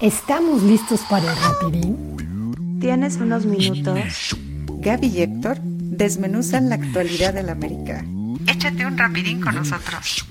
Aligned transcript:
¿Estamos 0.00 0.62
listos 0.62 1.00
para 1.08 1.30
el 1.30 1.38
rapidín? 1.38 2.78
¿Tienes 2.80 3.16
unos 3.16 3.46
minutos? 3.46 4.36
Gaby 4.80 5.06
y 5.06 5.22
Héctor 5.22 5.58
desmenuzan 5.60 6.68
la 6.68 6.74
actualidad 6.74 7.32
del 7.32 7.48
América. 7.48 8.04
Échate 8.46 8.84
un 8.84 8.98
rapidín 8.98 9.40
con 9.40 9.54
nosotros. 9.54 10.26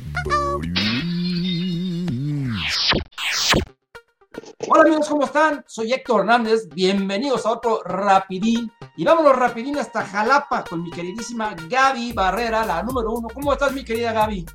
Hola 4.67 4.81
amigos, 4.83 5.07
¿cómo 5.07 5.23
están? 5.23 5.63
Soy 5.65 5.93
Héctor 5.93 6.21
Hernández, 6.21 6.67
bienvenidos 6.73 7.45
a 7.45 7.51
otro 7.51 7.81
Rapidín. 7.83 8.69
Y 8.97 9.05
vámonos 9.05 9.35
rapidín 9.35 9.77
hasta 9.77 10.05
Jalapa 10.05 10.65
con 10.65 10.83
mi 10.83 10.91
queridísima 10.91 11.55
Gaby 11.69 12.11
Barrera, 12.11 12.65
la 12.65 12.83
número 12.83 13.13
uno. 13.13 13.29
¿Cómo 13.33 13.53
estás 13.53 13.71
mi 13.71 13.85
querida 13.85 14.11
Gaby? 14.11 14.45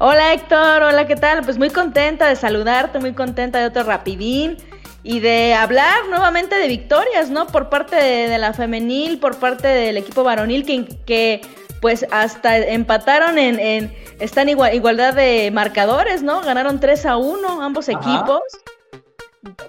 Hola 0.00 0.32
Héctor, 0.32 0.84
hola, 0.84 1.08
¿qué 1.08 1.16
tal? 1.16 1.42
Pues 1.42 1.58
muy 1.58 1.70
contenta 1.70 2.28
de 2.28 2.36
saludarte, 2.36 3.00
muy 3.00 3.14
contenta 3.14 3.58
de 3.58 3.66
otro 3.66 3.82
rapidín 3.82 4.56
y 5.02 5.18
de 5.18 5.54
hablar 5.54 6.06
nuevamente 6.08 6.54
de 6.54 6.68
victorias, 6.68 7.30
¿no? 7.30 7.48
Por 7.48 7.68
parte 7.68 7.96
de, 7.96 8.38
la 8.38 8.52
femenil, 8.52 9.18
por 9.18 9.40
parte 9.40 9.66
del 9.66 9.96
equipo 9.96 10.22
varonil, 10.22 10.64
que, 10.64 10.84
que 11.04 11.40
pues 11.80 12.06
hasta 12.12 12.58
empataron 12.58 13.38
en, 13.38 13.58
en 13.58 13.92
están 14.20 14.48
igual, 14.48 14.72
igualdad 14.72 15.14
de 15.14 15.50
marcadores, 15.50 16.22
¿no? 16.22 16.42
Ganaron 16.42 16.78
3 16.78 17.04
a 17.04 17.16
1 17.16 17.60
ambos 17.60 17.88
equipos 17.88 18.42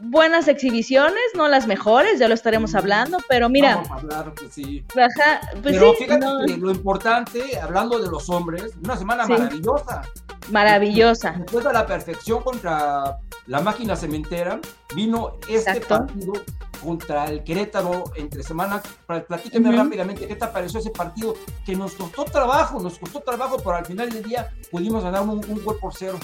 buenas 0.02 0.48
exhibiciones, 0.48 1.24
no 1.36 1.48
las 1.48 1.68
mejores, 1.68 2.20
ya 2.20 2.28
lo 2.28 2.34
estaremos 2.34 2.76
hablando, 2.76 3.18
pero 3.28 3.50
mira. 3.50 3.76
Vamos 3.76 3.92
a 3.92 3.96
hablar, 3.96 4.34
pues 4.34 4.54
sí. 4.54 4.84
pues 4.94 5.08
pero 5.62 5.94
fíjate 5.94 6.26
que 6.48 6.58
lo 6.58 6.72
importante, 6.72 7.60
hablando 7.60 8.00
de 8.00 8.10
los 8.10 8.30
hombres, 8.30 8.74
una 8.84 8.98
semana 8.98 9.28
maravillosa. 9.28 10.02
Maravillosa. 10.50 11.36
Después 11.38 11.66
de 11.66 11.74
la 11.74 11.86
perfección 11.86 12.42
contra 12.42 13.20
la 13.46 13.62
máquina 13.62 13.96
cementera, 13.96 14.60
vino 14.96 15.34
este 15.48 15.82
partido 15.82 16.34
contra 16.82 17.26
el 17.26 17.44
Querétaro 17.44 18.06
entre 18.16 18.42
semanas. 18.42 18.82
Platíqueme 19.06 19.72
rápidamente 19.72 20.28
qué 20.28 20.36
te 20.36 20.48
pareció 20.48 20.80
ese 20.80 20.92
partido 20.92 21.36
que 21.66 21.76
nos 21.76 21.94
costó 21.94 22.26
trabajo, 22.26 22.80
nos 22.80 22.98
costó 22.98 23.20
trabajo, 23.20 23.58
pero 23.58 23.76
al 23.76 23.86
final 23.86 24.10
del 24.10 24.24
día 24.24 24.52
pudimos 24.72 25.04
ganar 25.04 25.24
un, 25.24 25.30
un 25.30 25.64
gol 25.64 25.78
por 25.80 25.94
cero. 25.94 26.18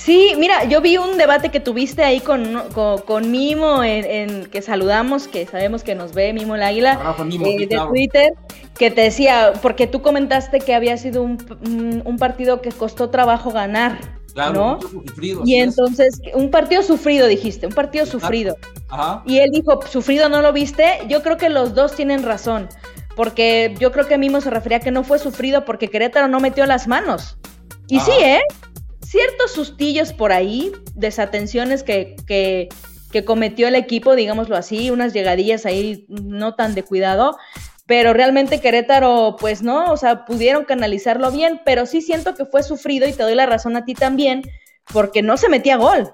Sí, 0.00 0.32
mira, 0.38 0.64
yo 0.64 0.80
vi 0.80 0.96
un 0.96 1.18
debate 1.18 1.50
que 1.50 1.60
tuviste 1.60 2.02
ahí 2.02 2.20
con, 2.20 2.58
con, 2.72 3.30
Mimo, 3.30 3.84
en, 3.84 4.46
que 4.46 4.62
saludamos, 4.62 5.28
que 5.28 5.44
sabemos 5.44 5.84
que 5.84 5.94
nos 5.94 6.14
ve 6.14 6.32
Mimo 6.32 6.54
el 6.54 6.62
Águila, 6.62 7.14
eh, 7.18 7.66
de 7.66 7.76
Twitter, 7.76 8.32
que 8.78 8.90
te 8.90 9.02
decía, 9.02 9.52
porque 9.60 9.86
tú 9.86 10.00
comentaste 10.00 10.60
que 10.60 10.74
había 10.74 10.96
sido 10.96 11.22
un, 11.22 12.02
un 12.02 12.16
partido 12.16 12.62
que 12.62 12.70
costó 12.70 13.10
trabajo 13.10 13.50
ganar. 13.50 13.98
Claro, 14.32 14.54
¿no? 14.54 14.80
Sufrido, 14.80 15.42
y 15.44 15.56
entonces, 15.56 16.18
un 16.32 16.50
partido 16.50 16.82
sufrido, 16.82 17.26
dijiste, 17.26 17.66
un 17.66 17.74
partido 17.74 18.06
sufrido. 18.06 18.56
Ajá. 18.88 19.22
Y 19.26 19.40
él 19.40 19.50
dijo, 19.50 19.80
sufrido 19.86 20.30
no 20.30 20.40
lo 20.40 20.54
viste. 20.54 21.00
Yo 21.08 21.22
creo 21.22 21.36
que 21.36 21.50
los 21.50 21.74
dos 21.74 21.94
tienen 21.94 22.22
razón, 22.22 22.70
porque 23.16 23.74
yo 23.78 23.92
creo 23.92 24.06
que 24.06 24.16
Mimo 24.16 24.40
se 24.40 24.48
refería 24.48 24.78
a 24.78 24.80
que 24.80 24.92
no 24.92 25.04
fue 25.04 25.18
sufrido 25.18 25.66
porque 25.66 25.88
Querétaro 25.88 26.26
no 26.26 26.40
metió 26.40 26.64
las 26.64 26.88
manos. 26.88 27.36
Y 27.88 28.00
sí, 28.00 28.12
¿eh? 28.22 28.40
Ciertos 29.10 29.50
sustillos 29.50 30.12
por 30.12 30.30
ahí, 30.30 30.70
desatenciones 30.94 31.82
que, 31.82 32.14
que, 32.28 32.68
que 33.10 33.24
cometió 33.24 33.66
el 33.66 33.74
equipo, 33.74 34.14
digámoslo 34.14 34.56
así, 34.56 34.92
unas 34.92 35.12
llegadillas 35.12 35.66
ahí 35.66 36.06
no 36.08 36.54
tan 36.54 36.76
de 36.76 36.84
cuidado, 36.84 37.36
pero 37.86 38.12
realmente 38.12 38.60
Querétaro, 38.60 39.34
pues 39.40 39.62
no, 39.62 39.90
o 39.90 39.96
sea, 39.96 40.24
pudieron 40.24 40.64
canalizarlo 40.64 41.32
bien, 41.32 41.60
pero 41.64 41.86
sí 41.86 42.02
siento 42.02 42.36
que 42.36 42.44
fue 42.44 42.62
sufrido 42.62 43.08
y 43.08 43.12
te 43.12 43.24
doy 43.24 43.34
la 43.34 43.46
razón 43.46 43.76
a 43.76 43.84
ti 43.84 43.94
también, 43.94 44.42
porque 44.92 45.22
no 45.22 45.36
se 45.36 45.48
metía 45.48 45.76
gol, 45.76 46.12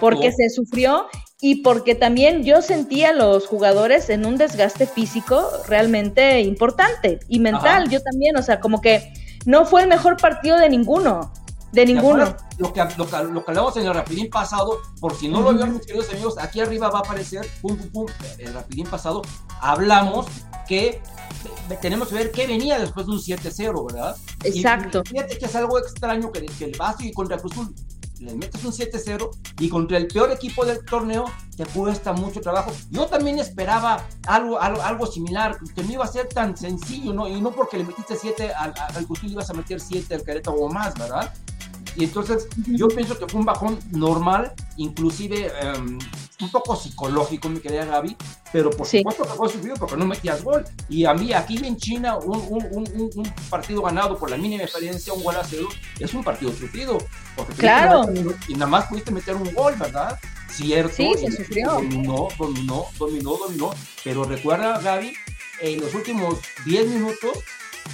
porque 0.00 0.32
se 0.32 0.50
sufrió 0.50 1.06
y 1.40 1.62
porque 1.62 1.94
también 1.94 2.42
yo 2.42 2.62
sentía 2.62 3.10
a 3.10 3.12
los 3.12 3.46
jugadores 3.46 4.10
en 4.10 4.26
un 4.26 4.36
desgaste 4.38 4.88
físico 4.88 5.48
realmente 5.68 6.40
importante 6.40 7.20
y 7.28 7.38
mental, 7.38 7.88
yo 7.88 8.02
también, 8.02 8.36
o 8.36 8.42
sea, 8.42 8.58
como 8.58 8.80
que 8.80 9.12
no 9.46 9.66
fue 9.66 9.82
el 9.82 9.88
mejor 9.88 10.16
partido 10.16 10.58
de 10.58 10.68
ninguno. 10.68 11.32
De 11.72 11.84
ninguno. 11.84 12.34
Lo 12.58 12.72
que, 12.72 12.80
lo, 12.96 13.06
que, 13.06 13.24
lo 13.24 13.44
que 13.44 13.50
hablamos 13.50 13.76
en 13.76 13.86
el 13.86 13.94
Rapidín 13.94 14.30
pasado, 14.30 14.78
por 15.00 15.14
si 15.14 15.28
no 15.28 15.42
lo 15.42 15.52
vieron, 15.52 15.74
mis 15.74 15.86
queridos 15.86 16.10
amigos, 16.10 16.38
aquí 16.38 16.60
arriba 16.60 16.88
va 16.88 17.00
a 17.00 17.02
aparecer, 17.02 17.46
pum, 17.60 17.76
pum, 17.76 17.88
pum, 17.90 18.06
el 18.38 18.54
Rapidín 18.54 18.86
pasado, 18.86 19.22
hablamos 19.60 20.26
que 20.66 21.02
tenemos 21.80 22.08
que 22.08 22.14
ver 22.14 22.30
qué 22.30 22.46
venía 22.46 22.78
después 22.78 23.06
de 23.06 23.12
un 23.12 23.18
7-0, 23.18 23.92
¿verdad? 23.92 24.16
Exacto. 24.44 25.02
Y, 25.04 25.08
fíjate 25.08 25.38
que 25.38 25.44
es 25.44 25.56
algo 25.56 25.78
extraño 25.78 26.32
que, 26.32 26.46
que 26.46 26.64
el 26.64 26.76
Vasco 26.76 27.04
y 27.04 27.12
contra 27.12 27.38
Cruzul 27.38 27.74
le 28.20 28.34
metes 28.34 28.64
un 28.64 28.72
7-0 28.72 29.30
y 29.60 29.68
contra 29.68 29.96
el 29.96 30.08
peor 30.08 30.30
equipo 30.32 30.64
del 30.64 30.84
torneo 30.84 31.26
te 31.56 31.64
cuesta 31.66 32.12
mucho 32.12 32.40
trabajo. 32.40 32.72
Yo 32.90 33.06
también 33.06 33.38
esperaba 33.38 34.04
algo, 34.26 34.60
algo, 34.60 34.82
algo 34.82 35.06
similar, 35.06 35.58
que 35.74 35.82
no 35.82 35.92
iba 35.92 36.04
a 36.04 36.08
ser 36.08 36.28
tan 36.28 36.56
sencillo, 36.56 37.12
¿no? 37.12 37.28
Y 37.28 37.40
no 37.40 37.52
porque 37.52 37.78
le 37.78 37.84
metiste 37.84 38.16
7 38.16 38.52
al, 38.52 38.74
al 38.76 39.06
Cruzul 39.06 39.30
ibas 39.30 39.50
a 39.50 39.54
meter 39.54 39.80
7 39.80 40.14
al 40.14 40.22
Querétaro 40.22 40.56
o 40.56 40.68
más, 40.68 40.94
¿verdad? 40.94 41.32
Y 41.98 42.04
entonces 42.04 42.46
yo 42.68 42.86
pienso 42.86 43.18
que 43.18 43.26
fue 43.26 43.40
un 43.40 43.46
bajón 43.46 43.76
normal, 43.90 44.52
inclusive 44.76 45.50
em, 45.60 45.98
un 46.40 46.50
poco 46.52 46.76
psicológico, 46.76 47.48
mi 47.48 47.58
querida 47.58 47.86
Gaby, 47.86 48.16
pero 48.52 48.70
por 48.70 48.86
supuesto 48.86 49.24
que 49.24 49.30
fue 49.30 49.48
sufrido 49.48 49.74
porque 49.74 49.96
no 49.96 50.06
metías 50.06 50.44
gol. 50.44 50.64
Y 50.88 51.06
a 51.06 51.14
mí 51.14 51.32
aquí 51.32 51.56
en 51.56 51.76
China, 51.76 52.16
un, 52.18 52.38
un, 52.50 52.88
un, 53.16 53.32
partido 53.50 53.82
ganado 53.82 54.16
por 54.16 54.30
la 54.30 54.36
mínima 54.36 54.62
diferencia, 54.62 55.12
un 55.12 55.24
gol 55.24 55.34
a 55.34 55.42
cero, 55.42 55.66
es 55.98 56.14
un 56.14 56.22
partido 56.22 56.52
sufrido. 56.52 56.98
Porque 57.34 57.54
claro. 57.54 58.08
y 58.46 58.52
nada 58.52 58.66
más 58.66 58.86
pudiste 58.86 59.10
meter 59.10 59.34
un 59.34 59.52
gol, 59.52 59.74
¿verdad? 59.74 60.16
Cierto. 60.52 60.94
Sí, 60.94 61.14
se 61.18 61.32
sufrió. 61.32 61.72
Dominó, 61.72 62.28
dominó, 62.38 62.86
dominó, 62.96 63.36
dominó. 63.38 63.70
Pero 64.04 64.22
recuerda, 64.22 64.78
Gaby, 64.78 65.14
en 65.62 65.80
los 65.80 65.92
últimos 65.96 66.38
10 66.64 66.90
minutos 66.90 67.38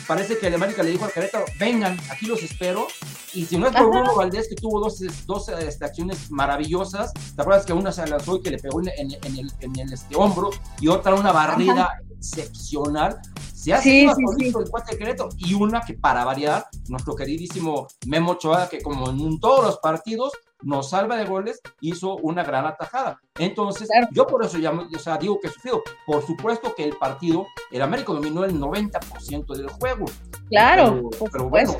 parece 0.06 0.38
que 0.38 0.46
América 0.48 0.82
le 0.82 0.90
dijo 0.90 1.04
al 1.04 1.12
Querétaro, 1.12 1.44
vengan, 1.58 1.98
aquí 2.10 2.26
los 2.26 2.42
espero. 2.42 2.86
Y 3.32 3.46
si 3.46 3.58
no 3.58 3.66
es 3.66 3.72
por 3.72 3.90
Bruno 3.90 4.14
Valdés, 4.14 4.48
que 4.48 4.54
tuvo 4.54 4.80
dos, 4.80 5.02
dos 5.26 5.48
este, 5.48 5.84
acciones 5.84 6.30
maravillosas, 6.30 7.12
¿te 7.12 7.42
acuerdas 7.42 7.66
que 7.66 7.72
una 7.72 7.90
se 7.90 8.06
lanzó 8.06 8.36
y 8.36 8.42
que 8.42 8.50
le 8.50 8.58
pegó 8.58 8.80
en, 8.80 8.88
en, 8.96 9.38
el, 9.38 9.52
en 9.60 9.78
el 9.78 9.92
este, 9.92 10.14
hombro 10.14 10.50
y 10.80 10.88
otra 10.88 11.14
una 11.14 11.32
barrida 11.32 12.00
excepcional? 12.24 13.20
Se 13.54 13.72
hace 13.72 13.82
sí, 13.82 14.08
sí, 14.38 14.46
el 14.46 14.70
cuate 14.70 14.92
de 14.92 14.98
Querétaro 14.98 15.30
y 15.38 15.54
una 15.54 15.80
que 15.80 15.94
para 15.94 16.24
variar, 16.24 16.66
nuestro 16.88 17.14
queridísimo 17.14 17.86
Memo 18.06 18.32
Ochoa, 18.32 18.68
que 18.68 18.82
como 18.82 19.08
en 19.10 19.40
todos 19.40 19.64
los 19.64 19.78
partidos 19.78 20.32
nos 20.62 20.90
salva 20.90 21.16
de 21.16 21.24
goles, 21.24 21.60
hizo 21.80 22.16
una 22.16 22.42
gran 22.42 22.66
atajada. 22.66 23.20
Entonces, 23.38 23.88
yo 24.12 24.26
por 24.26 24.44
eso 24.44 24.58
ya, 24.58 24.70
o 24.72 24.98
sea, 24.98 25.18
digo 25.18 25.38
que 25.40 25.48
sufrió. 25.48 25.82
Por 26.06 26.24
supuesto 26.26 26.74
que 26.74 26.84
el 26.84 26.96
partido, 26.96 27.46
el 27.70 27.82
América 27.82 28.12
dominó 28.12 28.44
el 28.44 28.58
90% 28.58 29.54
del 29.56 29.68
juego. 29.68 30.06
Claro, 30.48 31.10
pero, 31.32 31.48
Bueno, 31.48 31.76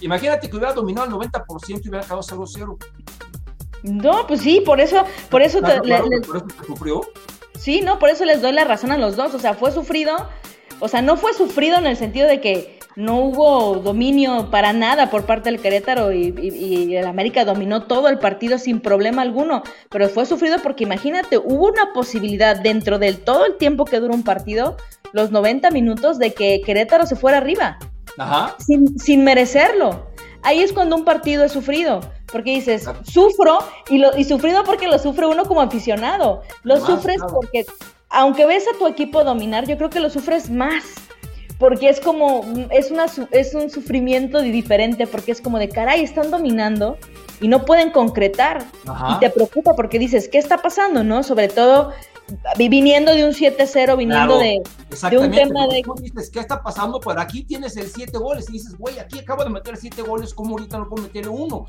imagínate 0.00 0.48
que 0.48 0.56
hubiera 0.56 0.72
dominado 0.72 1.06
el 1.06 1.30
90% 1.30 1.84
y 1.84 1.88
hubiera 1.88 2.04
quedado 2.04 2.22
0-0. 2.22 2.76
No, 3.82 4.26
pues 4.26 4.40
sí, 4.40 4.60
por 4.64 4.80
eso, 4.80 5.04
por 5.30 5.42
eso, 5.42 5.60
te, 5.60 5.78
por 5.78 6.36
eso 6.36 6.46
sufrió. 6.66 7.00
Sí, 7.58 7.80
no, 7.82 7.98
por 7.98 8.10
eso 8.10 8.24
les 8.24 8.40
doy 8.40 8.52
la 8.52 8.64
razón 8.64 8.92
a 8.92 8.98
los 8.98 9.16
dos. 9.16 9.34
O 9.34 9.38
sea, 9.38 9.54
fue 9.54 9.72
sufrido, 9.72 10.28
o 10.80 10.88
sea, 10.88 11.02
no 11.02 11.16
fue 11.16 11.34
sufrido 11.34 11.76
en 11.78 11.86
el 11.86 11.96
sentido 11.96 12.28
de 12.28 12.40
que 12.40 12.78
no 12.98 13.20
hubo 13.20 13.76
dominio 13.76 14.50
para 14.50 14.72
nada 14.72 15.08
por 15.08 15.24
parte 15.24 15.50
del 15.50 15.60
Querétaro 15.60 16.12
y, 16.12 16.96
el 16.96 17.06
América 17.06 17.44
dominó 17.44 17.84
todo 17.84 18.08
el 18.08 18.18
partido 18.18 18.58
sin 18.58 18.80
problema 18.80 19.22
alguno, 19.22 19.62
pero 19.88 20.08
fue 20.08 20.26
sufrido 20.26 20.56
porque 20.60 20.82
imagínate, 20.82 21.38
hubo 21.38 21.68
una 21.68 21.92
posibilidad 21.92 22.56
dentro 22.56 22.98
del 22.98 23.18
todo 23.18 23.46
el 23.46 23.56
tiempo 23.56 23.84
que 23.84 24.00
dura 24.00 24.14
un 24.14 24.24
partido, 24.24 24.76
los 25.12 25.30
90 25.30 25.70
minutos, 25.70 26.18
de 26.18 26.34
que 26.34 26.60
Querétaro 26.66 27.06
se 27.06 27.14
fuera 27.14 27.38
arriba, 27.38 27.78
Ajá. 28.18 28.56
Sin, 28.58 28.98
sin 28.98 29.22
merecerlo. 29.22 30.07
Ahí 30.42 30.60
es 30.60 30.72
cuando 30.72 30.96
un 30.96 31.04
partido 31.04 31.44
es 31.44 31.52
sufrido, 31.52 32.00
porque 32.30 32.52
dices, 32.52 32.88
sufro 33.02 33.58
y, 33.88 33.98
lo, 33.98 34.16
y 34.16 34.24
sufrido 34.24 34.64
porque 34.64 34.86
lo 34.86 34.98
sufre 34.98 35.26
uno 35.26 35.44
como 35.44 35.60
aficionado, 35.60 36.42
lo 36.62 36.84
sufres 36.84 37.20
porque, 37.32 37.66
aunque 38.08 38.46
ves 38.46 38.64
a 38.72 38.78
tu 38.78 38.86
equipo 38.86 39.24
dominar, 39.24 39.66
yo 39.66 39.76
creo 39.76 39.90
que 39.90 40.00
lo 40.00 40.10
sufres 40.10 40.48
más 40.48 40.84
porque 41.58 41.88
es 41.88 42.00
como, 42.00 42.44
es, 42.70 42.90
una, 42.90 43.06
es 43.32 43.54
un 43.54 43.68
sufrimiento 43.68 44.40
diferente, 44.40 45.06
porque 45.06 45.32
es 45.32 45.40
como 45.40 45.58
de, 45.58 45.68
caray, 45.68 46.02
están 46.02 46.30
dominando 46.30 46.96
y 47.40 47.48
no 47.48 47.64
pueden 47.64 47.90
concretar. 47.90 48.64
Y 49.10 49.18
te 49.18 49.28
preocupa 49.30 49.74
porque 49.74 49.98
dices, 49.98 50.28
¿qué 50.28 50.38
está 50.38 50.58
pasando? 50.58 51.02
¿No? 51.02 51.24
Sobre 51.24 51.48
todo 51.48 51.92
viniendo 52.56 53.14
de 53.14 53.24
un 53.24 53.32
7-0, 53.32 53.96
viniendo 53.96 54.38
de, 54.38 54.62
un 55.18 55.30
tema 55.30 55.66
de... 55.68 55.82
Tú 55.82 55.94
dices, 55.94 56.30
¿qué 56.30 56.40
está 56.40 56.62
pasando? 56.62 57.00
Pero 57.00 57.20
aquí 57.20 57.44
tienes 57.44 57.76
el 57.76 57.88
7 57.88 58.16
goles 58.18 58.48
y 58.48 58.52
dices, 58.52 58.76
güey, 58.76 58.98
aquí 58.98 59.18
acabo 59.18 59.44
de 59.44 59.50
meter 59.50 59.76
7 59.76 60.02
goles, 60.02 60.34
¿cómo 60.34 60.50
ahorita 60.50 60.78
no 60.78 60.88
puedo 60.88 61.02
meter 61.02 61.28
uno? 61.28 61.66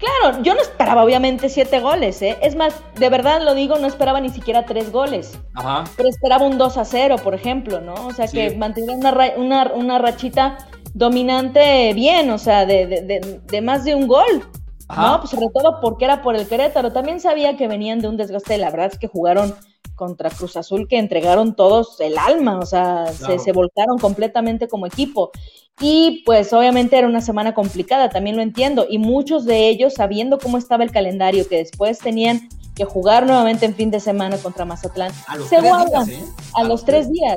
Claro, 0.00 0.42
yo 0.42 0.54
no 0.54 0.62
esperaba 0.62 1.04
obviamente 1.04 1.50
siete 1.50 1.78
goles, 1.78 2.22
¿eh? 2.22 2.38
Es 2.40 2.56
más, 2.56 2.74
de 2.98 3.10
verdad 3.10 3.42
lo 3.42 3.54
digo, 3.54 3.76
no 3.76 3.86
esperaba 3.86 4.18
ni 4.18 4.30
siquiera 4.30 4.64
tres 4.64 4.90
goles. 4.90 5.38
Ajá. 5.52 5.84
Pero 5.94 6.08
esperaba 6.08 6.46
un 6.46 6.56
2 6.56 6.78
a 6.78 6.86
0, 6.86 7.16
por 7.22 7.34
ejemplo, 7.34 7.82
¿no? 7.82 8.06
O 8.06 8.12
sea, 8.12 8.26
que 8.26 8.56
mantuviera 8.56 8.94
una, 8.94 9.12
una, 9.36 9.72
una, 9.74 9.98
rachita 9.98 10.56
dominante 10.94 11.92
bien, 11.92 12.30
o 12.30 12.38
sea, 12.38 12.64
de, 12.64 12.86
de, 12.86 13.40
de, 13.46 13.60
más 13.60 13.84
de 13.84 13.94
un 13.94 14.06
gol. 14.06 14.48
¿no? 14.96 15.20
Pues 15.20 15.30
sobre 15.30 15.48
todo 15.54 15.80
porque 15.80 16.06
era 16.06 16.22
por 16.22 16.34
el 16.34 16.48
Querétaro. 16.48 16.92
También 16.92 17.20
sabía 17.20 17.56
que 17.56 17.68
venían 17.68 18.00
de 18.00 18.08
un 18.08 18.16
desgaste, 18.16 18.58
la 18.58 18.70
verdad 18.70 18.90
es 18.92 18.98
que 18.98 19.06
jugaron 19.06 19.54
contra 20.00 20.30
Cruz 20.30 20.56
Azul 20.56 20.88
que 20.88 20.98
entregaron 20.98 21.54
todos 21.54 22.00
el 22.00 22.16
alma, 22.16 22.58
o 22.58 22.64
sea, 22.64 23.12
se, 23.12 23.38
se, 23.38 23.52
volcaron 23.52 23.98
completamente 23.98 24.66
como 24.66 24.86
equipo. 24.86 25.30
Y 25.78 26.22
pues 26.24 26.54
obviamente 26.54 26.96
era 26.96 27.06
una 27.06 27.20
semana 27.20 27.52
complicada, 27.52 28.08
también 28.08 28.36
lo 28.36 28.42
entiendo, 28.42 28.86
y 28.88 28.96
muchos 28.96 29.44
de 29.44 29.68
ellos, 29.68 29.92
sabiendo 29.92 30.38
cómo 30.38 30.56
estaba 30.56 30.84
el 30.84 30.90
calendario, 30.90 31.46
que 31.46 31.58
después 31.58 31.98
tenían 31.98 32.48
que 32.74 32.86
jugar 32.86 33.26
nuevamente 33.26 33.66
en 33.66 33.74
fin 33.74 33.90
de 33.90 34.00
semana 34.00 34.38
contra 34.38 34.64
Mazatlán, 34.64 35.12
se 35.46 35.60
guardan 35.60 36.08
¿eh? 36.08 36.24
a, 36.54 36.64
los, 36.64 36.82
tres 36.82 37.10
días. 37.12 37.36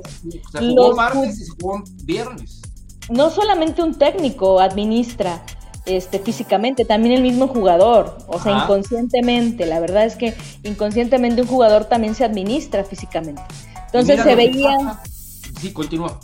jugó 0.57 0.95
martes 0.95 1.41
y 1.41 1.43
se 1.43 1.51
jugó 1.59 1.83
viernes. 2.05 2.61
No 3.09 3.29
solamente 3.29 3.83
un 3.83 3.95
técnico 3.95 4.61
administra, 4.61 5.43
este, 5.85 6.19
físicamente, 6.19 6.85
también 6.85 7.15
el 7.15 7.21
mismo 7.21 7.47
jugador, 7.47 8.17
o 8.27 8.39
sea, 8.39 8.63
inconscientemente, 8.63 9.65
la 9.65 9.79
verdad 9.79 10.05
es 10.05 10.15
que 10.15 10.33
inconscientemente 10.63 11.41
un 11.41 11.47
jugador 11.47 11.85
también 11.85 12.15
se 12.15 12.23
administra 12.23 12.83
físicamente. 12.83 13.41
Entonces 13.85 14.21
se 14.21 14.35
veía... 14.35 14.99
Sí, 15.59 15.71
continúa. 15.73 16.19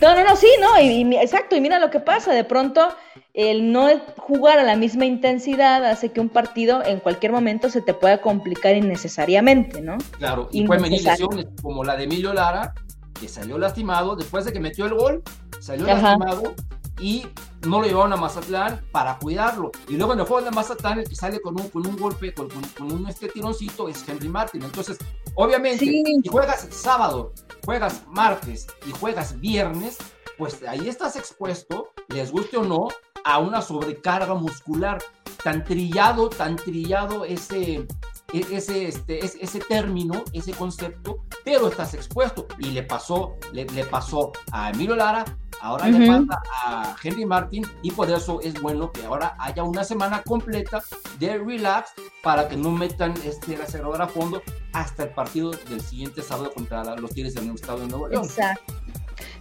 No, 0.00 0.14
no, 0.14 0.24
no, 0.24 0.36
sí, 0.36 0.48
no, 0.60 0.80
y, 0.80 1.16
exacto, 1.16 1.56
y 1.56 1.60
mira 1.60 1.78
lo 1.78 1.90
que 1.90 2.00
pasa, 2.00 2.32
de 2.32 2.44
pronto 2.44 2.88
el 3.34 3.70
no 3.70 3.88
jugar 4.16 4.58
a 4.58 4.64
la 4.64 4.74
misma 4.76 5.04
intensidad 5.04 5.84
hace 5.84 6.10
que 6.10 6.20
un 6.20 6.30
partido 6.30 6.82
en 6.84 7.00
cualquier 7.00 7.32
momento 7.32 7.68
se 7.68 7.82
te 7.82 7.92
pueda 7.92 8.20
complicar 8.20 8.76
innecesariamente, 8.76 9.82
¿no? 9.82 9.98
Claro, 10.18 10.48
y 10.52 10.66
pueden 10.66 10.84
venir 10.84 11.04
lesiones 11.04 11.46
como 11.62 11.84
la 11.84 11.96
de 11.96 12.04
Emilio 12.04 12.32
Lara, 12.32 12.74
que 13.18 13.28
salió 13.28 13.58
lastimado 13.58 14.16
después 14.16 14.46
de 14.46 14.52
que 14.52 14.60
metió 14.60 14.86
el 14.86 14.94
gol, 14.94 15.22
salió 15.60 15.86
lastimado 15.86 16.54
y 17.00 17.26
no 17.66 17.80
lo 17.80 17.86
llevaron 17.86 18.12
a 18.12 18.16
Mazatlán 18.16 18.84
para 18.92 19.18
cuidarlo. 19.18 19.72
Y 19.88 19.96
luego 19.96 20.12
en 20.12 20.20
el 20.20 20.26
juego 20.26 20.44
de 20.44 20.50
Mazatlán, 20.50 21.00
el 21.00 21.08
que 21.08 21.16
sale 21.16 21.40
con 21.40 21.58
un, 21.60 21.68
con 21.70 21.86
un 21.86 21.96
golpe, 21.96 22.32
con, 22.34 22.48
con, 22.48 22.92
un 22.92 23.08
este 23.08 23.28
tironcito, 23.28 23.88
es 23.88 24.06
Henry 24.06 24.28
Martin. 24.28 24.62
Entonces, 24.62 24.98
obviamente, 25.34 25.84
si 25.84 26.28
juegas 26.28 26.68
sábado, 26.70 27.32
juegas 27.64 28.02
martes 28.08 28.66
y 28.86 28.92
juegas 28.92 29.38
viernes, 29.40 29.98
pues 30.36 30.62
ahí 30.62 30.88
estás 30.88 31.16
expuesto, 31.16 31.90
les 32.08 32.30
guste 32.30 32.56
o 32.56 32.64
no, 32.64 32.88
a 33.24 33.38
una 33.38 33.62
sobrecarga 33.62 34.34
muscular. 34.34 35.02
Tan 35.42 35.64
trillado, 35.64 36.28
tan 36.28 36.56
trillado 36.56 37.24
ese, 37.24 37.86
e, 38.32 38.46
ese, 38.52 38.88
este, 38.88 39.24
ese, 39.24 39.58
término, 39.60 40.22
ese 40.34 40.52
concepto, 40.52 41.24
pero 41.44 41.68
estás 41.68 41.94
expuesto. 41.94 42.46
Y 42.58 42.72
le 42.72 42.82
pasó, 42.82 43.36
le, 43.52 43.64
le 43.64 43.84
pasó 43.84 44.32
a 44.52 44.70
Emilio 44.70 44.96
Lara, 44.96 45.24
ahora 45.60 45.88
le 45.88 46.06
pasa 46.06 46.42
a 46.64 46.96
Henry 47.02 47.24
Martin, 47.24 47.66
y 47.82 47.90
por 47.90 48.10
eso 48.10 48.40
es 48.42 48.60
bueno 48.60 48.90
que 48.92 49.04
ahora 49.04 49.34
haya 49.38 49.62
una 49.62 49.84
semana 49.84 50.22
completa 50.22 50.82
de 51.18 51.38
relax 51.38 51.92
para 52.22 52.48
que 52.48 52.56
no 52.56 52.70
metan 52.70 53.14
este 53.24 53.56
acelerador 53.56 54.02
a 54.02 54.08
fondo 54.08 54.42
hasta 54.72 55.04
el 55.04 55.10
partido 55.10 55.50
del 55.68 55.80
siguiente 55.80 56.22
sábado 56.22 56.52
contra 56.52 56.96
los 56.96 57.10
Tigres 57.12 57.34
del 57.34 57.50
Estado 57.54 57.80
de 57.80 57.86
Nuevo 57.86 58.08
León. 58.08 58.24
Exacto. 58.24 58.74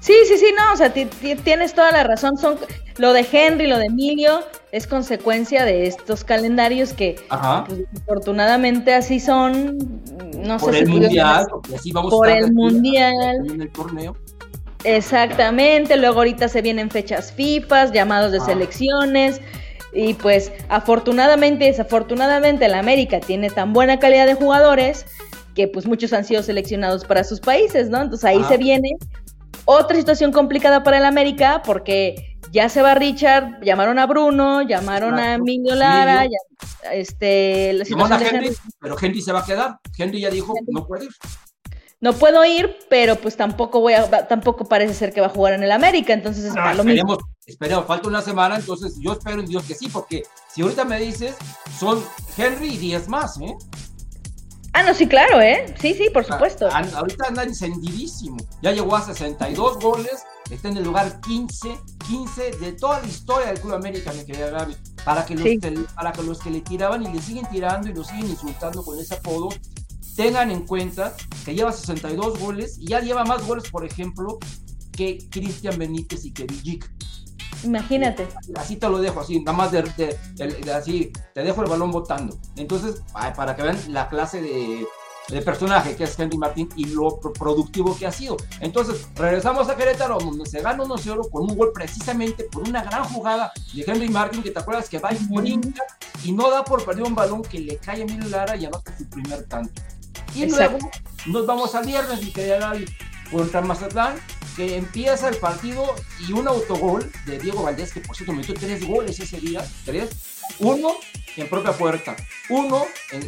Sí, 0.01 0.13
sí, 0.27 0.37
sí, 0.37 0.53
no, 0.57 0.73
o 0.73 0.77
sea, 0.77 0.93
tienes 0.93 1.73
toda 1.73 1.91
la 1.91 2.03
razón. 2.03 2.37
Son 2.37 2.57
lo 2.97 3.11
de 3.11 3.27
Henry, 3.29 3.67
lo 3.67 3.77
de 3.77 3.87
Emilio, 3.87 4.43
es 4.71 4.87
consecuencia 4.87 5.65
de 5.65 5.87
estos 5.87 6.23
calendarios 6.23 6.93
que, 6.93 7.17
pues, 7.67 7.81
afortunadamente, 8.01 8.93
así 8.93 9.19
son. 9.19 9.77
No 10.37 10.57
por 10.57 10.73
sé 10.73 10.79
el 10.79 10.87
mundial, 10.87 11.47
así 11.75 11.91
vamos 11.91 12.11
por 12.11 12.29
el 12.29 12.53
mundial. 12.53 13.45
En 13.45 13.61
el 13.61 13.69
torneo. 13.71 14.15
Exactamente. 14.83 15.97
Luego 15.97 16.19
ahorita 16.19 16.47
se 16.47 16.61
vienen 16.61 16.89
fechas 16.89 17.31
FIFA, 17.31 17.91
llamados 17.91 18.31
de 18.31 18.39
ah. 18.39 18.45
selecciones. 18.45 19.41
Y 19.91 20.13
pues, 20.13 20.51
afortunadamente 20.69 21.65
y 21.65 21.67
desafortunadamente, 21.69 22.67
la 22.67 22.79
América 22.79 23.19
tiene 23.19 23.49
tan 23.49 23.73
buena 23.73 23.99
calidad 23.99 24.27
de 24.27 24.35
jugadores 24.35 25.05
que 25.55 25.67
pues 25.67 25.87
muchos 25.87 26.13
han 26.13 26.23
sido 26.25 26.43
seleccionados 26.43 27.05
para 27.05 27.23
sus 27.23 27.39
países, 27.39 27.89
¿no? 27.89 28.01
Entonces 28.01 28.25
ahí 28.25 28.43
se 28.47 28.57
viene 28.57 28.91
otra 29.65 29.97
situación 29.97 30.31
complicada 30.31 30.83
para 30.83 30.99
el 30.99 31.05
América 31.05 31.61
porque 31.65 32.37
ya 32.51 32.69
se 32.69 32.81
va 32.81 32.95
Richard, 32.95 33.61
llamaron 33.61 33.99
a 33.99 34.05
Bruno, 34.05 34.61
llamaron 34.61 35.19
a 35.19 35.37
Mingo 35.37 35.75
Lara, 35.75 36.27
este, 36.91 37.73
la 37.73 37.83
Henry, 37.83 38.55
pero 38.79 38.95
Henry 38.99 39.21
se 39.21 39.31
va 39.31 39.39
a 39.39 39.45
quedar. 39.45 39.79
Henry 39.97 40.21
ya 40.21 40.29
dijo, 40.29 40.53
no 40.67 40.87
puede 40.87 41.05
ir. 41.05 41.11
No 42.01 42.13
puedo 42.13 42.45
ir, 42.45 42.77
pero 42.89 43.17
pues 43.17 43.35
tampoco 43.35 43.81
voy 43.81 43.93
a, 43.93 44.27
tampoco 44.27 44.65
parece 44.65 44.93
ser 44.93 45.13
que 45.13 45.19
va 45.19 45.27
a 45.27 45.31
jugar 45.31 45.53
en 45.53 45.63
el 45.63 45.71
América, 45.71 46.13
entonces 46.13 46.45
es 46.45 46.55
lo 46.77 46.83
mismo. 46.83 47.17
Esperemos, 47.45 47.85
falta 47.85 48.07
una 48.07 48.21
semana, 48.21 48.55
entonces 48.55 48.95
yo 49.01 49.13
espero 49.13 49.41
en 49.41 49.47
Dios 49.47 49.63
que 49.63 49.75
sí, 49.75 49.89
porque 49.89 50.23
si 50.53 50.61
ahorita 50.61 50.85
me 50.85 50.99
dices, 50.99 51.35
son 51.77 52.01
Henry 52.37 52.75
y 52.75 52.77
10 52.77 53.09
más, 53.09 53.37
¿eh? 53.41 53.53
Ah, 54.71 54.83
no, 54.83 54.93
sí, 54.93 55.07
claro, 55.07 55.41
¿eh? 55.41 55.73
Sí, 55.81 55.93
sí, 55.93 56.09
por 56.13 56.23
supuesto. 56.23 56.69
ahorita 56.69 57.27
anda 57.27 57.43
encendidísimo. 57.43 58.37
Ya 58.61 58.71
llegó 58.71 58.95
a 58.95 59.01
62 59.01 59.79
goles, 59.79 60.23
está 60.49 60.69
en 60.69 60.77
el 60.77 60.83
lugar 60.83 61.19
15, 61.21 61.77
15 62.07 62.51
de 62.51 62.73
toda 62.73 63.01
la 63.01 63.07
historia 63.07 63.47
del 63.47 63.59
Club 63.59 63.73
América, 63.73 64.13
mi 64.13 64.23
querida 64.25 64.51
Gaby. 64.51 64.77
Para 65.03 65.25
que, 65.25 65.35
los, 65.35 65.47
para 65.95 66.11
que 66.11 66.23
los 66.23 66.39
que 66.39 66.51
le 66.51 66.61
tiraban 66.61 67.01
y 67.03 67.11
le 67.11 67.21
siguen 67.21 67.47
tirando 67.49 67.89
y 67.89 67.93
lo 67.93 68.03
siguen 68.03 68.29
insultando 68.29 68.85
con 68.85 68.99
ese 68.99 69.15
apodo, 69.15 69.49
tengan 70.19 70.51
en 70.51 70.65
cuenta 70.65 71.15
que 71.45 71.55
lleva 71.55 71.71
62 71.71 72.39
goles 72.39 72.77
y 72.77 72.87
ya 72.87 72.99
lleva 72.99 73.23
más 73.23 73.47
goles, 73.47 73.69
por 73.69 73.85
ejemplo, 73.85 74.37
que 74.91 75.17
Cristian 75.29 75.79
Benítez 75.79 76.25
y 76.25 76.33
que 76.33 76.43
Villic. 76.43 76.91
Imagínate. 77.63 78.27
Así 78.57 78.75
te 78.75 78.89
lo 78.89 78.99
dejo, 78.99 79.21
así, 79.21 79.39
nada 79.39 79.57
más 79.57 79.71
de, 79.71 79.79
así, 80.73 81.13
te 81.33 81.41
dejo 81.41 81.63
el 81.63 81.69
balón 81.69 81.91
botando. 81.91 82.37
Entonces, 82.57 83.01
para 83.13 83.55
que 83.55 83.63
vean 83.63 83.79
la 83.93 84.09
clase 84.09 84.41
de, 84.41 84.85
personaje 85.45 85.95
que 85.95 86.03
es 86.03 86.19
Henry 86.19 86.37
Martín 86.37 86.67
y 86.75 86.87
lo 86.87 87.17
productivo 87.21 87.95
que 87.97 88.05
ha 88.05 88.11
sido. 88.11 88.35
Entonces, 88.59 89.07
regresamos 89.15 89.69
a 89.69 89.77
Querétaro, 89.77 90.17
donde 90.17 90.45
se 90.47 90.61
gana 90.61 90.83
1-0 90.83 91.29
con 91.29 91.43
un 91.43 91.57
gol 91.57 91.71
precisamente 91.73 92.43
por 92.43 92.67
una 92.67 92.83
gran 92.83 93.05
jugada 93.05 93.53
de 93.73 93.85
Henry 93.87 94.09
Martin, 94.09 94.43
que 94.43 94.51
te 94.51 94.59
acuerdas 94.59 94.89
que 94.89 94.99
va 94.99 95.13
y 95.13 95.33
brinca 95.33 95.83
y 96.25 96.33
no 96.33 96.51
da 96.51 96.65
por 96.65 96.83
perder 96.83 97.05
un 97.05 97.15
balón 97.15 97.41
que 97.41 97.59
le 97.59 97.77
cae 97.77 98.01
a 98.01 98.03
Emilio 98.03 98.27
Lara 98.27 98.57
y 98.57 98.65
anota 98.65 98.97
su 98.97 99.07
primer 99.07 99.45
tanto. 99.45 99.81
Y 100.35 100.45
luego 100.45 100.77
nos 101.25 101.45
vamos 101.45 101.75
al 101.75 101.85
viernes, 101.85 102.21
mi 102.21 102.31
querida 102.31 102.59
Gaby, 102.59 102.85
contra 103.31 103.61
Mazatlán, 103.61 104.15
que 104.55 104.77
empieza 104.77 105.29
el 105.29 105.37
partido 105.37 105.95
y 106.27 106.33
un 106.33 106.47
autogol 106.47 107.11
de 107.25 107.39
Diego 107.39 107.63
Valdés, 107.63 107.93
que 107.93 108.01
por 108.01 108.15
cierto 108.15 108.33
metió 108.33 108.53
tres 108.53 108.85
goles 108.85 109.19
ese 109.19 109.39
día, 109.39 109.65
tres, 109.85 110.09
uno 110.59 110.95
en 111.37 111.47
propia 111.47 111.71
puerta, 111.71 112.15
uno 112.49 112.85
en, 113.11 113.23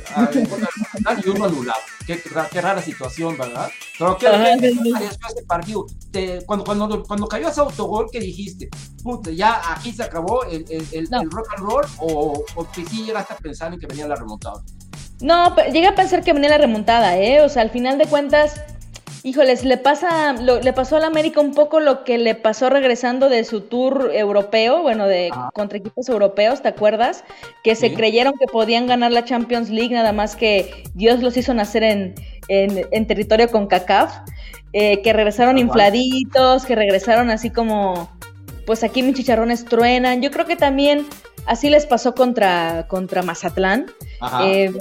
y 1.24 1.30
uno 1.30 1.46
anulado. 1.46 1.80
Qué, 2.06 2.22
qué, 2.22 2.62
rara 2.62 2.82
situación, 2.82 3.38
¿verdad? 3.38 3.70
Pero 3.98 4.18
qué, 4.18 4.28
ese 4.28 5.44
partido. 5.48 5.86
cuando, 6.46 6.66
cuando, 6.66 7.04
cuando 7.04 7.28
cayó 7.28 7.48
ese 7.48 7.62
autogol, 7.62 8.08
¿qué 8.12 8.20
dijiste? 8.20 8.70
Puta, 9.04 9.32
ya 9.32 9.62
aquí 9.72 9.94
se 9.94 10.04
acabó 10.04 10.44
el, 10.46 10.66
el, 10.70 11.32
rock 11.32 11.48
and 11.56 11.64
roll 11.64 11.86
o, 12.00 12.44
o 12.56 12.72
que 12.72 12.86
sí 12.86 13.06
llegaste 13.06 13.34
a 13.34 13.38
pensar 13.38 13.74
en 13.74 13.80
que 13.80 13.88
venía 13.88 14.08
la 14.08 14.16
remontada. 14.16 14.62
No, 15.22 15.56
llegué 15.56 15.88
a 15.88 15.96
pensar 15.96 16.24
que 16.24 16.34
venía 16.34 16.50
la 16.50 16.58
remontada, 16.58 17.18
¿eh? 17.18 17.42
O 17.42 17.50
sea, 17.50 17.62
al 17.62 17.70
final 17.70 17.98
de 17.98 18.06
cuentas, 18.06 18.62
Híjoles, 19.24 19.64
le 19.66 19.78
pasa, 19.78 20.34
le 20.34 20.74
pasó 20.74 20.98
al 20.98 21.04
América 21.04 21.42
un 21.42 21.54
poco 21.54 21.80
lo 21.80 22.04
que 22.04 22.18
le 22.18 22.34
pasó 22.34 22.72
regresando 22.72 23.30
de 23.30 23.44
su 23.44 23.62
tour 23.62 24.10
europeo, 24.16 24.82
bueno, 24.82 25.06
de 25.06 25.30
contra 25.54 25.78
equipos 25.78 26.10
europeos, 26.10 26.64
¿te 26.64 26.70
acuerdas? 26.70 27.24
Que 27.64 27.76
se 27.76 27.94
creyeron 27.94 28.34
que 28.40 28.48
podían 28.48 28.88
ganar 28.88 29.12
la 29.12 29.24
Champions 29.24 29.70
League, 29.70 29.94
nada 29.94 30.12
más 30.12 30.36
que 30.36 30.86
Dios 30.96 31.22
los 31.22 31.38
hizo 31.38 31.54
nacer 31.54 31.84
en, 31.84 32.16
en, 32.48 33.06
territorio 33.06 33.52
con 33.52 33.68
CACAF, 33.68 34.12
eh, 34.74 35.04
que 35.04 35.14
regresaron 35.14 35.60
infladitos, 35.60 36.66
que 36.66 36.74
regresaron 36.74 37.30
así 37.30 37.52
como, 37.52 38.10
pues 38.66 38.84
aquí 38.84 39.04
mis 39.04 39.14
chicharrones 39.14 39.66
truenan. 39.66 40.24
Yo 40.24 40.32
creo 40.32 40.48
que 40.48 40.56
también 40.56 41.06
así 41.46 41.70
les 41.70 41.86
pasó 41.86 42.14
contra, 42.14 42.88
contra 42.88 43.22
Mazatlán. 43.24 43.92
Eh, 44.44 44.74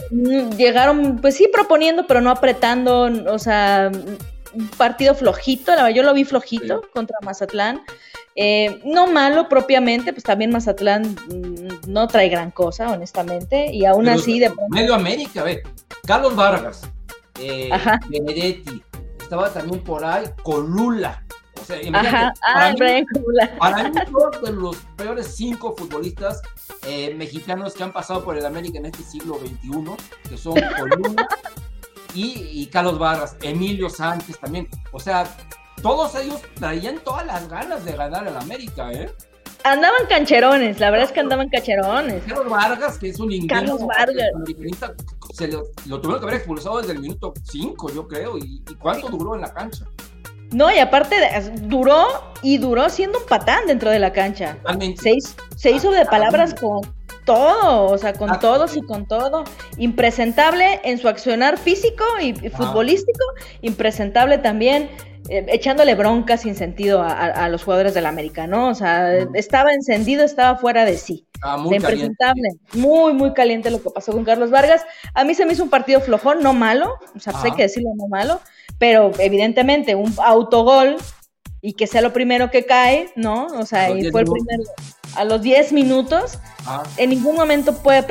llegaron, 0.56 1.18
pues 1.20 1.36
sí, 1.36 1.48
proponiendo, 1.52 2.06
pero 2.06 2.20
no 2.20 2.30
apretando, 2.30 3.10
o 3.32 3.38
sea, 3.38 3.90
un 4.52 4.68
partido 4.76 5.14
flojito, 5.14 5.72
la 5.72 5.84
verdad, 5.84 5.96
yo 5.96 6.02
lo 6.02 6.14
vi 6.14 6.24
flojito 6.24 6.82
contra 6.92 7.16
Mazatlán. 7.22 7.80
Eh, 8.36 8.80
no 8.84 9.06
malo 9.06 9.48
propiamente, 9.48 10.12
pues 10.12 10.24
también 10.24 10.50
Mazatlán 10.52 11.16
mm, 11.28 11.90
no 11.90 12.06
trae 12.06 12.28
gran 12.28 12.50
cosa, 12.50 12.90
honestamente, 12.90 13.72
y 13.72 13.84
aún 13.84 14.08
así 14.08 14.38
de 14.38 14.52
Medio 14.68 14.94
América, 14.94 15.40
a 15.40 15.44
ver, 15.44 15.62
Carlos 16.06 16.36
Vargas, 16.36 16.82
eh, 17.40 17.70
Benedetti, 18.08 18.82
estaba 19.20 19.52
también 19.52 19.82
por 19.82 20.04
ahí 20.04 20.24
Colula. 20.42 21.24
O 21.70 21.90
sea, 21.92 22.00
Ajá. 22.00 22.32
para, 22.40 22.66
ah, 22.66 22.72
mí, 22.72 23.04
para 23.58 23.88
mí, 23.88 23.98
de 24.42 24.52
los 24.52 24.76
peores 24.96 25.34
cinco 25.34 25.74
futbolistas 25.76 26.42
eh, 26.86 27.14
mexicanos 27.14 27.74
que 27.74 27.82
han 27.82 27.92
pasado 27.92 28.24
por 28.24 28.36
el 28.36 28.44
América 28.44 28.78
en 28.78 28.86
este 28.86 29.02
siglo 29.02 29.38
XXI, 29.38 30.28
que 30.28 30.36
son 30.36 30.54
Coluna 30.78 31.28
y, 32.14 32.66
Carlos 32.66 32.98
Vargas, 32.98 33.36
Emilio 33.42 33.88
Sánchez 33.88 34.38
también. 34.38 34.68
O 34.92 35.00
sea, 35.00 35.24
todos 35.82 36.14
ellos 36.16 36.40
traían 36.54 36.98
todas 36.98 37.26
las 37.26 37.48
ganas 37.48 37.84
de 37.84 37.92
ganar 37.92 38.26
el 38.26 38.36
América, 38.36 38.92
¿eh? 38.92 39.10
Andaban 39.62 40.06
cancherones, 40.08 40.80
la 40.80 40.90
verdad 40.90 41.06
es 41.06 41.12
que 41.12 41.20
andaban 41.20 41.50
cancherones. 41.50 42.22
Carlos 42.26 42.48
Vargas, 42.48 42.98
que 42.98 43.10
es 43.10 43.20
un 43.20 43.30
inglés. 43.30 43.60
Carlos 43.60 43.86
Vargas. 43.86 44.30
Se 45.34 45.48
lo, 45.48 45.64
tuvieron 45.84 46.18
que 46.18 46.26
haber 46.26 46.34
expulsado 46.34 46.80
desde 46.80 46.92
el 46.92 47.00
minuto 47.00 47.34
5, 47.44 47.92
yo 47.92 48.08
creo. 48.08 48.38
¿Y, 48.38 48.62
cuánto 48.78 49.08
duró 49.08 49.34
en 49.34 49.42
la 49.42 49.52
cancha? 49.52 49.84
No, 50.52 50.70
y 50.72 50.78
aparte 50.78 51.16
duró 51.62 52.06
y 52.42 52.58
duró 52.58 52.88
siendo 52.88 53.18
un 53.18 53.26
patán 53.26 53.66
dentro 53.66 53.90
de 53.90 53.98
la 53.98 54.12
cancha. 54.12 54.56
Se 55.00 55.12
hizo, 55.12 55.34
se 55.56 55.70
hizo 55.70 55.90
de 55.90 56.04
palabras 56.06 56.54
con 56.54 56.80
todo, 57.24 57.84
o 57.84 57.98
sea, 57.98 58.12
con 58.12 58.38
todos 58.40 58.76
y 58.76 58.82
con 58.82 59.06
todo. 59.06 59.44
Impresentable 59.78 60.80
en 60.84 60.98
su 60.98 61.08
accionar 61.08 61.58
físico 61.58 62.04
y, 62.20 62.34
futbolístico, 62.50 63.24
impresentable 63.62 64.38
también 64.38 64.90
eh, 65.28 65.46
echándole 65.48 65.94
bronca 65.94 66.36
sin 66.36 66.54
sentido 66.54 67.02
a, 67.02 67.48
los 67.48 67.62
jugadores 67.62 67.94
del 67.94 68.06
América, 68.06 68.46
¿no? 68.46 68.68
O 68.68 68.74
sea, 68.74 69.14
estaba 69.34 69.72
encendido, 69.72 70.24
estaba 70.24 70.58
fuera 70.58 70.84
de 70.84 70.96
sí. 70.96 71.26
Ah, 71.42 71.56
muy 71.56 71.76
impresentable. 71.76 72.48
Muy, 72.74 73.12
muy 73.12 73.32
caliente 73.32 73.70
lo 73.70 73.82
que 73.82 73.90
pasó 73.90 74.12
con 74.12 74.24
Carlos 74.24 74.50
Vargas. 74.50 74.84
A 75.14 75.24
mí 75.24 75.34
se 75.34 75.46
me 75.46 75.52
hizo 75.52 75.62
un 75.62 75.70
partido 75.70 76.00
flojón, 76.00 76.42
no 76.42 76.52
malo, 76.52 76.96
o 77.14 77.20
sea, 77.20 77.32
pues 77.32 77.44
hay 77.44 77.52
que 77.52 77.62
decirlo, 77.62 77.90
no 77.96 78.08
malo, 78.08 78.40
pero 78.80 79.12
evidentemente 79.18 79.94
un 79.94 80.12
autogol 80.24 80.96
y 81.60 81.74
que 81.74 81.86
sea 81.86 82.00
lo 82.00 82.14
primero 82.14 82.50
que 82.50 82.64
cae, 82.64 83.12
¿no? 83.14 83.46
O 83.48 83.66
sea, 83.66 83.90
y 83.90 84.10
fue 84.10 84.22
el 84.22 84.26
primero 84.26 84.64
a 85.16 85.24
los 85.24 85.42
10 85.42 85.74
minutos, 85.74 86.38
ah. 86.66 86.82
en 86.96 87.10
ningún 87.10 87.36
momento 87.36 87.74
puede, 87.82 88.02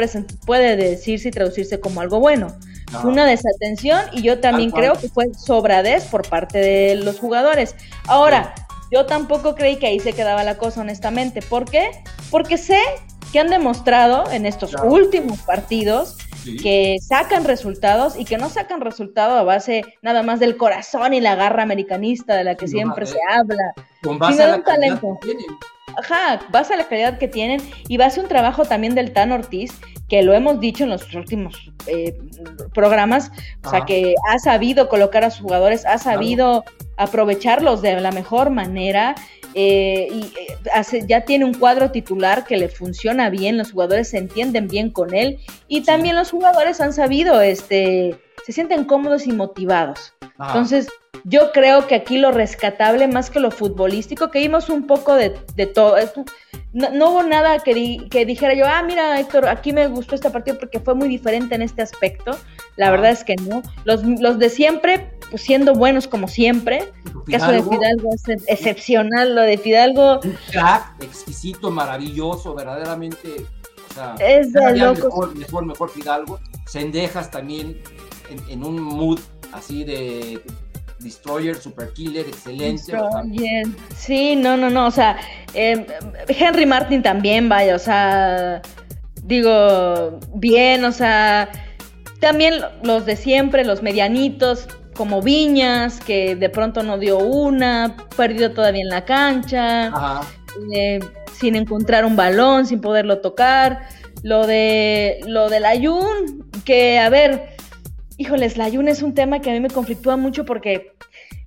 puede 0.45 0.75
decirse 0.75 1.29
y 1.29 1.31
traducirse 1.31 1.79
como 1.79 2.01
algo 2.01 2.19
bueno. 2.19 2.55
Fue 3.01 3.11
una 3.11 3.25
desatención 3.25 4.01
y 4.13 4.21
yo 4.21 4.39
también 4.39 4.71
creo 4.71 4.93
que 4.93 5.09
fue 5.09 5.25
sobradez 5.35 6.05
por 6.05 6.27
parte 6.27 6.59
de 6.59 6.95
los 6.95 7.19
jugadores. 7.19 7.75
Ahora, 8.07 8.53
yo 8.91 9.05
tampoco 9.05 9.55
creí 9.55 9.77
que 9.77 9.87
ahí 9.87 9.99
se 9.99 10.13
quedaba 10.13 10.43
la 10.43 10.57
cosa, 10.57 10.81
honestamente. 10.81 11.41
¿Por 11.41 11.65
qué? 11.69 11.91
Porque 12.31 12.57
sé 12.57 12.79
que 13.31 13.39
han 13.39 13.49
demostrado 13.49 14.29
en 14.31 14.47
estos 14.47 14.75
últimos 14.83 15.39
partidos 15.39 16.17
que 16.57 16.97
sacan 17.01 17.43
resultados 17.45 18.17
y 18.17 18.25
que 18.25 18.37
no 18.37 18.49
sacan 18.49 18.81
resultados 18.81 19.39
a 19.39 19.43
base 19.43 19.83
nada 20.01 20.23
más 20.23 20.39
del 20.39 20.57
corazón 20.57 21.13
y 21.13 21.21
la 21.21 21.35
garra 21.35 21.63
americanista 21.63 22.35
de 22.35 22.43
la 22.43 22.55
que 22.55 22.67
siempre 22.67 23.05
se 23.05 23.19
habla, 23.29 23.73
con 24.01 24.17
base 24.19 24.43
a 24.43 24.61
talento. 24.63 25.19
Ajá, 25.99 26.39
base 26.49 26.73
a 26.73 26.77
la 26.77 26.87
calidad 26.87 27.17
que 27.17 27.27
tienen 27.27 27.61
y 27.87 27.97
base 27.97 28.19
a 28.19 28.23
un 28.23 28.29
trabajo 28.29 28.65
también 28.65 28.95
del 28.95 29.11
Tan 29.11 29.31
Ortiz, 29.31 29.71
que 30.07 30.23
lo 30.23 30.33
hemos 30.33 30.59
dicho 30.59 30.83
en 30.83 30.89
los 30.89 31.13
últimos 31.13 31.71
eh, 31.87 32.17
programas, 32.73 33.31
o 33.63 33.69
sea, 33.69 33.85
que 33.85 34.15
ha 34.29 34.39
sabido 34.39 34.89
colocar 34.89 35.23
a 35.23 35.29
sus 35.29 35.41
jugadores, 35.41 35.85
ha 35.85 35.97
sabido 35.97 36.63
aprovecharlos 36.97 37.81
de 37.81 37.99
la 38.01 38.11
mejor 38.11 38.49
manera 38.49 39.15
eh, 39.55 40.07
y 40.11 40.21
eh, 40.21 40.57
hace, 40.73 41.05
ya 41.07 41.21
tiene 41.21 41.45
un 41.45 41.53
cuadro 41.53 41.91
titular 41.91 42.45
que 42.45 42.57
le 42.57 42.69
funciona 42.69 43.29
bien, 43.29 43.57
los 43.57 43.71
jugadores 43.71 44.09
se 44.09 44.17
entienden 44.17 44.67
bien 44.67 44.91
con 44.91 45.13
él 45.13 45.39
y 45.67 45.81
también 45.81 46.15
los 46.15 46.31
jugadores 46.31 46.81
han 46.81 46.93
sabido, 46.93 47.41
este, 47.41 48.19
se 48.49 48.53
sienten 48.53 48.83
cómodos 48.85 49.27
y 49.27 49.31
motivados. 49.31 50.11
Entonces, 50.39 50.87
yo 51.23 51.51
creo 51.51 51.85
que 51.85 51.93
aquí 51.93 52.17
lo 52.17 52.31
rescatable 52.31 53.07
más 53.07 53.29
que 53.29 53.39
lo 53.39 53.51
futbolístico, 53.51 54.31
que 54.31 54.39
vimos 54.39 54.69
un 54.69 54.87
poco 54.87 55.13
de, 55.13 55.29
todo, 55.67 55.97
no, 56.73 57.11
hubo 57.11 57.21
nada 57.21 57.59
que, 57.59 58.07
que 58.09 58.25
dijera 58.25 58.55
yo, 58.55 58.65
ah, 58.65 58.81
mira, 58.81 59.19
Héctor, 59.19 59.47
aquí 59.47 59.71
me 59.71 59.85
gustó 59.85 60.15
este 60.15 60.31
partido 60.31 60.57
porque 60.57 60.79
fue 60.79 60.95
muy 60.95 61.07
diferente 61.07 61.53
en 61.53 61.61
este 61.61 61.83
aspecto. 61.83 62.31
La 62.75 62.89
verdad 62.89 63.11
es 63.11 63.23
que 63.23 63.35
no. 63.35 63.61
Los, 63.83 64.03
los 64.03 64.39
de 64.39 64.49
siempre, 64.49 65.11
pues 65.29 65.43
siendo 65.43 65.75
buenos 65.75 66.07
como 66.07 66.27
siempre. 66.27 66.91
El 67.27 67.37
caso 67.37 67.51
de 67.51 67.61
Fidalgo 67.61 68.09
es 68.15 68.23
excepcional, 68.47 69.35
lo 69.35 69.41
de 69.41 69.59
Fidalgo. 69.59 70.21
Un 70.23 70.35
crack 70.49 71.03
exquisito, 71.03 71.69
maravilloso, 71.69 72.55
verdaderamente. 72.55 73.45
O 73.91 73.93
sea, 73.93 74.15
es 74.19 74.53
de 74.53 74.73
Mejor, 74.73 75.35
mejor, 75.35 75.65
mejor 75.67 75.91
Fidalgo. 75.91 76.39
Sendejas 76.65 77.29
también 77.29 77.79
en, 78.29 78.39
en 78.49 78.63
un 78.63 78.81
mood 78.81 79.19
así 79.53 79.83
de 79.83 80.41
Destroyer, 80.99 81.55
Super 81.55 81.89
Killer, 81.93 82.27
excelente. 82.27 82.93
Sí, 83.95 84.35
no, 84.35 84.57
no, 84.57 84.69
no, 84.69 84.87
o 84.87 84.91
sea, 84.91 85.17
em, 85.53 85.85
Henry 86.27 86.65
Martin 86.65 87.01
también, 87.01 87.47
vaya, 87.47 87.75
o 87.75 87.79
sea, 87.79 88.61
digo, 89.23 90.19
bien, 90.33 90.83
o 90.83 90.91
sea, 90.91 91.49
también 92.19 92.55
los 92.83 93.05
de 93.05 93.15
siempre, 93.15 93.63
los 93.63 93.81
medianitos, 93.81 94.67
como 94.93 95.21
Viñas, 95.21 96.01
que 96.01 96.35
de 96.35 96.49
pronto 96.49 96.83
no 96.83 96.97
dio 96.97 97.19
una, 97.19 97.95
perdió 98.17 98.51
todavía 98.51 98.81
en 98.81 98.89
la 98.89 99.05
cancha, 99.05 99.93
eh, 100.75 100.99
sin 101.31 101.55
encontrar 101.55 102.03
un 102.03 102.17
balón, 102.17 102.65
sin 102.65 102.81
poderlo 102.81 103.19
tocar. 103.19 103.87
Lo 104.21 104.45
de 104.45 105.21
lo 105.25 105.47
del 105.47 105.63
Ayun, 105.63 106.49
que 106.65 106.99
a 106.99 107.07
ver, 107.07 107.55
híjoles, 108.19 108.57
la 108.57 108.65
Ayun 108.65 108.89
es 108.89 109.01
un 109.01 109.13
tema 109.13 109.39
que 109.39 109.49
a 109.49 109.53
mí 109.53 109.61
me 109.61 109.69
conflictúa 109.69 110.17
mucho 110.17 110.43
porque 110.45 110.91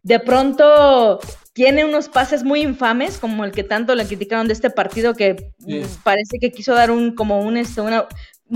de 0.02 0.18
pronto 0.18 1.20
tiene 1.52 1.84
unos 1.84 2.08
pases 2.08 2.42
muy 2.42 2.62
infames, 2.62 3.18
como 3.18 3.44
el 3.44 3.52
que 3.52 3.62
tanto 3.62 3.94
le 3.94 4.06
criticaron 4.06 4.48
de 4.48 4.54
este 4.54 4.70
partido, 4.70 5.14
que 5.14 5.52
parece 6.02 6.38
que 6.40 6.50
quiso 6.50 6.74
dar 6.74 6.90
un, 6.90 7.14
como 7.14 7.42
un, 7.42 7.58
este, 7.58 7.82
un 7.82 8.08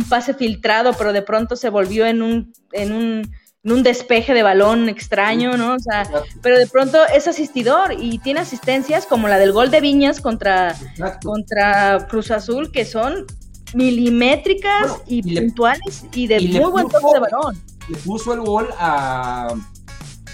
pase 0.09 0.33
filtrado, 0.33 0.95
pero 0.95 1.13
de 1.13 1.21
pronto 1.21 1.57
se 1.57 1.69
volvió 1.69 2.07
en 2.07 2.23
un, 2.23 2.55
en 2.73 2.93
un, 2.93 3.31
en 3.63 3.73
un 3.73 3.83
despeje 3.83 4.33
de 4.33 4.43
balón 4.43 4.89
extraño, 4.89 5.59
¿no? 5.59 5.75
O 5.75 5.79
sea, 5.79 6.09
pero 6.41 6.59
de 6.59 6.67
pronto 6.67 6.99
es 7.15 7.29
asistidor 7.29 7.97
y 7.99 8.19
tiene 8.21 8.41
asistencias 8.41 9.05
como 9.05 9.29
la 9.29 9.39
del 9.39 9.53
gol 9.53 9.71
de 9.71 9.83
Viñas 9.83 10.23
contra, 10.23 10.75
contra 11.23 12.07
Cruz 12.09 12.31
Azul, 12.31 12.73
que 12.73 12.87
son 12.87 13.27
milimétricas 13.75 15.03
y, 15.07 15.39
puntuales 15.39 16.07
y 16.15 16.29
de 16.29 16.41
muy 16.41 16.71
buen 16.71 16.89
toque 16.89 17.13
de 17.13 17.21
balón 17.21 17.76
le 17.89 17.97
puso 17.99 18.33
el 18.33 18.41
gol 18.41 18.69
a, 18.79 19.55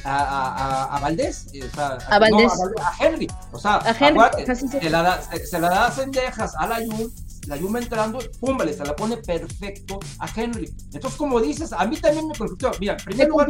a, 0.05 0.97
a, 0.97 1.01
Valdés, 1.01 1.49
eh, 1.53 1.69
a, 1.77 2.19
Valdés. 2.19 2.53
a, 2.81 3.05
Henry. 3.05 3.29
O 3.53 3.59
sea, 3.59 3.77
a 3.77 3.91
Henry, 3.91 4.21
se, 4.57 4.91
la 4.91 5.03
da, 5.03 5.23
se, 5.23 5.59
la 5.59 5.69
da 5.69 5.87
a 5.87 5.93
Sendejas, 5.93 6.55
a 6.57 6.67
la 6.67 6.77
Jun, 6.77 7.13
la 7.47 7.59
Jun 7.59 7.77
entrando, 7.77 8.19
pum, 8.41 8.57
vale, 8.57 8.73
se 8.73 8.85
la 8.85 8.97
pone 8.97 9.17
perfecto 9.19 10.01
a 10.19 10.29
Henry. 10.35 10.73
Entonces, 10.93 11.19
como 11.19 11.41
dices, 11.41 11.73
a 11.73 11.85
mí 11.87 11.97
también 11.97 12.29
me 12.29 12.35
conflictó. 12.35 12.71
Mira, 12.81 12.95
en 12.95 13.05
primer 13.05 13.29
lugar. 13.29 13.49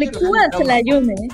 la 0.64 0.80
Jun, 0.84 1.10
¿eh? 1.10 1.28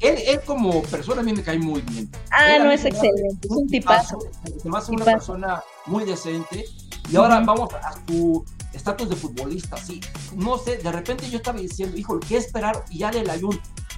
Él, 0.00 0.16
él, 0.26 0.40
como 0.46 0.82
persona 0.82 1.20
a 1.20 1.24
mí 1.24 1.32
me 1.32 1.42
cae 1.42 1.58
muy 1.58 1.80
bien. 1.82 2.10
Ah, 2.30 2.58
no, 2.58 2.70
es 2.70 2.84
excelente, 2.84 3.46
es 3.48 3.50
un 3.50 3.68
tipazo. 3.68 4.18
Además, 4.60 4.84
es 4.84 4.90
una 4.90 5.04
persona 5.04 5.62
muy 5.86 6.04
decente. 6.04 6.64
Y 7.10 7.16
ahora 7.16 7.40
vamos 7.40 7.68
a 7.74 7.92
su 8.06 8.44
estatus 8.74 9.08
de 9.08 9.16
futbolista, 9.16 9.76
sí. 9.76 10.00
No 10.34 10.58
sé, 10.58 10.78
de 10.78 10.92
repente 10.92 11.28
yo 11.30 11.38
estaba 11.38 11.58
diciendo, 11.60 11.96
hijo, 11.96 12.18
¿qué 12.20 12.36
esperar? 12.36 12.84
Y 12.90 12.98
ya 12.98 13.12
le 13.12 13.24
la 13.24 13.38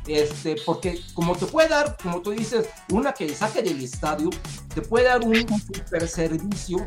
Este, 0.06 0.56
porque 0.64 1.00
como 1.14 1.35
te 1.35 1.47
puede 1.47 1.68
dar, 1.68 1.97
como 2.02 2.23
tú 2.23 2.30
dices, 2.30 2.68
una 2.90 3.12
que 3.12 3.35
saque 3.35 3.62
del 3.62 3.83
estadio, 3.83 4.30
te 4.75 4.83
puede 4.83 5.06
dar 5.06 5.23
un 5.23 5.35
super 5.59 6.09
servicio 6.09 6.87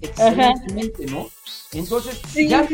excelentemente, 0.00 1.06
¿no? 1.06 1.28
Entonces, 1.72 2.20
ya, 2.34 2.66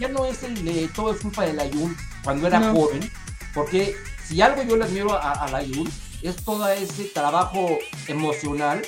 ya, 0.00 0.08
no 0.08 0.24
es 0.24 0.42
el 0.42 0.64
de 0.64 0.88
todo 0.88 1.12
es 1.12 1.20
culpa 1.20 1.44
del 1.44 1.58
Ayun 1.58 1.96
cuando 2.24 2.46
era 2.46 2.72
joven, 2.72 3.10
porque 3.54 3.94
si 4.26 4.40
algo 4.40 4.62
yo 4.62 4.76
le 4.76 4.84
admiro 4.84 5.20
al 5.20 5.54
Ayun 5.54 5.88
es 6.22 6.36
todo 6.36 6.68
ese 6.68 7.04
trabajo 7.04 7.78
emocional 8.08 8.82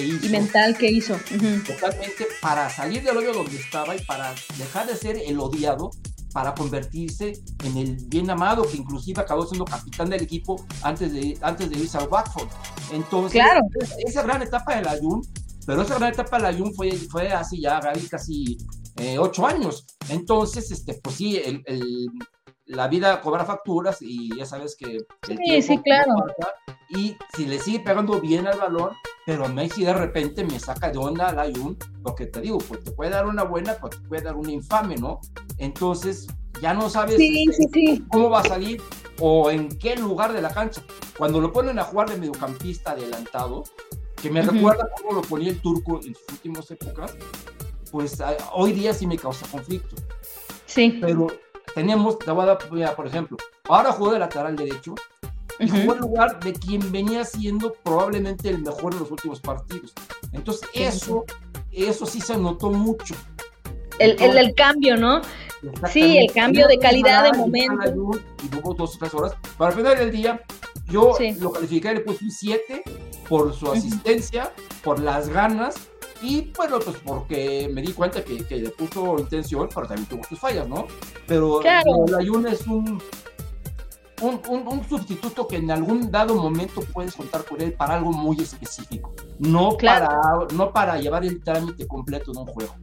y 0.00 0.28
mental 0.28 0.76
que 0.76 0.90
hizo. 0.90 1.16
Totalmente 1.66 2.26
para 2.40 2.70
salir 2.70 3.02
del 3.02 3.16
hoyo 3.16 3.32
donde 3.32 3.56
estaba 3.56 3.94
y 3.96 4.04
para 4.04 4.34
dejar 4.56 4.86
de 4.86 4.96
ser 4.96 5.16
el 5.16 5.38
odiado 5.38 5.90
para 6.32 6.54
convertirse 6.54 7.34
en 7.64 7.76
el 7.76 7.96
bien 8.06 8.30
amado, 8.30 8.62
que 8.62 8.76
inclusive 8.76 9.20
acabó 9.20 9.46
siendo 9.46 9.64
capitán 9.64 10.10
del 10.10 10.22
equipo 10.22 10.64
antes 10.82 11.12
de, 11.12 11.38
antes 11.42 11.70
de 11.70 11.78
irse 11.78 11.98
al 11.98 12.08
Watford. 12.08 12.48
Entonces, 12.92 13.42
esa 13.98 14.22
gran 14.22 14.42
etapa 14.42 14.76
de 14.76 14.82
la 14.82 14.96
Jun, 14.98 15.22
pero 15.66 15.82
esa 15.82 15.98
gran 15.98 16.12
etapa 16.12 16.38
de 16.38 16.42
la 16.42 16.58
Jun 16.58 16.74
fue, 16.74 16.92
fue 16.92 17.32
así 17.32 17.60
ya, 17.60 17.80
casi 18.10 18.56
eh, 18.96 19.18
ocho 19.18 19.46
años. 19.46 19.86
Entonces, 20.08 20.70
este, 20.70 20.94
pues 20.94 21.16
sí, 21.16 21.36
el, 21.36 21.62
la 22.72 22.88
vida 22.88 23.20
cobra 23.20 23.44
facturas 23.44 23.98
y 24.00 24.34
ya 24.36 24.46
sabes 24.46 24.76
que... 24.76 24.98
sí, 25.26 25.62
sí, 25.62 25.78
claro. 25.78 26.14
y 26.88 27.16
si 27.36 27.46
le 27.46 27.58
sigue 27.58 27.80
pegando 27.80 28.20
bien 28.20 28.46
al 28.46 28.58
balón, 28.58 28.90
pero 29.26 29.48
Messi 29.48 29.84
de 29.84 29.94
repente 29.94 30.44
me 30.44 30.58
saca 30.58 30.90
de 30.90 30.98
onda 30.98 31.28
al 31.28 31.38
Ayun, 31.38 31.76
lo 32.04 32.14
que 32.14 32.26
te 32.26 32.40
digo, 32.40 32.58
pues 32.58 32.82
te 32.82 32.90
puede 32.90 33.10
dar 33.10 33.26
una 33.26 33.44
buena, 33.44 33.74
pues 33.74 33.96
te 33.96 34.08
puede 34.08 34.22
dar 34.22 34.36
una 34.36 34.50
infame, 34.50 34.96
¿no? 34.96 35.20
Entonces 35.58 36.26
ya 36.60 36.74
no 36.74 36.88
sabes 36.88 37.18
este, 37.20 38.02
cómo 38.08 38.30
va 38.30 38.40
a 38.40 38.44
salir 38.44 38.80
o 39.20 39.50
en 39.50 39.68
qué 39.68 39.96
lugar 39.96 40.32
de 40.32 40.42
la 40.42 40.52
cancha. 40.52 40.82
Cuando 41.16 41.40
lo 41.40 41.52
ponen 41.52 41.78
a 41.78 41.84
jugar 41.84 42.08
de 42.08 42.16
mediocampista 42.16 42.92
adelantado, 42.92 43.64
que 44.20 44.30
me 44.30 44.42
recuerda 44.42 44.88
cómo 44.96 45.12
lo 45.12 45.22
ponía 45.22 45.50
el 45.50 45.60
turco 45.60 46.00
en 46.02 46.14
sus 46.14 46.28
últimas 46.30 46.70
épocas, 46.70 47.16
pues 47.90 48.18
hoy 48.52 48.72
día 48.72 48.94
sí 48.94 49.06
me 49.06 49.18
causa 49.18 49.46
conflicto. 49.50 49.96
Sí. 50.66 50.98
Pero 51.00 51.26
tenemos, 51.74 52.18
te 52.18 52.30
voy 52.30 52.44
a 52.44 52.56
dar, 52.86 52.96
por 52.96 53.06
ejemplo, 53.06 53.36
ahora 53.68 53.92
juego 53.92 54.12
de 54.12 54.18
lateral 54.18 54.56
derecho 54.56 54.94
y 55.58 55.68
jugó 55.68 55.94
en 55.94 56.00
lugar 56.00 56.40
de 56.40 56.52
quien 56.52 56.90
venía 56.90 57.24
siendo 57.24 57.72
probablemente 57.72 58.48
el 58.48 58.58
mejor 58.58 58.92
en 58.94 59.00
los 59.00 59.10
últimos 59.10 59.40
partidos, 59.40 59.92
Entonces, 60.32 60.68
eso, 60.74 61.24
eso 61.70 62.06
sí 62.06 62.20
se 62.20 62.36
notó 62.36 62.70
mucho. 62.70 63.14
El, 63.98 64.20
el, 64.20 64.54
cambio, 64.54 64.96
¿no? 64.96 65.20
Sí, 65.92 66.18
el 66.18 66.32
cambio 66.32 66.66
de 66.66 66.78
calidad 66.78 67.30
de 67.30 67.38
momento. 67.38 68.18
Y 68.42 68.50
luego 68.50 68.74
dos 68.74 68.96
o 68.96 68.98
tres 68.98 69.14
horas. 69.14 69.36
Para 69.56 69.70
el 69.70 69.76
final 69.76 69.98
del 69.98 70.10
día, 70.10 70.42
yo 70.88 71.16
lo 71.38 71.52
califiqué, 71.52 71.94
le 71.94 72.00
puse 72.00 72.24
un 72.24 72.30
7 72.30 72.82
por 73.28 73.54
su 73.54 73.70
asistencia, 73.70 74.52
por 74.82 74.98
las 74.98 75.28
ganas 75.28 75.76
y 76.22 76.52
bueno, 76.56 76.78
pues 76.78 76.96
porque 77.04 77.68
me 77.72 77.82
di 77.82 77.92
cuenta 77.92 78.24
que, 78.24 78.44
que 78.44 78.56
le 78.56 78.70
puso 78.70 79.18
intención, 79.18 79.68
pero 79.74 79.86
también 79.86 80.08
tuvo 80.08 80.22
sus 80.24 80.38
fallas, 80.38 80.68
¿no? 80.68 80.86
Pero 81.26 81.58
claro. 81.60 82.04
la 82.08 82.18
Ayun 82.18 82.46
es 82.46 82.66
un, 82.66 83.02
un, 84.20 84.40
un, 84.48 84.88
sustituto 84.88 85.48
que 85.48 85.56
en 85.56 85.70
algún 85.70 86.10
dado 86.10 86.34
momento 86.36 86.80
puedes 86.92 87.14
contar 87.16 87.44
con 87.44 87.60
él 87.60 87.72
para 87.72 87.94
algo 87.94 88.12
muy 88.12 88.40
específico, 88.40 89.12
no, 89.40 89.76
para, 89.76 90.08
no 90.54 90.72
para 90.72 90.96
llevar 90.98 91.24
el 91.24 91.42
trámite 91.42 91.86
completo 91.88 92.32
de 92.32 92.38
un 92.38 92.46
juego. 92.46 92.74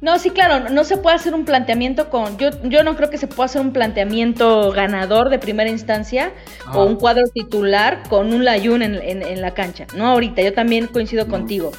No, 0.00 0.18
sí, 0.18 0.30
claro, 0.30 0.68
no 0.68 0.82
se 0.82 0.96
puede 0.96 1.14
hacer 1.14 1.32
un 1.32 1.44
planteamiento 1.44 2.10
con. 2.10 2.36
Yo, 2.36 2.50
yo 2.64 2.82
no 2.82 2.96
creo 2.96 3.08
que 3.08 3.18
se 3.18 3.28
pueda 3.28 3.44
hacer 3.44 3.60
un 3.60 3.72
planteamiento 3.72 4.72
ganador 4.72 5.28
de 5.28 5.38
primera 5.38 5.70
instancia 5.70 6.32
o 6.74 6.84
un 6.84 6.96
cuadro 6.96 7.22
titular 7.32 8.02
con 8.08 8.32
un 8.34 8.44
Layun 8.44 8.82
en, 8.82 8.96
en, 8.96 9.40
la 9.40 9.54
cancha. 9.54 9.86
No 9.94 10.08
ahorita, 10.08 10.42
yo 10.42 10.52
también 10.54 10.88
coincido 10.88 11.28
contigo. 11.28 11.70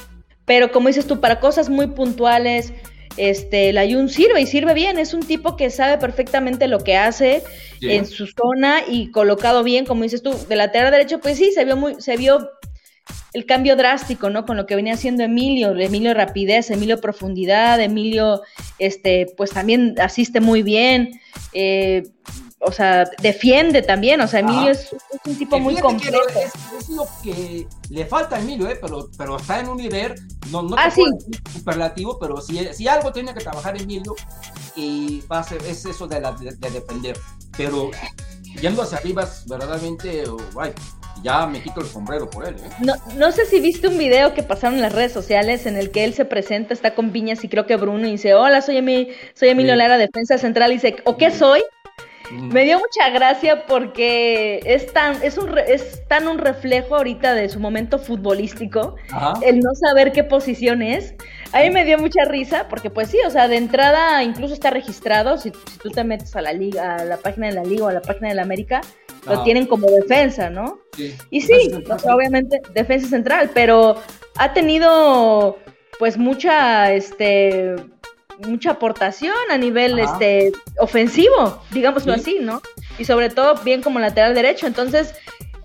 Pero 0.44 0.72
como 0.72 0.88
dices 0.88 1.06
tú, 1.06 1.20
para 1.20 1.40
cosas 1.40 1.68
muy 1.68 1.86
puntuales, 1.88 2.72
este, 3.16 3.70
el 3.70 3.78
Ayun 3.78 4.08
sirve 4.08 4.40
y 4.40 4.46
sirve 4.46 4.74
bien. 4.74 4.98
Es 4.98 5.14
un 5.14 5.22
tipo 5.22 5.56
que 5.56 5.70
sabe 5.70 5.98
perfectamente 5.98 6.66
lo 6.68 6.80
que 6.80 6.96
hace 6.96 7.42
en 7.80 8.06
su 8.06 8.26
zona 8.26 8.82
y 8.88 9.10
colocado 9.10 9.62
bien, 9.62 9.84
como 9.84 10.02
dices 10.02 10.22
tú, 10.22 10.34
de 10.48 10.56
lateral 10.56 10.90
derecho, 10.90 11.20
pues 11.20 11.36
sí, 11.36 11.52
se 11.52 11.64
vio 11.64 11.76
muy, 11.76 12.00
se 12.00 12.16
vio 12.16 12.50
el 13.34 13.46
cambio 13.46 13.76
drástico, 13.76 14.30
¿no? 14.30 14.46
Con 14.46 14.56
lo 14.56 14.64
que 14.64 14.76
venía 14.76 14.94
haciendo 14.94 15.24
Emilio, 15.24 15.78
Emilio 15.78 16.14
rapidez, 16.14 16.70
Emilio 16.70 17.00
profundidad, 17.00 17.80
Emilio, 17.80 18.42
este, 18.78 19.26
pues 19.36 19.50
también 19.50 19.96
asiste 20.00 20.40
muy 20.40 20.62
bien. 20.62 21.20
Eh, 21.52 22.04
o 22.64 22.72
sea, 22.72 23.04
defiende 23.20 23.82
también, 23.82 24.20
o 24.20 24.26
sea, 24.26 24.40
Emilio 24.40 24.70
es, 24.70 24.94
un 25.26 25.36
tipo 25.36 25.58
muy 25.58 25.76
completo. 25.76 26.18
Es, 26.78 26.88
lo 26.88 27.06
que 27.22 27.66
le 27.90 28.06
falta 28.06 28.36
a 28.36 28.40
Emilio, 28.40 28.68
¿eh? 28.68 28.78
pero, 28.80 29.08
pero 29.16 29.36
está 29.36 29.60
en 29.60 29.68
un 29.68 29.78
nivel, 29.78 30.14
no, 30.50 30.62
no 30.62 30.76
ah, 30.78 30.90
superlativo, 31.52 32.18
pero 32.18 32.40
si, 32.40 32.58
si 32.72 32.88
algo 32.88 33.12
tiene 33.12 33.34
que 33.34 33.40
trabajar 33.40 33.80
Emilio, 33.80 34.14
y 34.76 35.22
va 35.30 35.40
a 35.40 35.44
ser, 35.44 35.62
es 35.64 35.84
eso 35.84 36.06
de, 36.06 36.20
la, 36.20 36.32
de, 36.32 36.70
defender, 36.70 37.18
pero 37.56 37.90
yendo 38.60 38.82
hacia 38.82 38.98
arriba, 38.98 39.28
verdaderamente, 39.46 40.24
ya 41.22 41.46
me 41.46 41.62
quito 41.62 41.80
el 41.80 41.86
sombrero 41.86 42.28
por 42.28 42.46
él. 42.46 42.56
¿eh? 42.56 42.70
No, 42.80 42.94
no 43.16 43.32
sé 43.32 43.46
si 43.46 43.60
viste 43.60 43.88
un 43.88 43.98
video 43.98 44.34
que 44.34 44.42
pasaron 44.42 44.76
en 44.76 44.82
las 44.82 44.92
redes 44.92 45.12
sociales 45.12 45.66
en 45.66 45.76
el 45.76 45.90
que 45.90 46.04
él 46.04 46.14
se 46.14 46.24
presenta, 46.24 46.74
está 46.74 46.94
con 46.94 47.12
Viñas 47.12 47.44
y 47.44 47.48
creo 47.48 47.66
que 47.66 47.76
Bruno 47.76 48.06
y 48.06 48.12
dice, 48.12 48.34
hola, 48.34 48.60
soy, 48.60 48.76
soy 49.34 49.48
Emilio 49.48 49.76
Lara, 49.76 49.96
defensa 49.96 50.38
central, 50.38 50.72
y 50.72 50.74
dice, 50.74 50.96
¿o 51.04 51.16
qué 51.16 51.30
soy? 51.30 51.62
Me 52.30 52.64
dio 52.64 52.78
mucha 52.78 53.10
gracia 53.10 53.66
porque 53.66 54.60
es 54.64 54.92
tan, 54.92 55.22
es 55.22 55.36
un, 55.36 55.56
es 55.58 56.06
tan 56.08 56.26
un 56.26 56.38
reflejo 56.38 56.96
ahorita 56.96 57.34
de 57.34 57.48
su 57.48 57.60
momento 57.60 57.98
futbolístico, 57.98 58.96
el 59.42 59.60
no 59.60 59.70
saber 59.74 60.12
qué 60.12 60.24
posición 60.24 60.82
es. 60.82 61.14
A 61.52 61.60
mí 61.60 61.70
me 61.70 61.84
dio 61.84 61.98
mucha 61.98 62.24
risa 62.24 62.66
porque 62.68 62.90
pues 62.90 63.10
sí, 63.10 63.18
o 63.26 63.30
sea, 63.30 63.46
de 63.46 63.56
entrada 63.56 64.22
incluso 64.22 64.54
está 64.54 64.70
registrado, 64.70 65.36
si, 65.36 65.50
tú 65.50 65.90
te 65.90 66.02
metes 66.02 66.34
a 66.34 66.40
la 66.40 66.52
liga, 66.52 66.96
a 66.96 67.04
la 67.04 67.18
página 67.18 67.48
de 67.48 67.54
la 67.54 67.64
liga 67.64 67.84
o 67.84 67.88
a 67.88 67.92
la 67.92 68.02
página 68.02 68.28
de 68.28 68.34
la 68.34 68.42
América, 68.42 68.80
lo 69.26 69.42
tienen 69.42 69.66
como 69.66 69.90
defensa, 69.90 70.50
¿no? 70.50 70.80
Y 71.30 71.40
sí, 71.40 71.70
obviamente 72.04 72.60
defensa 72.74 73.08
central, 73.08 73.50
pero 73.54 73.96
ha 74.36 74.52
tenido 74.52 75.58
pues 75.98 76.18
mucha, 76.18 76.92
este, 76.92 77.76
mucha 78.46 78.72
aportación 78.72 79.34
a 79.50 79.58
nivel 79.58 79.98
este 79.98 80.52
ofensivo, 80.78 81.62
digámoslo 81.70 82.12
así, 82.12 82.38
¿no? 82.40 82.60
Y 82.98 83.04
sobre 83.04 83.30
todo 83.30 83.54
bien 83.64 83.82
como 83.82 83.98
lateral 83.98 84.34
derecho. 84.34 84.66
Entonces, 84.66 85.14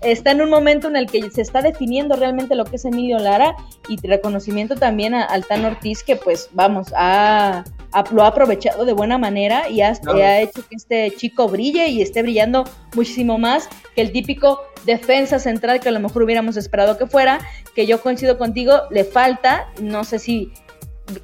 está 0.02 0.30
en 0.30 0.40
un 0.40 0.50
momento 0.50 0.88
en 0.88 0.96
el 0.96 1.06
que 1.06 1.30
se 1.30 1.42
está 1.42 1.62
definiendo 1.62 2.16
realmente 2.16 2.54
lo 2.54 2.64
que 2.64 2.76
es 2.76 2.84
Emilio 2.84 3.18
Lara 3.18 3.54
y 3.88 3.96
reconocimiento 4.06 4.76
también 4.76 5.14
a 5.14 5.24
Altán 5.24 5.64
Ortiz 5.64 6.02
que 6.02 6.16
pues 6.16 6.48
vamos, 6.52 6.88
a, 6.96 7.64
lo 8.12 8.22
ha 8.22 8.28
aprovechado 8.28 8.84
de 8.84 8.92
buena 8.92 9.18
manera 9.18 9.68
y 9.68 9.82
ha, 9.82 9.92
ha, 10.06 10.40
hecho 10.40 10.66
que 10.68 10.76
este 10.76 11.12
chico 11.16 11.48
brille 11.48 11.88
y 11.88 12.00
esté 12.00 12.22
brillando 12.22 12.64
muchísimo 12.94 13.38
más 13.38 13.68
que 13.94 14.00
el 14.00 14.12
típico 14.12 14.62
defensa 14.86 15.38
central 15.38 15.80
que 15.80 15.90
a 15.90 15.92
lo 15.92 16.00
mejor 16.00 16.22
hubiéramos 16.22 16.56
esperado 16.56 16.96
que 16.96 17.06
fuera, 17.06 17.38
que 17.74 17.86
yo 17.86 18.00
coincido 18.00 18.38
contigo, 18.38 18.82
le 18.90 19.04
falta, 19.04 19.68
no 19.80 20.04
sé 20.04 20.18
si 20.18 20.50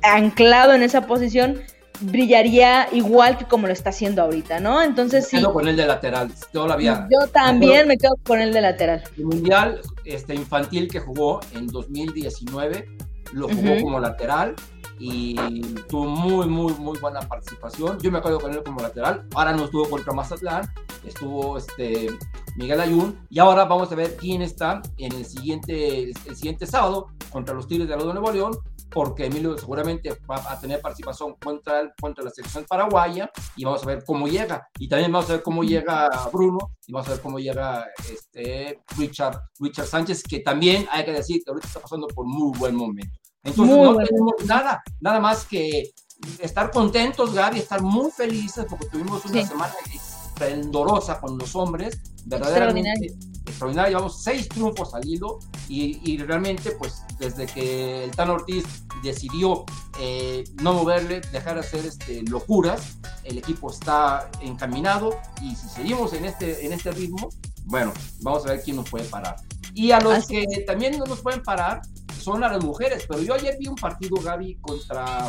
anclado 0.03 0.72
en 0.75 0.83
esa 0.83 1.07
posición, 1.07 1.61
brillaría 2.01 2.88
igual 2.92 3.38
que 3.38 3.44
como 3.46 3.66
lo 3.66 3.72
está 3.72 3.90
haciendo 3.90 4.22
ahorita, 4.22 4.61
¿no? 4.61 4.83
Entonces 4.83 5.29
sí. 5.29 5.38
Quedo 5.38 5.53
con 5.53 5.68
el 5.68 5.77
de 5.77 5.87
lateral, 5.87 6.33
todavía. 6.53 7.09
Yo 7.11 7.27
también 7.29 7.88
me 7.88 7.96
quedo 7.96 8.14
con 8.25 8.40
el 8.40 8.53
de 8.53 8.61
lateral. 8.61 9.03
El 9.16 9.27
mundial 9.27 9.81
este, 10.05 10.35
infantil 10.35 10.88
que 10.90 11.01
jugó 11.01 11.40
en 11.55 11.66
2019 11.66 12.88
lo 13.33 13.49
jugó 13.49 13.83
como 13.83 13.99
lateral 13.99 14.55
y 14.99 15.35
tuvo 15.88 16.07
muy, 16.07 16.46
muy, 16.46 16.72
muy 16.75 16.99
buena 16.99 17.20
participación. 17.20 17.99
Yo 18.01 18.11
me 18.11 18.18
acuerdo 18.18 18.40
con 18.40 18.53
él 18.53 18.62
como 18.62 18.81
lateral. 18.81 19.27
Ahora 19.35 19.53
no 19.53 19.64
estuvo 19.64 19.88
contra 19.88 20.12
Mazatlán, 20.12 20.70
estuvo 21.05 21.59
este, 21.59 22.09
Miguel 22.57 22.81
Ayun. 22.81 23.18
Y 23.29 23.38
ahora 23.38 23.64
vamos 23.64 23.92
a 23.92 23.94
ver 23.94 24.16
quién 24.16 24.42
está 24.42 24.81
en 24.99 25.12
el 25.12 25.25
siguiente, 25.25 26.11
el 26.11 26.37
siguiente 26.37 26.66
sábado 26.66 27.09
contra 27.31 27.55
los 27.55 27.66
Tigres 27.66 27.88
de 27.88 27.96
Nuevo 27.96 28.33
León 28.33 28.53
porque 28.90 29.27
Emilio 29.27 29.57
seguramente 29.59 30.16
va 30.31 30.51
a 30.51 30.59
tener 30.61 30.81
participación 30.81 31.35
contra, 31.35 31.92
contra 32.01 32.25
la 32.25 32.31
selección 32.31 32.64
paraguaya 32.64 33.31
y 33.57 33.64
vamos 33.64 33.83
a 33.83 33.87
ver 33.87 34.05
cómo 34.05 34.29
llega. 34.29 34.68
Y 34.79 34.88
también 34.88 35.12
vamos 35.12 35.29
a 35.31 35.35
ver 35.35 35.42
cómo 35.42 35.64
llega 35.64 36.09
Bruno 36.33 36.77
y 36.87 36.92
vamos 36.92 37.09
a 37.09 37.12
ver 37.12 37.20
cómo 37.20 37.38
llega 37.38 37.87
este 38.11 38.83
Richard, 38.96 39.40
Richard 39.59 39.87
Sánchez, 39.87 40.22
que 40.22 40.40
también 40.40 40.87
hay 40.90 41.05
que 41.05 41.12
decir 41.12 41.42
que 41.44 41.51
ahorita 41.51 41.66
está 41.66 41.81
pasando 41.81 42.07
por 42.09 42.27
muy 42.27 42.57
buen 42.59 42.75
momento. 42.75 43.18
Entonces 43.42 43.77
no 43.77 43.96
tenemos 43.96 44.35
nada, 44.44 44.83
nada 45.01 45.20
más 45.20 45.44
que 45.44 45.92
estar 46.40 46.70
contentos, 46.70 47.35
Gaby, 47.35 47.59
estar 47.59 47.83
muy 47.83 48.11
felices 48.11 48.66
porque 48.68 48.87
tuvimos 48.87 49.25
una 49.25 49.46
semana 49.46 49.75
esplendorosa 49.94 51.20
con 51.20 51.38
los 51.38 51.55
hombres, 51.55 52.01
verdaderamente 52.26 53.14
extraordinaria. 53.46 53.90
Llevamos 53.90 54.22
seis 54.22 54.48
triunfos 54.48 54.94
al 54.94 55.06
hilo 55.06 55.38
y, 55.68 56.18
realmente, 56.18 56.72
pues 56.72 57.02
desde 57.18 57.46
que 57.46 58.04
el 58.04 58.10
Tan 58.10 58.30
Ortiz 58.30 58.64
decidió 59.02 59.64
eh, 60.00 60.44
no 60.62 60.74
moverle, 60.74 61.20
dejar 61.32 61.54
de 61.54 61.60
hacer 61.60 61.86
este, 61.86 62.22
locuras, 62.22 62.98
el 63.24 63.38
equipo 63.38 63.70
está 63.70 64.30
encaminado 64.42 65.18
y 65.42 65.54
si 65.56 65.68
seguimos 65.68 66.12
en 66.12 66.24
este, 66.24 66.66
en 66.66 66.72
este 66.72 66.90
ritmo, 66.90 67.30
bueno, 67.64 67.92
vamos 68.20 68.44
a 68.46 68.50
ver 68.50 68.62
quién 68.62 68.76
nos 68.76 68.90
puede 68.90 69.04
parar. 69.04 69.36
Y 69.74 69.90
a 69.90 70.00
los 70.00 70.26
que 70.26 70.44
también 70.66 70.98
no 70.98 71.04
nos 71.04 71.20
pueden 71.20 71.42
parar 71.42 71.82
son 72.20 72.42
a 72.42 72.48
las 72.48 72.64
mujeres, 72.64 73.04
pero 73.08 73.22
yo 73.22 73.34
ayer 73.34 73.56
vi 73.58 73.68
un 73.68 73.76
partido, 73.76 74.16
Gaby, 74.20 74.56
contra, 74.60 75.28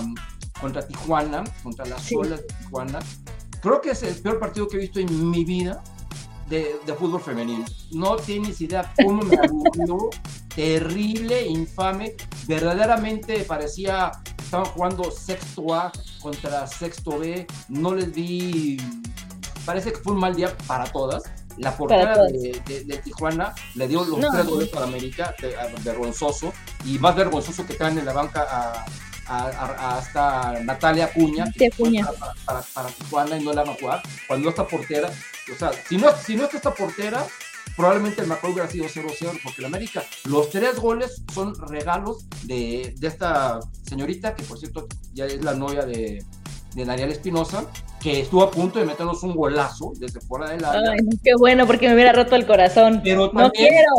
contra 0.60 0.88
Tijuana, 0.88 1.43
contra 1.62 1.86
las 1.86 2.12
olas 2.12 2.41
de 2.41 2.47
Tijuana, 2.47 2.99
Creo 3.62 3.81
que 3.81 3.91
es 3.91 4.03
el 4.03 4.15
peor 4.21 4.39
partido 4.39 4.67
que 4.67 4.77
he 4.77 4.79
visto 4.81 4.99
en 4.99 5.29
mi 5.29 5.43
vida 5.43 5.83
de, 6.49 6.79
fútbol 6.97 7.21
femenino. 7.21 7.65
No 7.91 8.15
tienes 8.15 8.60
idea 8.62 8.93
cómo 9.03 9.23
me 9.23 9.38
aburrió. 9.38 10.10
terrible, 10.55 11.45
infame. 11.45 12.15
Verdaderamente 12.47 13.43
parecía 13.43 14.12
estaban 14.38 14.67
jugando 14.67 15.12
sexto 15.12 15.73
A 15.73 15.91
contra 16.21 16.65
sexto 16.67 17.19
B. 17.19 17.45
No 17.69 17.93
les 17.93 18.13
di. 18.13 18.77
Parece 19.65 19.91
que 19.91 19.99
fue 19.99 20.13
un 20.13 20.19
mal 20.19 20.36
día 20.36 20.55
para 20.65 20.86
todas. 20.86 21.23
La 21.57 21.75
portera 21.75 22.23
de, 22.25 23.01
Tijuana 23.03 23.53
le 23.73 23.88
dio 23.88 24.05
los 24.05 24.19
tres 24.19 24.45
goles 24.45 24.69
para 24.69 24.86
América, 24.86 25.36
vergonzoso. 25.83 26.53
Y 26.86 26.99
más 26.99 27.15
vergonzoso 27.15 27.65
que 27.65 27.75
caen 27.75 27.97
en 27.97 28.05
la 28.05 28.13
banca 28.13 28.45
a 28.49 28.86
hasta 29.27 30.59
Natalia 30.63 31.05
Acuña, 31.05 31.45
Para, 32.45 32.61
para, 32.73 32.89
Tijuana 32.89 33.37
y 33.37 33.43
no 33.43 33.53
la 33.53 33.63
van 33.63 33.73
a 33.73 33.79
jugar, 33.79 34.03
cuando 34.27 34.45
no 34.45 34.49
está 34.49 34.67
portera, 34.67 35.09
o 35.53 35.57
sea, 35.57 35.71
si 35.87 35.97
no, 35.97 36.11
si 36.15 36.35
no 36.35 36.45
está 36.45 36.57
esta 36.57 36.73
portera, 36.73 37.25
probablemente 37.75 38.21
el 38.21 38.27
marcador 38.27 38.53
hubiera 38.53 38.69
sido 38.69 38.85
0-0, 38.85 39.39
porque 39.43 39.61
la 39.61 39.67
América, 39.67 40.03
los 40.25 40.49
tres 40.49 40.77
goles 40.77 41.23
son 41.33 41.55
regalos 41.69 42.25
de, 42.43 42.95
de, 42.97 43.07
esta 43.07 43.59
señorita, 43.87 44.35
que 44.35 44.43
por 44.43 44.57
cierto 44.57 44.87
ya 45.13 45.25
es 45.25 45.43
la 45.43 45.53
novia 45.53 45.85
de, 45.85 46.23
de 46.75 46.85
Daniel 46.85 47.11
Espinosa, 47.11 47.65
que 47.99 48.21
estuvo 48.21 48.43
a 48.43 48.51
punto 48.51 48.79
de 48.79 48.85
meternos 48.85 49.23
un 49.23 49.35
golazo 49.35 49.93
desde 49.97 50.21
fuera 50.21 50.49
del 50.49 50.63
área. 50.63 50.91
Ay, 50.91 50.99
qué 51.23 51.31
bueno, 51.37 51.65
porque 51.65 51.87
me 51.87 51.95
hubiera 51.95 52.13
roto 52.13 52.35
el 52.35 52.45
corazón. 52.45 53.01
Pero 53.03 53.31
no 53.33 53.51
quiero. 53.51 53.91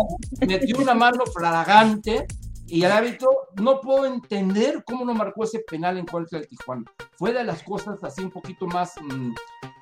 metió 0.46 0.78
una 0.78 0.94
mano 0.94 1.24
flagrante 1.26 2.26
y 2.68 2.84
el 2.84 2.92
árbitro, 2.92 3.48
no 3.56 3.80
puedo 3.80 4.04
entender 4.04 4.84
cómo 4.84 5.04
no 5.04 5.14
marcó 5.14 5.44
ese 5.44 5.60
penal 5.60 5.96
en 5.96 6.04
contra 6.04 6.38
del 6.38 6.48
Tijuana. 6.48 6.84
Fue 7.16 7.32
de 7.32 7.42
las 7.42 7.62
cosas 7.62 8.02
así 8.04 8.22
un 8.22 8.30
poquito 8.30 8.66
más, 8.66 8.92
mm, 9.00 9.32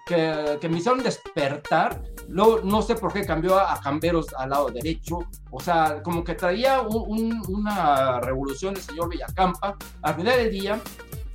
que, 0.06 0.58
que 0.60 0.68
me 0.68 0.78
hicieron 0.78 1.02
despertar. 1.02 2.00
Luego, 2.28 2.60
no 2.62 2.82
sé 2.82 2.94
por 2.94 3.12
qué 3.12 3.26
cambió 3.26 3.58
a, 3.58 3.80
Camberos 3.80 4.32
al 4.34 4.50
lado 4.50 4.70
derecho. 4.70 5.18
O 5.50 5.60
sea, 5.60 6.00
como 6.02 6.22
que 6.22 6.34
traía 6.34 6.80
una 6.80 8.20
revolución 8.20 8.76
el 8.76 8.82
señor 8.82 9.08
Villacampa. 9.08 9.76
Al 10.02 10.14
final 10.14 10.36
del 10.38 10.52
día, 10.52 10.80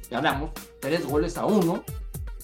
ganamos 0.10 0.52
tres 0.80 1.06
goles 1.06 1.38
a 1.38 1.46
uno 1.46 1.84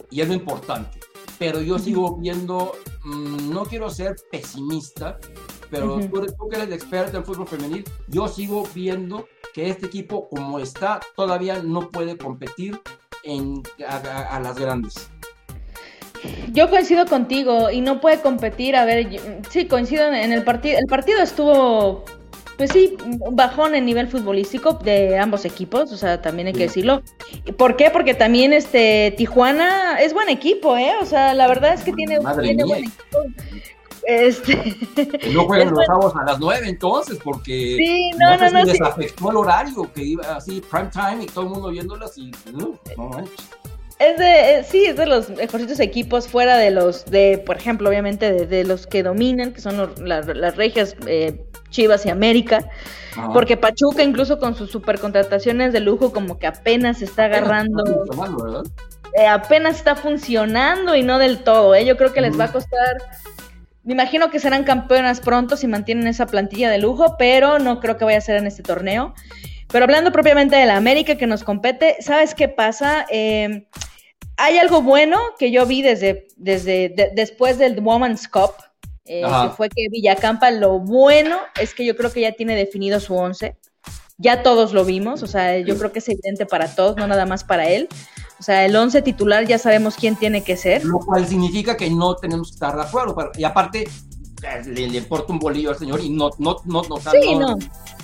y 0.09 0.19
es 0.19 0.27
lo 0.27 0.33
importante. 0.33 0.99
Pero 1.39 1.61
yo 1.61 1.79
sigo 1.79 2.17
viendo, 2.17 2.73
mm, 3.05 3.53
no 3.53 3.63
quiero 3.63 3.89
ser 3.89 4.17
pesimista, 4.29 5.17
pero 5.69 5.99
tú, 5.99 6.25
tú, 6.25 6.49
que 6.49 6.57
eres 6.57 6.71
experto 6.73 7.17
en 7.17 7.25
fútbol 7.25 7.47
femenil, 7.47 7.83
yo 8.07 8.27
sigo 8.27 8.67
viendo 8.73 9.27
que 9.53 9.69
este 9.69 9.87
equipo, 9.87 10.29
como 10.29 10.59
está, 10.59 10.99
todavía 11.15 11.61
no 11.63 11.89
puede 11.89 12.17
competir 12.17 12.79
en, 13.23 13.63
a, 13.87 14.39
las 14.39 14.57
grandes. 14.57 15.09
Yo 16.51 16.69
coincido 16.69 17.05
contigo 17.05 17.69
y 17.69 17.81
no 17.81 18.01
puede 18.01 18.21
competir. 18.21 18.75
A 18.75 18.85
ver, 18.85 19.07
sí, 19.49 19.65
coincido 19.65 20.11
en 20.13 20.31
el 20.31 20.43
partido. 20.43 20.79
El 20.79 20.87
partido 20.87 21.21
estuvo, 21.21 22.05
pues 22.57 22.71
sí, 22.71 22.97
bajón 23.31 23.75
en 23.75 23.85
nivel 23.85 24.07
futbolístico 24.07 24.73
de 24.73 25.17
ambos 25.17 25.45
equipos, 25.45 25.91
o 25.91 25.97
sea, 25.97 26.21
también 26.21 26.47
hay 26.47 26.53
que 26.53 26.63
decirlo. 26.63 27.03
¿Por 27.57 27.75
qué? 27.75 27.91
Porque 27.91 28.13
también 28.13 28.53
este 28.53 29.13
Tijuana 29.17 29.99
es 30.01 30.13
buen 30.13 30.29
equipo, 30.29 30.75
¿eh? 30.75 30.93
O 31.01 31.05
sea, 31.05 31.33
la 31.33 31.47
verdad 31.47 31.73
es 31.73 31.83
que 31.83 31.93
tiene, 31.93 32.19
tiene 32.41 32.63
buen 32.63 32.79
equipo. 32.79 33.19
Este... 34.07 34.73
No 35.33 35.43
juegan 35.43 35.71
los 35.71 35.85
sábados 35.85 36.13
a 36.15 36.23
las 36.23 36.39
9 36.39 36.69
entonces, 36.69 37.19
porque 37.21 37.75
sí, 37.77 38.11
no, 38.17 38.37
no, 38.37 38.49
no, 38.49 38.63
les 38.63 38.81
afectó 38.81 39.31
el 39.31 39.35
horario, 39.35 39.91
que 39.93 40.01
iba 40.01 40.23
así 40.33 40.61
prime 40.61 40.89
time 40.93 41.23
y 41.23 41.25
todo 41.25 41.43
el 41.43 41.49
mundo 41.49 41.69
viéndolas 41.69 42.17
y 42.17 42.31
no, 42.53 42.79
no 42.95 43.25
Es 43.99 44.17
de, 44.17 44.65
sí, 44.65 44.85
es 44.85 44.95
de 44.95 45.07
los 45.07 45.29
mejorcitos 45.29 45.81
equipos 45.81 46.29
fuera 46.29 46.55
de 46.55 46.71
los, 46.71 47.03
de, 47.03 47.43
por 47.45 47.57
ejemplo, 47.57 47.89
obviamente 47.89 48.45
de, 48.45 48.63
los 48.63 48.87
que 48.87 49.03
dominan, 49.03 49.51
que 49.51 49.59
son 49.59 49.93
las 49.97 50.55
regias 50.55 50.95
eh, 51.05 51.45
Chivas 51.69 52.05
y 52.05 52.09
América, 52.09 52.63
porque 53.33 53.57
Pachuca 53.57 54.03
incluso 54.03 54.39
con 54.39 54.55
sus 54.55 54.71
supercontrataciones 54.71 55.73
de 55.73 55.81
lujo 55.81 56.13
como 56.13 56.39
que 56.39 56.47
apenas 56.47 57.01
está 57.01 57.25
agarrando, 57.25 57.83
eh, 59.19 59.27
apenas 59.27 59.75
está 59.75 59.97
funcionando 59.97 60.95
y 60.95 61.03
no 61.03 61.19
del 61.19 61.43
todo, 61.43 61.75
¿eh? 61.75 61.83
yo 61.83 61.97
creo 61.97 62.13
que 62.13 62.21
les 62.21 62.39
va 62.39 62.45
a 62.45 62.51
costar 62.53 63.01
me 63.87 63.93
imagino 63.93 64.29
que 64.29 64.41
serán 64.41 64.65
campeonas 64.65 65.21
pronto 65.21 65.55
si 65.55 65.65
mantienen 65.65 66.07
esa 66.07 66.25
plantilla 66.25 66.69
de 66.69 66.77
lujo, 66.77 67.15
pero 67.17 67.57
no 67.57 67.79
creo 67.79 67.97
que 67.97 68.03
vaya 68.03 68.17
a 68.17 68.21
ser 68.21 68.35
en 68.35 68.45
este 68.45 68.61
torneo. 68.61 69.13
Pero 69.71 69.85
hablando 69.85 70.11
propiamente 70.11 70.57
de 70.57 70.65
la 70.65 70.75
América 70.75 71.15
que 71.15 71.25
nos 71.25 71.45
compete, 71.45 71.95
¿sabes 72.01 72.35
qué 72.35 72.49
pasa? 72.49 73.05
Em, 73.09 73.65
hay 74.35 74.57
algo 74.57 74.81
bueno 74.81 75.17
que 75.39 75.51
yo 75.51 75.65
vi 75.65 75.81
desde, 75.83 76.27
desde 76.35 77.13
después 77.15 77.57
del 77.57 77.79
Women's 77.79 78.27
Cup, 78.27 78.55
eh, 79.05 79.21
que 79.21 79.49
fue 79.55 79.69
que 79.69 79.87
Villacampa, 79.89 80.51
lo 80.51 80.79
bueno 80.79 81.37
es 81.57 81.73
que 81.73 81.85
yo 81.85 81.95
creo 81.95 82.11
que 82.11 82.19
ya 82.19 82.33
tiene 82.33 82.57
definido 82.57 82.99
su 82.99 83.15
once. 83.15 83.55
Ya 84.17 84.43
todos 84.43 84.73
lo 84.73 84.83
vimos, 84.83 85.23
o 85.23 85.27
sea, 85.27 85.59
yo 85.59 85.77
creo 85.77 85.93
que 85.93 85.99
es 85.99 86.09
evidente 86.09 86.45
para 86.45 86.75
todos, 86.75 86.97
no 86.97 87.07
nada 87.07 87.25
más 87.25 87.45
para 87.45 87.69
él. 87.69 87.87
O 88.39 88.43
sea, 88.43 88.65
el 88.65 88.75
11 88.75 89.01
titular 89.01 89.45
ya 89.45 89.57
sabemos 89.57 89.95
quién 89.95 90.15
tiene 90.15 90.43
que 90.43 90.57
ser. 90.57 90.85
Lo 90.85 90.99
cual 90.99 91.27
significa 91.27 91.75
que 91.75 91.89
no 91.89 92.15
tenemos 92.15 92.49
que 92.49 92.55
estar 92.55 92.75
de 92.75 92.83
acuerdo. 92.83 93.15
y 93.35 93.43
aparte, 93.43 93.87
eh, 94.43 94.63
le, 94.65 94.97
importa 94.97 95.33
un 95.33 95.39
bolillo 95.39 95.71
al 95.71 95.77
señor 95.77 95.99
y 95.99 96.09
no, 96.09 96.29
no, 96.37 96.57
no, 96.65 96.83
no, 96.83 96.99
no, 97.39 97.57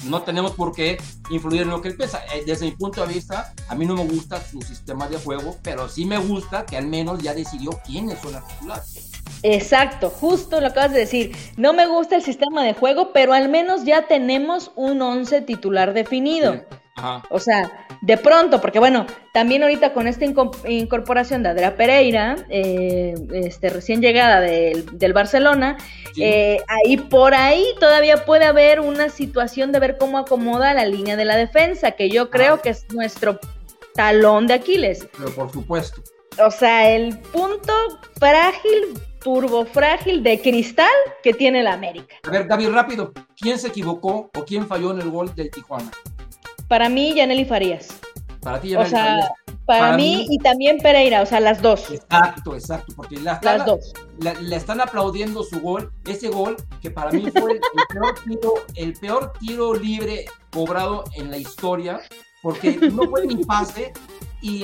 no, 0.06 0.22
tenemos 0.24 0.54
por 0.54 0.74
qué 0.74 0.98
influir 1.30 1.62
en 1.62 1.70
lo 1.70 1.82
que 1.82 1.90
él 1.90 1.96
piensa. 1.98 2.24
Eh, 2.34 2.44
desde 2.46 2.66
mi 2.66 2.72
punto 2.72 3.06
de 3.06 3.14
vista, 3.14 3.54
a 3.68 3.76
mí 3.76 3.86
no 3.86 3.94
me 3.94 4.06
gusta 4.06 4.42
su 4.44 4.60
sistema 4.64 5.08
de 5.08 5.18
juego, 5.18 5.58
pero 5.62 5.88
sí 5.88 6.06
me 6.06 6.18
gusta 6.18 6.66
que 6.66 6.78
al 6.78 6.88
menos 6.88 7.22
ya 7.22 7.36
decidió 7.36 7.72
quiénes 7.86 8.20
son 8.20 8.32
las 8.32 8.48
titulares. 8.48 9.12
Exacto, 9.44 10.10
justo 10.10 10.60
lo 10.60 10.68
acabas 10.68 10.94
de 10.94 11.00
decir. 11.00 11.36
No 11.58 11.74
me 11.74 11.86
gusta 11.86 12.16
el 12.16 12.24
sistema 12.24 12.64
de 12.64 12.74
juego, 12.74 13.12
pero 13.14 13.34
al 13.34 13.50
menos 13.50 13.84
ya 13.84 14.08
tenemos 14.08 14.72
un 14.76 15.02
11 15.02 15.42
titular 15.42 15.94
definido. 15.94 16.62
O 17.30 17.40
sea, 17.40 17.88
de 18.02 18.18
pronto, 18.18 18.62
porque 18.62 18.80
bueno, 18.80 19.08
también 19.34 19.64
ahorita 19.64 19.94
con 19.94 20.08
esta 20.08 20.26
incorporación 20.26 21.42
de 21.42 21.50
Adria 21.50 21.76
Pereira, 21.76 22.36
eh, 22.50 23.16
este, 23.34 23.70
recién 23.70 24.02
llegada 24.02 24.40
del, 24.40 25.14
Barcelona, 25.14 25.78
eh, 26.18 26.60
ahí 26.68 26.98
por 26.98 27.34
ahí 27.34 27.66
todavía 27.80 28.26
puede 28.26 28.46
haber 28.46 28.80
una 28.80 29.10
situación 29.10 29.72
de 29.72 29.80
ver 29.80 29.98
cómo 29.98 30.20
acomoda 30.20 30.74
la 30.74 30.86
línea 30.86 31.16
de 31.16 31.26
la 31.26 31.36
defensa, 31.36 31.92
que 31.92 32.10
yo 32.10 32.30
creo 32.30 32.62
que 32.62 32.70
es 32.70 32.86
nuestro 32.94 33.40
talón 33.96 34.46
de 34.48 34.54
Aquiles. 34.56 35.08
Pero 35.18 35.32
por 35.32 35.52
supuesto. 35.52 36.02
O 36.44 36.52
sea, 36.52 36.90
el 36.90 37.20
punto 37.20 37.74
frágil, 38.20 39.00
turbo 39.20 39.66
frágil 39.66 40.24
de 40.24 40.42
cristal 40.42 40.88
que 41.24 41.34
tiene 41.34 41.64
la 41.64 41.74
América. 41.74 42.16
A 42.24 42.30
ver, 42.30 42.48
David, 42.48 42.70
rápido, 42.70 43.14
¿quién 43.40 43.58
se 43.58 43.68
equivocó 43.68 44.32
o 44.36 44.46
quién 44.46 44.68
falló 44.68 44.92
en 44.92 45.02
el 45.02 45.10
gol 45.10 45.34
del 45.36 45.50
Tijuana? 45.52 45.92
Para 46.74 46.90
mí, 46.90 47.14
Yaneli 47.14 47.46
Farías. 47.46 47.88
Para 48.42 48.60
ti, 48.60 48.70
Yaneli 48.70 48.88
o 48.88 48.90
sea, 48.90 49.30
Para, 49.68 49.96
mí, 49.96 50.26
y 50.28 50.40
también 50.40 50.80
Pereira, 50.80 51.22
o 51.22 51.26
sea, 51.28 51.40
las 51.40 51.62
dos. 51.62 51.92
Exacto, 51.92 52.56
exacto, 52.56 52.94
porque 52.96 53.18
la 53.18 53.40
las 53.44 53.64
dos. 53.64 53.94
Le 54.42 54.56
están 54.56 54.82
aplaudiendo 54.82 55.44
su 55.44 55.62
gol, 55.62 55.94
ese 56.06 56.30
gol 56.30 56.58
que 56.82 56.90
para 56.90 57.12
mí 57.12 57.30
fue 57.30 57.52
el, 57.52 57.60
peor 57.90 58.16
tiro, 58.26 58.54
el 58.74 58.94
peor 58.94 59.34
tiro 59.40 59.76
libre 59.76 60.26
cobrado 60.52 61.04
en 61.16 61.30
la 61.30 61.38
historia, 61.38 62.02
porque 62.42 62.76
no 62.92 63.08
fue 63.08 63.28
ni 63.28 63.46
pase, 63.46 63.94
y 64.42 64.64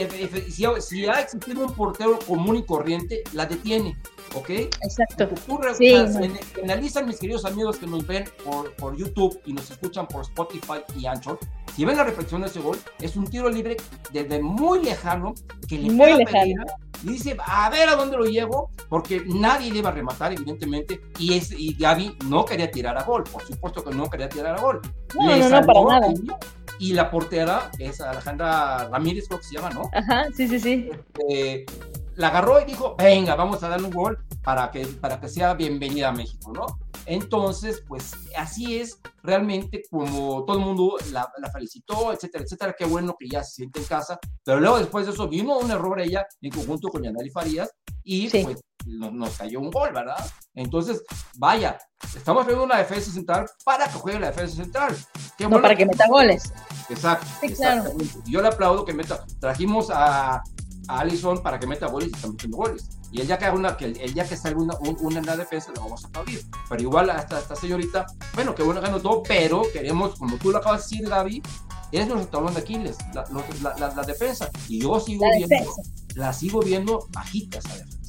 si, 0.49 0.65
si, 0.81 1.05
ha 1.05 1.21
existido 1.21 1.63
un 1.63 1.75
portero 1.75 2.17
común 2.25 2.55
y 2.55 2.63
corriente, 2.63 3.21
la 3.33 3.45
detiene, 3.45 3.95
¿ok? 4.35 4.49
Exacto. 4.49 5.29
sí, 5.75 5.93
analizan 6.63 7.07
mis 7.07 7.19
queridos 7.19 7.45
amigos 7.45 7.77
que 7.77 7.87
nos 7.87 8.05
ven 8.05 8.25
por, 8.43 8.73
por, 8.75 8.95
YouTube 8.95 9.39
y 9.45 9.53
nos 9.53 9.69
escuchan 9.71 10.07
por 10.07 10.21
Spotify 10.23 10.81
y 10.97 11.05
Anchor, 11.05 11.39
si 11.75 11.85
ven 11.85 11.97
la 11.97 12.03
reflexión 12.03 12.41
de 12.41 12.47
ese 12.47 12.59
gol, 12.59 12.77
es 12.99 13.15
un 13.15 13.25
tiro 13.27 13.49
libre 13.49 13.77
desde 14.11 14.41
muy 14.41 14.83
lejano 14.83 15.33
que 15.67 15.77
le 15.77 15.91
muy 15.91 16.13
lejano. 16.13 16.65
y 17.03 17.07
dice, 17.07 17.37
a 17.45 17.69
ver 17.69 17.89
a 17.89 17.95
dónde 17.95 18.17
lo 18.17 18.25
llevo, 18.25 18.71
porque 18.89 19.23
nadie 19.25 19.71
le 19.71 19.79
iba 19.79 19.89
a 19.89 19.93
rematar, 19.93 20.33
evidentemente, 20.33 21.01
y, 21.17 21.35
es, 21.35 21.51
y 21.51 21.73
Gaby 21.75 22.17
no 22.25 22.45
quería 22.45 22.69
tirar 22.69 22.97
a 22.97 23.03
gol, 23.03 23.23
por 23.23 23.43
supuesto 23.43 23.83
que 23.83 23.95
no 23.95 24.09
quería 24.09 24.29
tirar 24.29 24.57
a 24.57 24.61
gol. 24.61 24.81
No, 25.15 25.37
no, 25.37 25.49
no, 25.49 25.61
para 25.65 25.99
nada 25.99 26.13
y 26.79 26.93
la 26.93 27.11
portera, 27.11 27.69
es 27.77 27.99
Alejandra 27.99 28.87
Ramírez, 28.87 29.27
creo 29.27 29.39
que 29.39 29.45
se 29.45 29.55
llama, 29.55 29.69
¿no? 29.69 29.89
Ajá, 29.93 30.27
sí, 30.33 30.47
sí, 30.47 30.59
sí. 30.59 30.89
Este, 30.89 31.65
la 32.19 32.27
agarró 32.27 32.59
y 32.59 32.65
dijo, 32.65 32.97
venga, 32.97 33.33
vamos 33.35 33.63
a 33.63 33.69
darle 33.69 33.87
un 33.87 33.93
gol 33.93 34.25
para 34.43 34.69
que, 34.71 34.85
para 34.85 35.21
que 35.21 35.29
sea 35.29 35.53
bienvenida 35.53 36.09
a 36.09 36.11
México, 36.11 36.51
¿no? 36.51 36.65
Entonces, 37.05 37.81
pues 37.87 38.11
así 38.35 38.77
es 38.77 38.99
realmente 39.23 39.83
como 39.89 40.43
todo 40.43 40.57
el 40.57 40.65
mundo 40.65 40.97
la, 41.13 41.31
felicitó, 41.53 42.11
etcétera, 42.11 42.43
etcétera. 42.43 42.75
Qué 42.77 42.83
bueno 42.83 43.15
que 43.17 43.29
ya 43.29 43.41
se 43.41 43.53
siente 43.53 43.79
en 43.79 43.85
casa. 43.85 44.19
Pero 44.43 44.59
luego 44.59 44.79
después 44.79 45.05
de 45.05 45.13
eso 45.13 45.29
vino 45.29 45.57
un 45.57 45.71
error 45.71 46.01
ella 46.01 46.27
en 46.41 46.51
conjunto 46.51 46.89
con 46.89 47.03
Yanali 47.03 47.29
Farías 47.29 47.71
y 48.03 48.29
pues 48.29 48.59
nos, 48.85 49.37
cayó 49.37 49.61
un 49.61 49.71
gol, 49.71 49.93
¿verdad? 49.93 50.29
Entonces, 50.55 51.01
vaya, 51.37 51.77
estamos 52.13 52.45
viendo 52.45 52.65
una 52.65 52.79
defensa 52.79 53.11
central 53.11 53.45
para 53.63 53.87
que 53.87 53.93
juegue 53.93 54.19
la 54.19 54.31
defensa 54.31 54.57
central. 54.57 54.93
no 55.39 55.61
para 55.61 55.73
que 55.73 55.85
meta 55.85 56.05
goles. 56.09 56.51
Exacto. 56.89 57.95
Yo 58.25 58.41
le 58.41 58.49
aplaudo 58.49 58.83
que 58.83 58.93
meta. 58.93 59.25
Trajimos 59.39 59.89
a, 59.89 60.43
a 60.89 60.99
Allison 60.99 61.41
para 61.41 61.59
que 61.59 61.67
meta 61.67 61.87
goles 61.87 62.09
y 62.09 62.15
está 62.15 62.27
metiendo 62.27 62.57
goles. 62.57 62.89
Y 63.11 63.21
el 63.21 63.27
día 63.27 63.37
que 63.37 63.45
haga 63.45 63.55
una, 63.55 63.77
que 63.77 63.85
el, 63.85 64.13
día 64.13 64.27
que 64.27 64.35
salga 64.35 64.59
una, 64.59 64.75
una 64.99 65.19
en 65.19 65.25
la 65.25 65.37
defensa, 65.37 65.71
lo 65.75 65.81
vamos 65.81 66.03
a 66.03 66.07
aplaudir. 66.07 66.41
Pero 66.67 66.81
igual 66.81 67.09
hasta 67.09 67.39
esta 67.39 67.55
señorita, 67.55 68.07
bueno, 68.33 68.53
que 68.53 68.63
bueno 68.63 68.81
ganó 68.81 68.99
todo, 68.99 69.23
pero 69.23 69.61
queremos, 69.71 70.17
como 70.17 70.37
tú 70.37 70.51
lo 70.51 70.57
acabas 70.57 70.89
de 70.89 70.97
decir, 70.97 71.09
Gaby, 71.09 71.43
es 71.91 72.07
nuestro 72.07 72.29
tablón 72.29 72.53
de 72.53 72.59
Aquiles, 72.59 72.97
la, 73.13 73.25
la, 73.77 73.93
la, 73.95 74.03
defensa. 74.03 74.49
Y 74.67 74.81
yo 74.81 74.99
sigo 74.99 75.25
viendo, 75.35 75.71
la 76.15 76.33
sigo 76.33 76.59
viendo 76.59 77.07
bajita 77.11 77.59
esa 77.59 77.77
defensa 77.77 77.99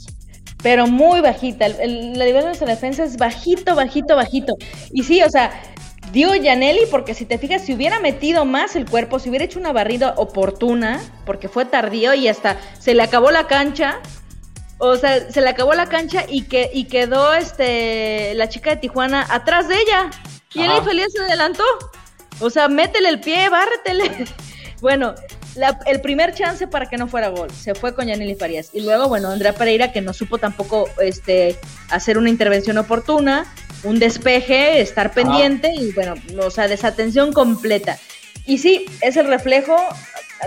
pero 0.62 0.86
muy 0.86 1.20
bajita. 1.20 1.66
El, 1.66 2.18
la 2.18 2.24
nivel 2.24 2.42
de 2.42 2.48
nuestra 2.48 2.68
defensa 2.68 3.04
es 3.04 3.16
bajito, 3.16 3.74
bajito, 3.74 4.16
bajito. 4.16 4.54
Y 4.92 5.04
sí, 5.04 5.22
o 5.22 5.30
sea, 5.30 5.50
dio 6.12 6.30
Janelli 6.30 6.82
porque 6.90 7.14
si 7.14 7.24
te 7.24 7.38
fijas, 7.38 7.64
si 7.64 7.74
hubiera 7.74 8.00
metido 8.00 8.44
más 8.44 8.76
el 8.76 8.88
cuerpo, 8.88 9.18
si 9.18 9.28
hubiera 9.28 9.44
hecho 9.44 9.58
una 9.58 9.72
barrida 9.72 10.14
oportuna, 10.16 11.00
porque 11.24 11.48
fue 11.48 11.64
tardío 11.64 12.14
y 12.14 12.28
hasta 12.28 12.56
se 12.78 12.94
le 12.94 13.02
acabó 13.02 13.30
la 13.30 13.46
cancha. 13.46 14.00
O 14.78 14.96
sea, 14.96 15.30
se 15.30 15.42
le 15.42 15.48
acabó 15.50 15.74
la 15.74 15.86
cancha 15.86 16.24
y, 16.26 16.42
que, 16.42 16.70
y 16.72 16.84
quedó 16.84 17.34
este 17.34 18.34
la 18.34 18.48
chica 18.48 18.70
de 18.70 18.76
Tijuana 18.76 19.26
atrás 19.28 19.68
de 19.68 19.74
ella. 19.74 20.10
Y 20.54 20.62
él 20.62 20.70
feliz 20.84 21.08
se 21.12 21.22
adelantó. 21.22 21.64
O 22.40 22.48
sea, 22.48 22.68
métele 22.68 23.10
el 23.10 23.20
pie, 23.20 23.48
bárretele. 23.50 24.10
bueno, 24.80 25.14
el 25.86 26.00
primer 26.00 26.34
chance 26.34 26.66
para 26.66 26.88
que 26.88 26.96
no 26.96 27.08
fuera 27.08 27.28
gol 27.28 27.50
se 27.50 27.74
fue 27.74 27.94
con 27.94 28.06
Yaneli 28.06 28.34
Farías. 28.34 28.70
Y 28.72 28.80
luego, 28.80 29.08
bueno, 29.08 29.28
Andrea 29.28 29.54
Pereira, 29.54 29.92
que 29.92 30.00
no 30.00 30.12
supo 30.12 30.38
tampoco 30.38 30.88
este, 31.00 31.58
hacer 31.90 32.18
una 32.18 32.30
intervención 32.30 32.78
oportuna, 32.78 33.46
un 33.82 33.98
despeje, 33.98 34.80
estar 34.80 35.12
pendiente 35.12 35.72
y, 35.74 35.92
bueno, 35.92 36.14
o 36.40 36.50
sea, 36.50 36.68
desatención 36.68 37.32
completa. 37.32 37.98
Y 38.46 38.58
sí, 38.58 38.86
es 39.00 39.16
el 39.16 39.26
reflejo. 39.26 39.76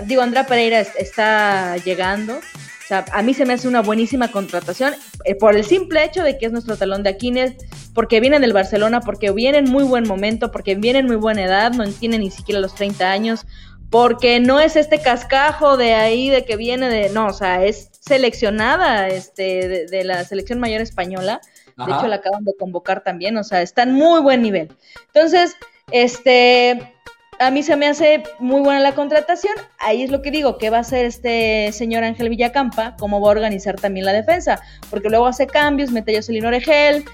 Digo, 0.04 0.22
Andrea 0.22 0.46
Pereira 0.46 0.80
está 0.80 1.76
llegando. 1.78 2.36
O 2.36 2.86
sea, 2.86 3.04
a 3.12 3.22
mí 3.22 3.32
se 3.32 3.46
me 3.46 3.54
hace 3.54 3.66
una 3.66 3.80
buenísima 3.80 4.30
contratación 4.30 4.94
eh, 5.24 5.34
por 5.34 5.56
el 5.56 5.64
simple 5.64 6.04
hecho 6.04 6.22
de 6.22 6.36
que 6.36 6.46
es 6.46 6.52
nuestro 6.52 6.76
talón 6.76 7.02
de 7.02 7.10
Aquiles, 7.10 7.54
porque 7.94 8.20
vienen 8.20 8.42
del 8.42 8.52
Barcelona, 8.52 9.00
porque 9.00 9.30
vienen 9.30 9.66
en 9.66 9.72
muy 9.72 9.84
buen 9.84 10.06
momento, 10.06 10.50
porque 10.50 10.74
vienen 10.74 11.04
en 11.04 11.06
muy 11.06 11.16
buena 11.16 11.44
edad, 11.44 11.72
no 11.72 11.88
tienen 11.88 12.20
ni 12.20 12.30
siquiera 12.30 12.60
los 12.60 12.74
30 12.74 13.10
años, 13.10 13.46
porque 13.88 14.40
no 14.40 14.60
es 14.60 14.76
este 14.76 15.00
cascajo 15.00 15.76
de 15.76 15.94
ahí 15.94 16.28
de 16.28 16.44
que 16.44 16.56
viene 16.56 16.88
de, 16.88 17.08
no, 17.10 17.28
o 17.28 17.32
sea, 17.32 17.64
es 17.64 17.90
seleccionada 18.00 19.08
este, 19.08 19.86
de, 19.88 20.04
la 20.04 20.24
selección 20.24 20.60
mayor 20.60 20.80
española. 20.80 21.40
De 21.76 21.92
hecho, 21.92 22.06
la 22.06 22.16
acaban 22.16 22.44
de 22.44 22.54
convocar 22.56 23.02
también, 23.02 23.36
o 23.36 23.44
sea, 23.44 23.62
está 23.62 23.82
en 23.82 23.94
muy 23.94 24.20
buen 24.20 24.42
nivel. 24.42 24.68
Entonces, 25.06 25.56
este, 25.90 26.94
a 27.38 27.50
mí 27.50 27.62
se 27.62 27.76
me 27.76 27.86
hace 27.86 28.22
muy 28.38 28.60
buena 28.60 28.80
la 28.80 28.94
contratación. 28.94 29.54
Ahí 29.78 30.02
es 30.02 30.10
lo 30.10 30.22
que 30.22 30.30
digo, 30.30 30.58
que 30.58 30.70
va 30.70 30.78
a 30.78 30.80
hacer 30.80 31.04
este 31.06 31.72
señor 31.72 32.04
Ángel 32.04 32.28
Villacampa, 32.28 32.96
cómo 32.98 33.20
va 33.20 33.28
a 33.28 33.32
organizar 33.32 33.76
también 33.76 34.06
la 34.06 34.12
defensa, 34.12 34.60
porque 34.90 35.08
luego 35.08 35.26
hace 35.26 35.46
cambios, 35.46 35.90
mete 35.90 36.12
a 36.12 36.18
Jocelyn 36.18 36.46
Oregel, 36.46 37.04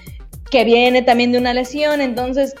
que 0.49 0.63
viene 0.63 1.01
también 1.01 1.31
de 1.31 1.39
una 1.39 1.53
lesión, 1.53 2.01
entonces 2.01 2.53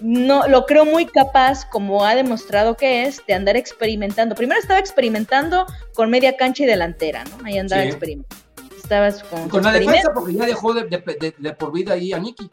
no 0.00 0.46
lo 0.48 0.66
creo 0.66 0.84
muy 0.84 1.06
capaz, 1.06 1.68
como 1.68 2.04
ha 2.04 2.14
demostrado 2.14 2.76
que 2.76 3.04
es, 3.04 3.24
de 3.26 3.34
andar 3.34 3.56
experimentando. 3.56 4.34
Primero 4.34 4.60
estaba 4.60 4.80
experimentando 4.80 5.66
con 5.94 6.10
media 6.10 6.36
cancha 6.36 6.64
y 6.64 6.66
delantera, 6.66 7.24
¿no? 7.24 7.44
Ahí 7.44 7.58
andaba 7.58 7.84
experimentando. 7.84 8.43
Estabas 8.84 9.22
con, 9.24 9.48
con 9.48 9.62
la 9.62 9.72
defensa, 9.72 10.12
porque 10.12 10.34
ya 10.34 10.44
dejó 10.44 10.74
de, 10.74 10.84
de, 10.84 11.52
por 11.54 11.72
vida 11.72 11.94
ahí 11.94 12.12
a 12.12 12.18
Nicky. 12.18 12.50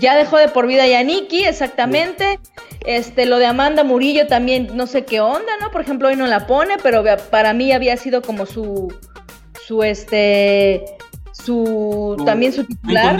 Ya 0.00 0.14
dejó 0.14 0.36
de 0.36 0.48
por 0.48 0.66
vida 0.66 0.84
a 0.84 1.02
Nicky, 1.02 1.44
exactamente. 1.44 2.38
Este, 2.84 3.24
lo 3.24 3.38
de 3.38 3.46
Amanda 3.46 3.84
Murillo 3.84 4.26
también, 4.26 4.68
no 4.74 4.86
sé 4.86 5.06
qué 5.06 5.20
onda, 5.20 5.56
¿no? 5.62 5.70
Por 5.70 5.80
ejemplo, 5.80 6.08
hoy 6.08 6.16
no 6.16 6.26
la 6.26 6.46
pone, 6.46 6.76
pero 6.82 7.02
para 7.30 7.54
mí 7.54 7.72
había 7.72 7.96
sido 7.96 8.20
como 8.20 8.44
su, 8.44 8.94
su, 9.66 9.82
este, 9.82 10.84
su, 11.32 12.22
también 12.26 12.52
su 12.52 12.64
titular 12.64 13.18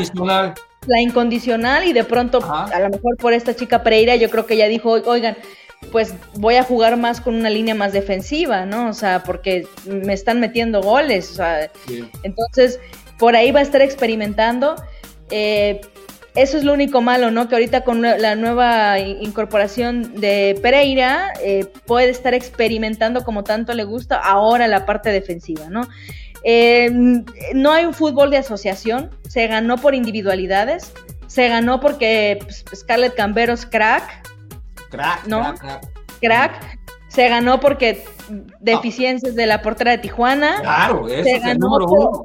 la 0.86 1.00
incondicional 1.00 1.84
y 1.86 1.92
de 1.92 2.04
pronto, 2.04 2.38
a 2.42 2.80
lo 2.80 2.88
mejor 2.90 3.16
por 3.18 3.32
esta 3.32 3.54
chica 3.54 3.82
Pereira, 3.82 4.16
yo 4.16 4.30
creo 4.30 4.46
que 4.46 4.54
ella 4.54 4.68
dijo, 4.68 4.90
oigan, 4.90 5.36
pues 5.90 6.14
voy 6.34 6.56
a 6.56 6.62
jugar 6.62 6.96
más 6.96 7.20
con 7.20 7.34
una 7.34 7.50
línea 7.50 7.74
más 7.74 7.92
defensiva, 7.92 8.66
¿no? 8.66 8.88
O 8.88 8.92
sea, 8.92 9.22
porque 9.22 9.66
me 9.86 10.12
están 10.12 10.40
metiendo 10.40 10.80
goles, 10.82 11.30
o 11.32 11.34
sea, 11.34 11.70
entonces 12.22 12.80
por 13.18 13.36
ahí 13.36 13.50
va 13.50 13.60
a 13.60 13.62
estar 13.62 13.82
experimentando. 13.82 14.76
Eh, 15.30 15.80
eso 16.34 16.56
es 16.56 16.62
lo 16.62 16.72
único 16.72 17.00
malo, 17.00 17.32
¿no? 17.32 17.48
Que 17.48 17.56
ahorita 17.56 17.82
con 17.82 18.00
la 18.00 18.36
nueva 18.36 19.00
incorporación 19.00 20.20
de 20.20 20.56
Pereira 20.62 21.32
eh, 21.42 21.66
puede 21.84 22.10
estar 22.10 22.32
experimentando 22.32 23.24
como 23.24 23.42
tanto 23.42 23.74
le 23.74 23.82
gusta 23.82 24.16
ahora 24.16 24.68
la 24.68 24.86
parte 24.86 25.10
defensiva, 25.10 25.68
¿no? 25.68 25.88
Eh, 26.44 26.90
no 27.54 27.72
hay 27.72 27.84
un 27.86 27.94
fútbol 27.94 28.30
de 28.30 28.36
asociación, 28.36 29.10
se 29.28 29.48
ganó 29.48 29.78
por 29.78 29.94
individualidades, 29.94 30.92
se 31.26 31.48
ganó 31.48 31.80
porque 31.80 32.38
pues, 32.40 32.64
Scarlett 32.74 33.14
Camberos 33.14 33.66
crack. 33.66 34.28
Crack, 34.90 35.26
¿no? 35.26 35.54
crack, 35.54 35.86
crack. 36.20 36.78
Se 37.08 37.28
ganó 37.28 37.58
porque 37.58 38.04
deficiencias 38.60 39.34
de 39.34 39.46
la 39.46 39.62
portera 39.62 39.92
de 39.92 39.98
Tijuana. 39.98 40.60
Claro, 40.60 41.08
eso 41.08 41.48
el 41.48 41.58
número 41.58 41.86
uno. 41.86 42.24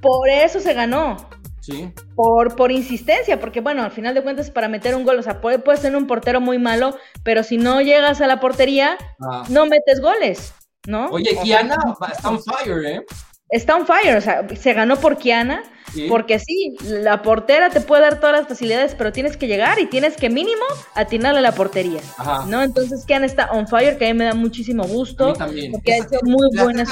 Por 0.00 0.28
eso 0.28 0.60
se 0.60 0.74
ganó. 0.74 1.16
Sí. 1.60 1.92
Por, 2.14 2.56
por 2.56 2.72
insistencia, 2.72 3.40
porque 3.40 3.60
bueno, 3.60 3.82
al 3.82 3.90
final 3.90 4.14
de 4.14 4.22
cuentas 4.22 4.50
para 4.50 4.68
meter 4.68 4.94
un 4.94 5.04
gol, 5.04 5.18
o 5.18 5.22
sea, 5.22 5.40
puede, 5.40 5.58
puede 5.58 5.78
ser 5.78 5.94
un 5.96 6.06
portero 6.06 6.40
muy 6.40 6.58
malo, 6.58 6.96
pero 7.22 7.42
si 7.42 7.58
no 7.58 7.82
llegas 7.82 8.20
a 8.20 8.26
la 8.26 8.40
portería, 8.40 8.96
ah. 9.20 9.44
no 9.50 9.66
metes 9.66 10.00
goles, 10.00 10.54
¿no? 10.86 11.08
Oye, 11.10 11.38
Kiana 11.42 11.76
está 12.10 12.30
on 12.30 12.40
fire, 12.42 12.86
¿eh? 12.86 13.04
Está 13.50 13.76
on 13.76 13.86
fire, 13.86 14.16
o 14.16 14.20
sea, 14.20 14.46
se 14.56 14.72
ganó 14.74 14.96
por 14.96 15.18
Kiana, 15.18 15.62
porque 16.08 16.38
sí, 16.38 16.76
la 16.82 17.22
portera 17.22 17.70
te 17.70 17.80
puede 17.80 18.02
dar 18.02 18.20
todas 18.20 18.40
las 18.40 18.48
facilidades, 18.48 18.94
pero 18.94 19.10
tienes 19.10 19.36
que 19.36 19.46
llegar 19.46 19.78
y 19.78 19.86
tienes 19.86 20.16
que 20.16 20.28
mínimo 20.28 20.64
atinarle 20.94 21.38
a 21.38 21.42
la 21.42 21.52
portería, 21.52 22.00
¿no? 22.46 22.62
Entonces 22.62 23.04
Kiana 23.06 23.26
está 23.26 23.50
on 23.52 23.66
fire, 23.66 23.96
que 23.96 24.06
a 24.06 24.12
mí 24.12 24.18
me 24.18 24.26
da 24.26 24.34
muchísimo 24.34 24.84
gusto, 24.84 25.32
también. 25.32 25.72
porque 25.72 25.94
ha 25.94 25.96
hecho 25.98 26.18
muy 26.24 26.48
buenas... 26.56 26.88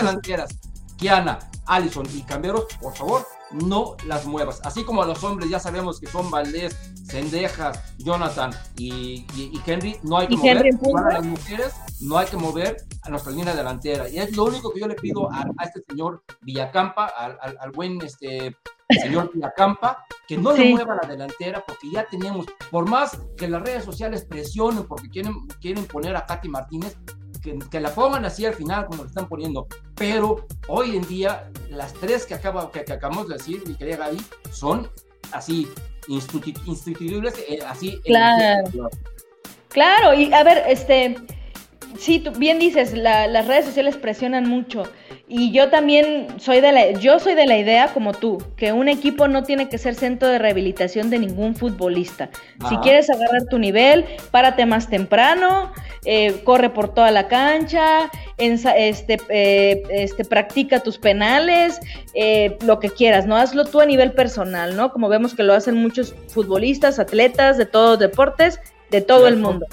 Kiana, 0.96 1.38
Allison 1.66 2.06
y 2.14 2.22
Camberos, 2.22 2.64
por 2.80 2.96
favor, 2.96 3.26
no 3.52 3.96
las 4.06 4.26
muevas. 4.26 4.61
Así 4.64 4.85
como 4.85 5.02
a 5.02 5.06
los 5.06 5.22
hombres 5.24 5.50
ya 5.50 5.59
sabemos 5.59 6.00
que 6.00 6.06
son 6.06 6.30
Valdés, 6.30 6.76
Sendejas, 7.04 7.96
Jonathan 7.98 8.50
y, 8.76 9.26
Henry, 9.64 9.96
no 10.02 10.18
hay 10.18 10.28
que 10.28 10.37
mover. 10.37 10.70
Para 10.92 11.14
las 11.14 11.24
mujeres, 11.24 11.74
no 12.00 12.18
hay 12.18 12.26
que 12.26 12.37
mover 12.37 12.76
a 13.02 13.11
nuestra 13.11 13.32
línea 13.32 13.54
delantera. 13.54 14.09
Y 14.09 14.18
es 14.18 14.37
lo 14.37 14.44
único 14.44 14.72
que 14.72 14.80
yo 14.80 14.88
le 14.88 14.94
pido 14.94 15.30
a, 15.32 15.46
este 15.64 15.82
señor 15.88 16.22
Villacampa, 16.42 17.06
al, 17.06 17.70
buen 17.72 18.00
este, 18.02 18.56
señor 18.90 19.30
Villacampa, 19.32 20.04
que 20.26 20.37
no 20.37 20.52
le 20.52 20.72
mueva 20.72 20.98
la 21.00 21.09
delantera, 21.09 21.64
porque 21.66 21.90
ya 21.90 22.06
tenemos, 22.09 22.46
por 22.70 22.88
más 22.88 23.18
que 23.37 23.48
las 23.48 23.62
redes 23.62 23.85
sociales 23.85 24.24
presionen 24.24 24.85
porque 24.85 25.09
quieren, 25.09 25.46
quieren 25.61 25.85
poner 25.87 26.16
a 26.16 26.26
Katy 26.26 26.48
Martínez, 26.48 26.96
que, 27.70 27.80
la 27.80 27.90
pongan 27.94 28.24
así 28.24 28.44
al 28.44 28.54
final 28.54 28.87
como 28.87 29.02
lo 29.02 29.09
están 29.09 29.28
poniendo, 29.28 29.66
pero 29.94 30.46
hoy 30.68 30.96
en 30.96 31.06
día 31.06 31.50
las 31.70 31.92
tres 31.94 32.26
que, 32.26 32.35
acabo, 32.35 32.70
que, 32.70 32.80
acabamos 32.80 33.28
de 33.28 33.35
decir, 33.37 33.62
mi 33.66 33.74
querida 33.74 33.96
Gaby, 33.96 34.20
son 34.50 34.90
así 35.32 35.68
instituibles, 36.09 37.35
eh, 37.48 37.59
así. 37.66 38.00
Claro. 38.04 38.90
Claro, 39.68 40.14
y 40.14 40.32
a 40.32 40.42
ver, 40.42 40.64
este, 40.68 41.16
sí, 41.98 42.20
tú 42.20 42.32
bien 42.32 42.59
dices, 42.59 42.94
las 42.94 43.46
redes 43.46 43.64
sociales 43.64 43.96
presionan 43.96 44.48
mucho. 44.48 44.85
Y 45.28 45.50
yo 45.50 45.70
también 45.70 46.28
soy 46.38 46.61
de 46.61 46.70
la, 46.70 46.92
yo 46.92 47.18
soy 47.18 47.35
de 47.35 47.46
la 47.46 47.59
idea 47.59 47.88
como 47.88 48.12
tú, 48.12 48.38
que 48.56 48.72
un 48.72 48.88
equipo 48.88 49.26
no 49.26 49.42
tiene 49.42 49.68
que 49.68 49.76
ser 49.76 49.96
centro 49.96 50.28
de 50.28 50.38
rehabilitación 50.38 51.11
de 51.11 51.18
ningún 51.18 51.56
futbolista. 51.56 52.30
Si 52.68 52.76
quieres 52.76 53.11
agarrar 53.11 53.46
tu 53.50 53.59
nivel, 53.59 54.04
párate 54.30 54.66
más 54.66 54.88
temprano, 54.88 55.72
eh, 56.04 56.42
corre 56.44 56.70
por 56.70 56.94
toda 56.94 57.11
la 57.11 57.26
cancha, 57.26 58.09
este, 58.38 59.18
eh, 59.28 59.82
este, 59.90 60.24
practica 60.24 60.78
tus 60.80 60.98
penales, 60.98 61.80
eh, 62.14 62.56
lo 62.64 62.78
que 62.78 62.90
quieras, 62.90 63.26
¿no? 63.26 63.37
Hazlo 63.37 63.64
tú 63.64 63.80
a 63.80 63.87
nivel 63.87 64.12
personal, 64.12 64.76
¿no? 64.76 64.92
Como 64.92 65.09
vemos 65.09 65.35
que 65.35 65.42
lo 65.42 65.54
hacen 65.54 65.74
muchos 65.74 66.14
futbolistas, 66.28 67.00
atletas 67.00 67.59
de 67.59 67.66
todos 67.66 67.98
deportes, 67.98 68.61
de 68.90 69.00
todo 69.00 69.26
el 69.26 69.37
mundo. 69.37 69.66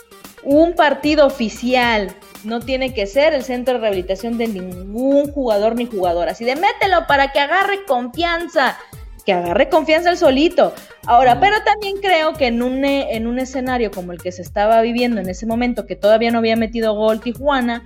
Un 0.45 0.73
partido 0.73 1.25
oficial 1.25 2.13
no 2.43 2.59
tiene 2.59 2.93
que 2.93 3.07
ser 3.07 3.33
el 3.33 3.43
centro 3.43 3.75
de 3.75 3.79
rehabilitación 3.79 4.37
de 4.37 4.47
ningún 4.47 5.31
jugador 5.31 5.75
ni 5.75 5.85
jugadora. 5.85 6.31
Así 6.31 6.43
de 6.45 6.55
mételo 6.55 7.07
para 7.07 7.31
que 7.31 7.39
agarre 7.39 7.85
confianza, 7.85 8.77
que 9.25 9.33
agarre 9.33 9.69
confianza 9.69 10.09
el 10.09 10.17
solito. 10.17 10.73
Ahora, 11.05 11.39
pero 11.39 11.55
también 11.63 11.97
creo 12.01 12.33
que 12.33 12.47
en 12.47 12.61
un, 12.61 12.83
en 12.83 13.27
un 13.27 13.39
escenario 13.39 13.91
como 13.91 14.11
el 14.11 14.21
que 14.21 14.31
se 14.31 14.41
estaba 14.41 14.81
viviendo 14.81 15.21
en 15.21 15.29
ese 15.29 15.45
momento, 15.45 15.85
que 15.85 15.95
todavía 15.95 16.31
no 16.31 16.39
había 16.39 16.55
metido 16.55 16.93
gol 16.93 17.21
Tijuana, 17.21 17.83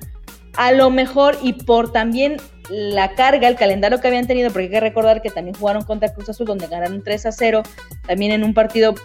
a 0.55 0.71
lo 0.71 0.89
mejor 0.89 1.37
y 1.41 1.53
por 1.53 1.91
también 1.91 2.37
la 2.69 3.13
carga, 3.13 3.47
el 3.47 3.55
calendario 3.55 4.01
que 4.01 4.07
habían 4.07 4.27
tenido, 4.27 4.49
porque 4.49 4.65
hay 4.65 4.71
que 4.71 4.79
recordar 4.79 5.21
que 5.21 5.29
también 5.29 5.55
jugaron 5.55 5.83
contra 5.83 6.13
Cruz 6.13 6.29
Azul, 6.29 6.47
donde 6.47 6.67
ganaron 6.67 7.03
3 7.03 7.27
a 7.27 7.31
0, 7.31 7.63
también 8.07 8.31
en 8.31 8.43
un 8.43 8.53
partido 8.53 8.95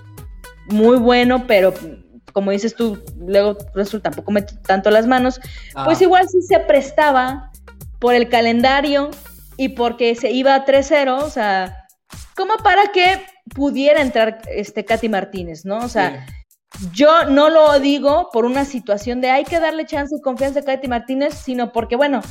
muy 0.69 0.97
bueno, 0.97 1.47
pero 1.47 1.75
como 2.33 2.51
dices 2.51 2.75
tú, 2.75 3.03
luego 3.18 3.57
resulta 3.75 4.11
tampoco 4.11 4.33
mete 4.33 4.55
tanto 4.66 4.90
las 4.90 5.07
manos, 5.07 5.40
pues 5.85 6.01
ah. 6.01 6.05
igual 6.05 6.29
sí 6.29 6.42
se 6.42 6.61
prestaba 6.61 7.51
por 7.99 8.14
el 8.14 8.29
calendario 8.29 9.11
y 9.57 9.71
porque 9.71 10.14
se 10.14 10.31
iba 10.31 10.55
a 10.55 10.64
3-0, 10.64 11.23
o 11.23 11.31
sea, 11.31 11.87
como 12.35 12.57
para 12.59 12.88
que 12.92 13.25
pudiera 13.55 14.01
entrar 14.01 14.42
este 14.49 14.85
Katy 14.85 15.09
Martínez, 15.09 15.64
¿no? 15.64 15.79
O 15.79 15.88
sea, 15.88 16.27
yo 16.92 17.27
no 17.27 17.51
lo 17.51 17.79
digo 17.79 18.31
por 18.33 18.45
una 18.45 18.64
situación 18.64 19.21
de 19.21 19.31
hay 19.31 19.45
que 19.45 19.61
darle 19.61 19.87
chance 19.87 20.16
y 20.16 20.21
confianza 20.21 20.61
a 20.61 20.64
Katy 20.64 20.88
Martínez, 20.88 21.35
sino 21.35 21.73
porque, 21.73 21.97
bueno, 21.97 22.23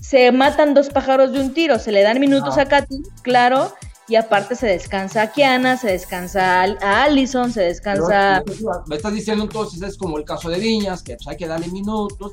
se 0.00 0.32
matan 0.32 0.74
dos 0.74 0.88
pájaros 0.88 1.32
de 1.32 1.40
un 1.40 1.52
tiro, 1.52 1.78
se 1.78 1.92
le 1.92 2.02
dan 2.02 2.18
minutos 2.18 2.56
a 2.58 2.66
Katy, 2.66 3.02
claro, 3.22 3.72
y 4.10 4.16
aparte 4.16 4.56
se 4.56 4.66
descansa 4.66 5.22
a 5.22 5.26
Kiana, 5.30 5.76
se 5.76 5.92
descansa 5.92 6.64
a 6.64 7.04
Allison, 7.04 7.52
se 7.52 7.62
descansa... 7.62 8.42
me 8.86 8.96
estás 8.96 9.14
diciendo 9.14 9.44
entonces 9.44 9.80
es 9.82 9.96
como 9.96 10.18
el 10.18 10.24
caso 10.24 10.50
de 10.50 10.58
Viñas, 10.58 11.04
que 11.04 11.14
pues, 11.14 11.28
hay 11.28 11.36
que 11.36 11.46
darle 11.46 11.68
minutos 11.68 12.32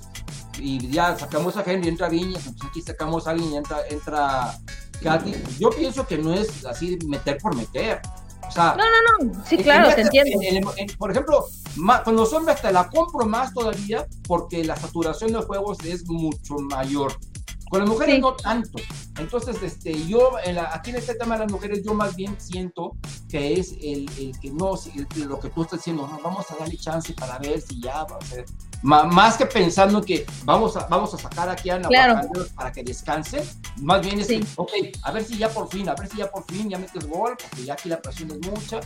y 0.59 0.89
ya 0.89 1.15
sacamos 1.15 1.55
a 1.55 1.63
Henry, 1.63 1.89
entra 1.89 2.09
Viñas, 2.09 2.41
pues 2.45 2.55
aquí 2.67 2.81
sacamos 2.81 3.27
a 3.27 3.31
alguien 3.31 3.53
y 3.53 3.57
entra, 3.57 3.77
entra 3.91 4.57
Katy. 5.03 5.35
Yo 5.59 5.69
pienso 5.69 6.07
que 6.07 6.17
no 6.17 6.33
es 6.33 6.65
así 6.65 6.97
meter 7.05 7.37
por 7.37 7.55
meter. 7.55 8.01
O 8.47 8.51
sea, 8.51 8.75
no, 8.75 8.83
no, 8.83 9.33
no, 9.33 9.45
sí, 9.45 9.57
claro, 9.57 9.93
te 9.93 10.01
entiendo. 10.01 10.73
por 10.97 11.11
ejemplo, 11.11 11.45
con 12.03 12.15
los 12.15 12.33
hombres 12.33 12.59
te 12.59 12.71
la 12.71 12.89
compro 12.89 13.27
más 13.27 13.53
todavía 13.53 14.07
porque 14.27 14.63
la 14.63 14.75
saturación 14.75 15.31
de 15.31 15.41
juegos 15.41 15.77
es 15.85 16.07
mucho 16.07 16.55
mayor. 16.55 17.13
Con 17.69 17.81
las 17.81 17.89
mujeres 17.89 18.19
no 18.19 18.33
tanto. 18.33 18.79
Entonces, 19.19 19.61
este, 19.61 20.05
yo 20.07 20.31
aquí 20.71 20.91
en 20.91 20.97
este 20.97 21.15
tema 21.15 21.35
de 21.35 21.43
las 21.43 21.51
mujeres, 21.51 21.83
yo 21.83 21.93
más 21.93 22.15
bien 22.15 22.35
siento 22.39 22.95
que 23.29 23.59
es 23.59 23.73
el, 23.81 24.09
el 24.19 24.39
que 24.39 24.51
no, 24.51 24.79
lo 25.27 25.39
que 25.39 25.49
tú 25.49 25.63
estás 25.63 25.79
diciendo, 25.79 26.07
no, 26.07 26.19
vamos 26.21 26.45
a 26.51 26.55
darle 26.55 26.77
chance 26.77 27.13
para 27.13 27.37
ver 27.39 27.59
si 27.61 27.81
ya 27.81 28.03
va 28.05 28.17
a 28.17 28.25
ser. 28.25 28.45
más 28.81 29.37
que 29.37 29.45
pensando 29.45 30.01
que 30.01 30.25
vamos 30.45 30.77
a, 30.77 30.87
vamos 30.87 31.13
a 31.13 31.17
sacar 31.17 31.49
aquí 31.49 31.69
a 31.69 31.81
claro. 31.81 32.29
para 32.55 32.71
que 32.71 32.83
descanse, 32.83 33.43
más 33.77 34.01
bien 34.01 34.19
es, 34.19 34.29
ok, 34.55 34.71
a 35.01 35.11
ver 35.11 35.23
si 35.23 35.37
ya 35.37 35.49
por 35.49 35.67
fin, 35.69 35.89
a 35.89 35.95
ver 35.95 36.07
si 36.07 36.17
ya 36.17 36.29
por 36.29 36.45
fin 36.45 36.69
ya 36.69 36.77
metes 36.77 37.05
gol, 37.07 37.35
porque 37.41 37.65
ya 37.65 37.73
aquí 37.73 37.89
la 37.89 38.01
presión 38.01 38.31
es 38.31 38.49
mucha. 38.49 38.79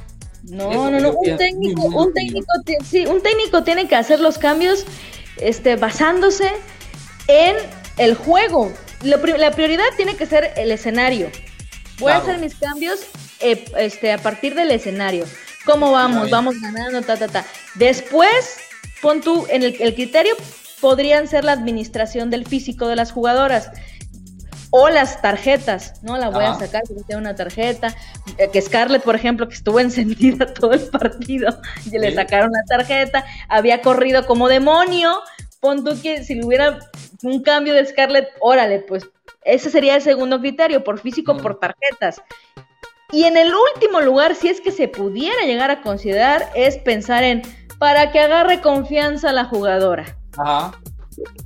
No, 0.43 0.89
no, 0.89 0.99
no, 0.99 1.11
un 1.11 1.37
técnico, 1.37 1.83
un 1.83 2.13
técnico, 2.13 2.47
sí, 2.83 3.05
un 3.05 3.21
técnico 3.21 3.63
tiene 3.63 3.87
que 3.87 3.95
hacer 3.95 4.19
los 4.19 4.39
cambios 4.39 4.85
este, 5.37 5.75
basándose 5.75 6.51
en 7.27 7.55
el 7.97 8.15
juego. 8.15 8.71
la 9.01 9.51
prioridad 9.51 9.85
tiene 9.97 10.15
que 10.15 10.25
ser 10.25 10.53
el 10.55 10.71
escenario. 10.71 11.29
Voy 12.01 12.11
a 12.11 12.17
hacer 12.17 12.39
mis 12.39 12.55
cambios 12.55 13.01
eh, 13.39 13.63
este, 13.77 14.11
a 14.11 14.17
partir 14.17 14.55
del 14.55 14.71
escenario. 14.71 15.25
¿Cómo 15.65 15.91
vamos? 15.91 16.31
Vamos 16.31 16.59
ganando, 16.59 17.01
ta, 17.03 17.15
ta, 17.15 17.27
ta. 17.27 17.45
Después, 17.75 18.57
pon 19.01 19.21
tú, 19.21 19.45
en 19.49 19.61
el, 19.61 19.75
criterio 19.93 20.35
podrían 20.79 21.27
ser 21.27 21.43
la 21.43 21.51
administración 21.51 22.31
del 22.31 22.47
físico 22.47 22.87
de 22.87 22.95
las 22.95 23.11
jugadoras 23.11 23.71
o 24.71 24.89
las 24.89 25.21
tarjetas, 25.21 26.01
¿no? 26.01 26.17
La 26.17 26.29
voy 26.29 26.43
a 26.43 26.55
sacar 26.55 26.81
porque 26.87 27.03
tengo 27.03 27.19
una 27.19 27.35
tarjeta. 27.35 27.95
Eh, 28.37 28.49
que 28.51 28.61
Scarlett, 28.61 29.03
por 29.03 29.15
ejemplo, 29.15 29.47
que 29.47 29.53
estuvo 29.53 29.79
encendida 29.79 30.51
todo 30.53 30.73
el 30.73 30.87
partido, 30.87 31.59
y 31.85 31.99
le 31.99 32.15
sacaron 32.15 32.51
la 32.51 32.63
tarjeta, 32.67 33.23
había 33.47 33.81
corrido 33.81 34.25
como 34.25 34.47
demonio. 34.47 35.13
Pon 35.61 35.83
tú 35.83 35.91
que 36.01 36.23
si 36.23 36.43
hubiera 36.43 36.79
un 37.23 37.41
cambio 37.43 37.73
de 37.73 37.85
Scarlett, 37.85 38.29
órale, 38.39 38.79
pues 38.79 39.07
ese 39.45 39.69
sería 39.69 39.95
el 39.95 40.01
segundo 40.01 40.39
criterio, 40.39 40.83
por 40.83 40.99
físico, 40.99 41.37
por 41.37 41.59
tarjetas. 41.59 42.21
Y 43.11 43.25
en 43.25 43.37
el 43.37 43.53
último 43.53 44.01
lugar, 44.01 44.35
si 44.35 44.47
es 44.47 44.59
que 44.59 44.71
se 44.71 44.87
pudiera 44.87 45.45
llegar 45.45 45.69
a 45.69 45.81
considerar, 45.81 46.49
es 46.55 46.77
pensar 46.77 47.23
en 47.23 47.41
para 47.77 48.11
que 48.11 48.19
agarre 48.19 48.61
confianza 48.61 49.31
la 49.31 49.45
jugadora. 49.45 50.17
Ajá. 50.37 50.71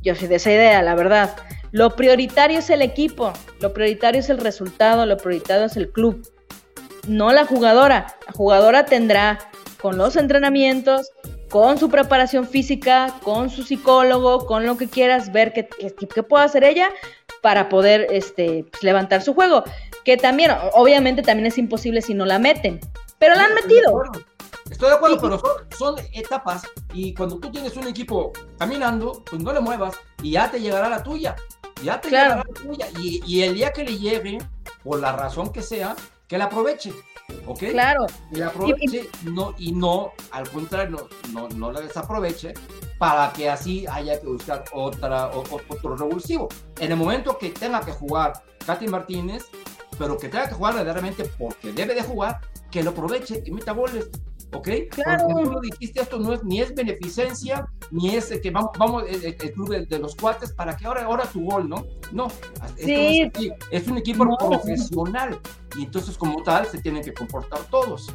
Yo 0.02 0.16
soy 0.16 0.28
de 0.28 0.36
esa 0.36 0.52
idea, 0.52 0.82
la 0.82 0.96
verdad. 0.96 1.36
Lo 1.72 1.96
prioritario 1.96 2.60
es 2.60 2.70
el 2.70 2.82
equipo, 2.82 3.34
lo 3.60 3.74
prioritario 3.74 4.22
es 4.22 4.30
el 4.30 4.38
resultado, 4.38 5.06
lo 5.06 5.18
prioritario 5.18 5.66
es 5.66 5.76
el 5.76 5.92
club, 5.92 6.26
no 7.08 7.34
la 7.34 7.46
jugadora. 7.46 8.16
La 8.28 8.34
jugadora 8.34 8.86
tendrá 8.86 9.40
con 9.82 9.98
los 9.98 10.16
entrenamientos, 10.16 11.12
con 11.50 11.78
su 11.78 11.90
preparación 11.90 12.48
física, 12.48 13.14
con 13.24 13.50
su 13.50 13.64
psicólogo, 13.64 14.46
con 14.46 14.66
lo 14.66 14.78
que 14.78 14.88
quieras, 14.88 15.32
ver 15.32 15.54
qué, 15.54 15.68
qué, 15.68 16.24
puede 16.24 16.46
hacer 16.46 16.64
ella 16.64 16.90
para 17.42 17.70
poder 17.70 18.08
este, 18.10 18.66
pues, 18.72 18.84
levantar 18.84 19.22
su 19.22 19.34
juego. 19.34 19.64
Que 20.04 20.18
también, 20.18 20.52
obviamente, 20.74 21.22
también 21.22 21.48
es 21.48 21.58
imposible 21.58 22.02
si 22.02 22.14
no 22.14 22.26
la 22.26 22.40
meten. 22.40 22.80
Pero 23.20 23.36
la 23.36 23.46
han 23.46 23.54
metido. 23.54 24.04
Estoy 24.70 24.90
de 24.90 24.96
acuerdo, 24.96 25.20
pero 25.22 25.42
son, 25.78 25.96
etapas 26.12 26.64
y 26.92 27.14
cuando 27.14 27.38
tú 27.38 27.52
tienes 27.52 27.78
un 27.78 27.88
equipo 27.88 28.34
caminando, 28.58 29.24
pues 29.30 29.42
no 29.42 29.54
le 29.54 29.60
muevas 29.60 29.96
y 30.24 30.32
ya 30.32 30.50
te 30.50 30.60
llegará 30.60 30.90
la 30.90 31.04
tuya. 31.04 31.36
Ya 31.84 32.02
te 32.02 32.10
llegará 32.10 32.38
la 32.38 32.44
tuya. 32.44 32.88
Y, 33.00 33.22
y 33.28 33.44
el 33.44 33.54
día 33.54 33.72
que 33.72 33.84
le 33.84 33.98
llegue, 33.98 34.40
por 34.84 35.00
la 35.00 35.12
razón 35.12 35.52
que 35.52 35.62
sea, 35.62 35.96
que 36.28 36.38
la 36.38 36.46
aproveche. 36.46 36.92
¿Ok? 37.48 37.60
Claro. 37.72 38.06
Y 38.32 38.42
aproveche 38.42 39.10
y, 39.24 39.30
no, 39.30 39.54
y 39.58 39.72
no, 39.72 40.14
al 40.32 40.50
contrario, 40.50 41.10
no, 41.32 41.48
no, 41.50 41.72
la 41.72 41.82
desaproveche 41.82 42.54
para 42.98 43.32
que 43.34 43.50
así 43.50 43.86
haya 43.88 44.20
que 44.20 44.28
buscar 44.28 44.64
otra, 44.72 45.30
otro 45.30 45.96
revulsivo. 45.96 46.50
En 46.80 46.92
el 46.92 46.98
momento 46.98 47.38
que 47.38 47.50
tenga 47.50 47.82
que 47.82 47.92
jugar 47.92 48.44
Katy 48.66 48.88
Martínez, 48.88 49.46
pero 49.98 50.18
que 50.18 50.30
tenga 50.30 50.48
que 50.48 50.56
jugar 50.56 50.76
verdaderamente 50.76 51.26
porque 51.38 51.72
debe 51.72 51.94
de 51.96 52.04
jugar, 52.04 52.42
que 52.72 52.84
lo 52.84 52.92
aproveche, 52.92 53.44
que 53.44 53.52
meta 53.52 53.72
goles. 53.72 54.10
¿Ok? 54.54 54.70
Claro. 54.90 55.28
Porque 55.28 55.44
tú 55.44 55.52
lo 55.52 55.62
dijiste, 55.62 56.02
esto 56.02 56.20
no 56.20 56.34
es, 56.34 56.44
ni 56.44 56.62
es 56.62 56.74
beneficencia, 56.74 57.68
ni 57.92 58.16
es 58.16 58.28
que 58.42 58.52
vamos, 58.52 58.72
vamos 58.78 59.04
el, 59.10 59.36
club 59.36 59.88
de, 59.88 60.00
los 60.00 60.16
cuates 60.16 60.54
para 60.54 60.76
que 60.76 60.86
ahora, 60.86 61.04
ahora 61.04 61.26
tu 61.26 61.44
gol, 61.46 61.68
¿no? 61.68 61.86
No, 62.12 62.28
sí. 62.78 63.32
es, 63.72 63.88
un 63.88 63.98
equipo 63.98 64.26
profesional 64.38 65.40
y 65.78 65.84
entonces 65.84 66.18
como 66.18 66.42
tal 66.44 66.66
se 66.66 66.80
tienen 66.80 67.04
que 67.04 67.14
comportar 67.14 67.60
todos. 67.70 68.14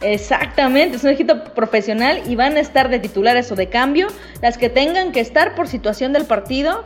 Exactamente, 0.00 0.96
es 0.96 1.04
un 1.04 1.10
equipo 1.10 1.44
profesional 1.54 2.22
y 2.26 2.34
van 2.34 2.56
a 2.56 2.60
estar 2.60 2.88
de 2.88 2.98
titulares 2.98 3.50
o 3.52 3.54
de 3.54 3.68
cambio 3.68 4.08
las 4.40 4.58
que 4.58 4.68
tengan 4.68 5.12
que 5.12 5.20
estar 5.20 5.54
por 5.54 5.68
situación 5.68 6.12
del 6.12 6.24
partido. 6.24 6.82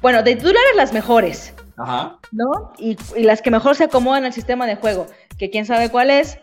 Bueno, 0.00 0.22
de 0.22 0.36
titulares 0.36 0.76
las 0.76 0.92
mejores, 0.92 1.54
Ajá. 1.76 2.18
¿no? 2.30 2.72
Y, 2.78 2.96
y 3.16 3.22
las 3.22 3.42
que 3.42 3.50
mejor 3.50 3.74
se 3.74 3.84
acomodan 3.84 4.24
al 4.24 4.32
sistema 4.32 4.66
de 4.66 4.76
juego, 4.76 5.06
que 5.38 5.50
quién 5.50 5.66
sabe 5.66 5.90
cuál 5.90 6.10
es, 6.10 6.38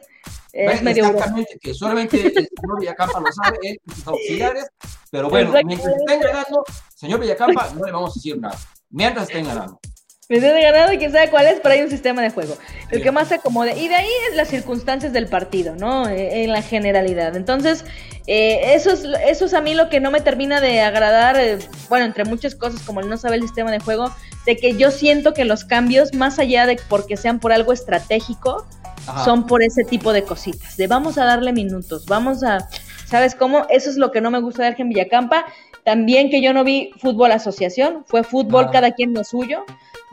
es 0.54 0.82
medio 0.82 1.06
Exactamente, 1.06 1.58
que 1.60 1.74
solamente 1.74 2.18
el 2.18 2.34
señor 2.34 2.80
Villacampa 2.80 3.20
lo 3.20 3.32
sabe, 3.32 3.58
él 3.62 3.82
y 3.86 3.92
sus 3.92 4.08
auxiliares, 4.08 4.68
pero 5.10 5.30
bueno, 5.30 5.54
mientras 5.66 5.96
estén 5.96 6.20
ganando, 6.20 6.64
señor 6.96 7.20
Villacampa, 7.20 7.72
no 7.76 7.86
le 7.86 7.92
vamos 7.92 8.12
a 8.12 8.14
decir 8.16 8.40
nada, 8.40 8.58
mientras 8.90 9.28
estén 9.28 9.46
ganando. 9.46 9.80
Mientras 10.32 10.54
de 10.54 10.62
ganado, 10.62 10.98
quién 10.98 11.12
sabe 11.12 11.30
cuál 11.30 11.46
es, 11.48 11.60
pero 11.62 11.76
hay 11.76 11.82
un 11.82 11.90
sistema 11.90 12.22
de 12.22 12.30
juego, 12.30 12.56
el 12.90 13.04
que 13.04 13.12
más 13.12 13.28
se 13.28 13.36
acomode, 13.36 13.78
y 13.78 13.90
de 13.90 13.96
ahí 13.96 14.10
es 14.30 14.38
las 14.38 14.48
circunstancias 14.48 15.12
del 15.12 15.28
partido, 15.28 15.76
¿no? 15.76 16.08
E, 16.08 16.46
en 16.46 16.54
la 16.54 16.62
generalidad. 16.62 17.36
Entonces, 17.36 17.84
eh, 18.28 18.74
eso, 18.74 18.92
es, 18.92 19.04
eso 19.28 19.44
es 19.44 19.54
a 19.54 19.60
mí 19.60 19.74
lo 19.74 19.90
que 19.90 20.00
no 20.00 20.10
me 20.10 20.22
termina 20.22 20.62
de 20.62 20.80
agradar, 20.80 21.36
eh, 21.38 21.60
bueno, 21.90 22.06
entre 22.06 22.24
muchas 22.24 22.56
cosas, 22.56 22.82
como 22.84 23.02
el 23.02 23.10
no 23.10 23.18
saber 23.18 23.40
el 23.40 23.44
sistema 23.44 23.72
de 23.72 23.80
juego, 23.80 24.10
de 24.46 24.56
que 24.56 24.78
yo 24.78 24.90
siento 24.90 25.34
que 25.34 25.44
los 25.44 25.66
cambios, 25.66 26.14
más 26.14 26.40
allá 26.40 26.66
de 26.66 26.80
porque 26.88 27.18
sean 27.18 27.42
por 27.42 27.52
algo 27.52 27.74
estratégico, 27.74 28.66
son 29.24 29.48
por 29.48 29.64
ese 29.64 29.84
tipo 29.84 30.14
de 30.14 30.24
cositas, 30.24 30.78
de 30.78 30.88
vamos 30.88 31.18
a 31.18 31.26
darle 31.26 31.54
minutos, 31.54 32.06
vamos 32.06 32.44
a, 32.44 32.68
¿sabes 33.06 33.36
cómo? 33.36 33.66
Eso 33.70 33.90
es 33.90 33.98
lo 33.98 34.12
que 34.12 34.22
no 34.22 34.32
me 34.32 34.40
gusta 34.40 34.64
de 34.64 34.76
en 34.78 34.90
Villacampa. 34.90 35.46
También 35.84 36.30
que 36.30 36.42
yo 36.42 36.54
no 36.54 36.64
vi 36.64 36.92
fútbol 37.00 37.32
asociación, 37.32 38.04
fue 38.06 38.24
fútbol 38.24 38.70
cada 38.72 38.92
quien 38.92 39.14
lo 39.14 39.24
suyo, 39.24 39.66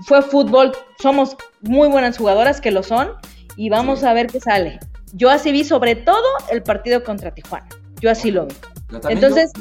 fue 0.06 0.22
fútbol, 0.22 0.72
somos 1.00 1.36
muy 1.60 1.88
buenas 1.88 2.16
jugadoras 2.16 2.60
que 2.60 2.70
lo 2.70 2.82
son 2.82 3.10
y 3.56 3.68
vamos 3.68 4.02
a 4.02 4.14
ver 4.14 4.28
qué 4.28 4.40
sale. 4.40 4.80
Yo 5.12 5.28
así 5.30 5.52
vi 5.52 5.64
sobre 5.64 5.94
todo 5.94 6.24
el 6.50 6.62
partido 6.62 7.04
contra 7.04 7.34
Tijuana, 7.34 7.68
yo 8.00 8.10
así 8.10 8.30
lo 8.30 8.46
vi. 8.46 8.54
Entonces, 9.10 9.52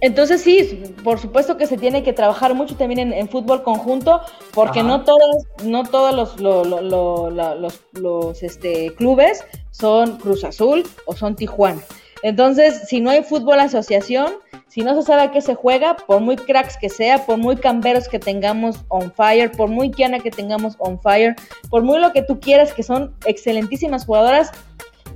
entonces 0.00 0.42
sí, 0.42 0.82
por 1.04 1.18
supuesto 1.18 1.56
que 1.56 1.66
se 1.66 1.76
tiene 1.76 2.02
que 2.02 2.12
trabajar 2.12 2.54
mucho 2.54 2.76
también 2.76 3.12
en, 3.12 3.28
fútbol 3.28 3.62
conjunto, 3.62 4.20
porque 4.52 4.82
no 4.82 5.04
todos, 5.04 5.44
no 5.64 5.84
todos 5.84 6.14
los, 6.14 6.40
los, 6.40 7.80
los 7.92 8.42
este, 8.42 8.94
clubes 8.94 9.44
son 9.70 10.16
Cruz 10.18 10.44
Azul 10.44 10.84
o 11.06 11.14
son 11.14 11.36
Tijuana. 11.36 11.80
Entonces, 12.22 12.82
si 12.86 13.00
no 13.00 13.10
hay 13.10 13.22
fútbol 13.22 13.60
asociación, 13.60 14.34
si 14.68 14.82
no 14.82 14.94
se 14.94 15.02
sabe 15.02 15.22
a 15.22 15.30
qué 15.30 15.40
se 15.40 15.54
juega, 15.54 15.96
por 15.96 16.20
muy 16.20 16.36
cracks 16.36 16.76
que 16.76 16.88
sea, 16.88 17.24
por 17.24 17.38
muy 17.38 17.56
camberos 17.56 18.08
que 18.08 18.18
tengamos 18.18 18.84
on 18.88 19.12
fire, 19.12 19.50
por 19.50 19.68
muy 19.68 19.90
kiana 19.90 20.20
que 20.20 20.30
tengamos 20.30 20.76
on 20.78 21.00
fire, 21.00 21.34
por 21.70 21.82
muy 21.82 21.98
lo 21.98 22.12
que 22.12 22.22
tú 22.22 22.38
quieras, 22.38 22.72
que 22.72 22.82
son 22.82 23.14
excelentísimas 23.26 24.04
jugadoras, 24.04 24.52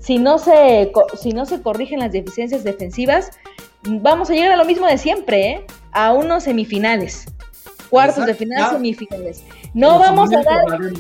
si 0.01 0.19
no 0.19 0.39
se, 0.39 0.93
si 1.19 1.31
no 1.31 1.47
se 1.47 1.63
corrigen 1.63 2.01
las 2.01 2.13
deficiencias 2.13 2.65
defensivas, 2.65 3.31
vamos 3.87 4.31
a 4.31 4.35
llegar 4.35 4.53
a 4.53 4.57
lo 4.57 4.65
mismo 4.65 4.87
de 4.87 4.99
siempre, 4.99 5.51
¿eh? 5.51 5.67
A 5.93 6.13
unos 6.13 6.45
semifinales. 6.45 7.27
Cuartos 7.91 8.27
de 8.27 8.35
final, 8.35 8.71
semifinales. 8.71 9.45
No 9.73 9.99
vamos 9.99 10.31
a 10.33 10.43
dar 10.43 10.93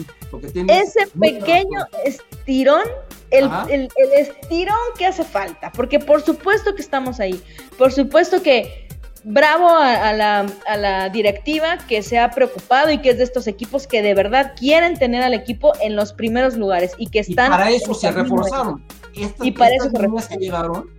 ese 0.68 1.07
pequeño 1.20 1.87
estirón, 2.05 2.85
el, 3.31 3.49
el, 3.68 3.88
estirón 4.16 4.77
que 4.97 5.07
hace 5.07 5.25
falta, 5.25 5.73
porque 5.73 5.99
por 5.99 6.23
supuesto 6.23 6.75
que 6.75 6.83
estamos 6.83 7.20
ahí. 7.20 7.42
Por 7.79 7.92
supuesto 7.92 8.42
que 8.42 8.88
bravo 9.25 9.68
a, 9.68 10.12
la, 10.12 10.47
a, 10.68 10.77
la, 10.77 11.09
directiva 11.09 11.79
que 11.88 12.03
se 12.03 12.18
ha 12.18 12.31
preocupado 12.31 12.90
y 12.90 12.99
que 12.99 13.11
es 13.11 13.18
de 13.18 13.25
estos 13.25 13.47
equipos 13.47 13.87
que 13.87 14.03
de 14.03 14.14
verdad 14.14 14.53
quieren 14.57 14.99
tener 14.99 15.23
al 15.23 15.35
equipo 15.35 15.73
en 15.81 15.97
los 15.97 16.12
primeros 16.12 16.57
lugares 16.57 16.92
y 16.99 17.09
que 17.09 17.20
están. 17.20 17.51
para 17.51 17.70
eso 17.70 17.94
se 17.94 18.11
reforzaron. 18.11 18.85
y 19.42 19.51
para 19.53 19.75
eso 19.75 19.90
se 19.90 19.99
reforzaron 19.99 20.40
llegaron 20.40 20.90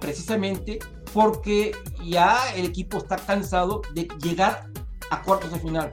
precisamente 0.00 0.78
porque 1.12 1.72
ya 2.04 2.38
el 2.54 2.66
equipo 2.66 2.98
está 2.98 3.16
cansado 3.16 3.82
de 3.94 4.08
llegar 4.22 4.66
a 5.10 5.22
cuartos 5.22 5.52
de 5.52 5.58
final. 5.58 5.90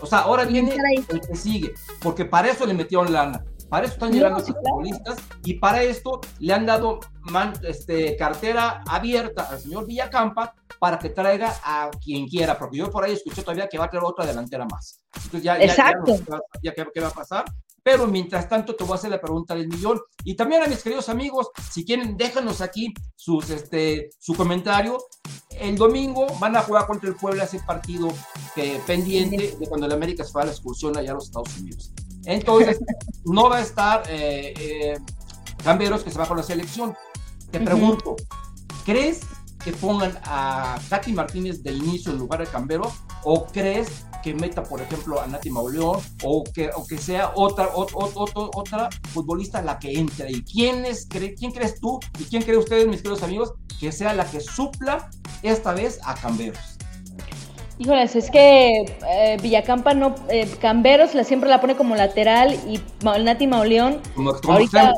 O 0.00 0.06
sea, 0.06 0.20
ahora 0.20 0.44
viene 0.44 0.76
el 1.08 1.20
que 1.20 1.34
sigue, 1.34 1.74
porque 2.00 2.24
para 2.24 2.48
eso 2.48 2.66
le 2.66 2.74
metieron 2.74 3.12
lana. 3.12 3.44
Para 3.68 3.84
eso 3.84 3.94
están 3.94 4.12
llegando 4.12 4.38
los 4.38 4.48
futbolistas 4.48 5.18
y 5.44 5.54
para 5.54 5.82
esto 5.82 6.20
le 6.38 6.54
han 6.54 6.64
dado 6.64 7.00
este, 7.62 8.16
cartera 8.16 8.82
abierta 8.86 9.42
al 9.42 9.60
señor 9.60 9.86
Villacampa 9.86 10.54
para 10.78 10.98
que 10.98 11.10
traiga 11.10 11.54
a 11.62 11.90
quien 12.02 12.26
quiera, 12.26 12.58
porque 12.58 12.78
yo 12.78 12.90
por 12.90 13.04
ahí 13.04 13.12
escuché 13.12 13.42
todavía 13.42 13.68
que 13.68 13.76
va 13.76 13.84
a 13.84 13.90
traer 13.90 14.04
otra 14.04 14.24
delantera 14.24 14.64
más. 14.64 15.00
Entonces 15.14 15.42
ya, 15.42 15.58
Exacto. 15.60 16.16
ya, 16.62 16.74
ya, 16.74 16.86
¿qué 16.94 17.00
va 17.00 17.08
a 17.08 17.12
pasar? 17.12 17.44
Pero 17.82 18.06
mientras 18.06 18.48
tanto, 18.48 18.74
te 18.74 18.84
voy 18.84 18.92
a 18.92 18.96
hacer 18.96 19.10
la 19.10 19.20
pregunta 19.20 19.54
del 19.54 19.68
millón. 19.68 20.00
Y 20.24 20.34
también 20.34 20.62
a 20.62 20.66
mis 20.66 20.82
queridos 20.82 21.08
amigos, 21.08 21.48
si 21.70 21.84
quieren, 21.84 22.16
déjanos 22.16 22.60
aquí 22.60 22.92
sus, 23.16 23.50
este, 23.50 24.10
su 24.18 24.34
comentario. 24.34 24.98
El 25.50 25.76
domingo 25.76 26.26
van 26.38 26.56
a 26.56 26.62
jugar 26.62 26.86
contra 26.86 27.08
el 27.08 27.16
Puebla 27.16 27.44
ese 27.44 27.60
partido 27.60 28.08
que, 28.54 28.80
pendiente 28.86 29.56
de 29.58 29.66
cuando 29.68 29.86
el 29.86 29.92
América 29.92 30.24
se 30.24 30.32
fue 30.32 30.42
a 30.42 30.46
la 30.46 30.52
excursión 30.52 30.96
allá 30.96 31.12
a 31.12 31.14
los 31.14 31.26
Estados 31.26 31.56
Unidos. 31.58 31.92
Entonces, 32.24 32.78
no 33.24 33.48
va 33.48 33.58
a 33.58 33.62
estar 33.62 34.02
eh, 34.08 34.54
eh, 34.58 34.98
Camberos 35.64 36.04
que 36.04 36.10
se 36.10 36.18
va 36.18 36.26
con 36.26 36.36
la 36.36 36.42
selección. 36.42 36.94
Te 37.50 37.60
pregunto, 37.60 38.16
¿crees 38.84 39.20
que 39.64 39.72
pongan 39.72 40.18
a 40.24 40.78
Katy 40.88 41.12
Martínez 41.12 41.62
de 41.62 41.72
inicio 41.72 42.12
en 42.12 42.18
lugar 42.18 42.40
de 42.40 42.46
Cambero? 42.46 42.92
¿O 43.24 43.46
crees 43.46 44.04
que 44.22 44.34
meta, 44.34 44.62
por 44.62 44.80
ejemplo, 44.80 45.20
a 45.20 45.26
Nati 45.26 45.50
Mauleón 45.50 46.00
o 46.22 46.44
que, 46.44 46.70
o 46.74 46.86
que 46.86 46.98
sea 46.98 47.32
otra, 47.34 47.70
otra 47.74 48.90
futbolista 49.12 49.62
la 49.62 49.78
que 49.78 49.98
entre? 49.98 50.30
¿Y 50.30 50.42
quién, 50.42 50.84
es, 50.84 51.06
quién 51.06 51.52
crees 51.52 51.80
tú 51.80 52.00
y 52.18 52.24
quién 52.24 52.42
cree 52.42 52.56
ustedes, 52.56 52.86
mis 52.86 53.02
queridos 53.02 53.22
amigos, 53.22 53.54
que 53.80 53.92
sea 53.92 54.14
la 54.14 54.24
que 54.24 54.40
supla 54.40 55.08
esta 55.42 55.72
vez 55.72 56.00
a 56.04 56.14
Camberos? 56.14 56.78
Híjoles, 57.78 58.16
es 58.16 58.28
que 58.30 58.96
eh, 59.08 59.36
Villacampa 59.40 59.94
no, 59.94 60.14
eh, 60.28 60.50
Camberos 60.60 61.14
la, 61.14 61.22
siempre 61.22 61.48
la 61.48 61.60
pone 61.60 61.76
como 61.76 61.94
lateral 61.94 62.54
y 62.66 62.80
Nati 63.04 63.46
Mauleón. 63.46 64.00
Como, 64.16 64.32
ahorita, 64.32 64.94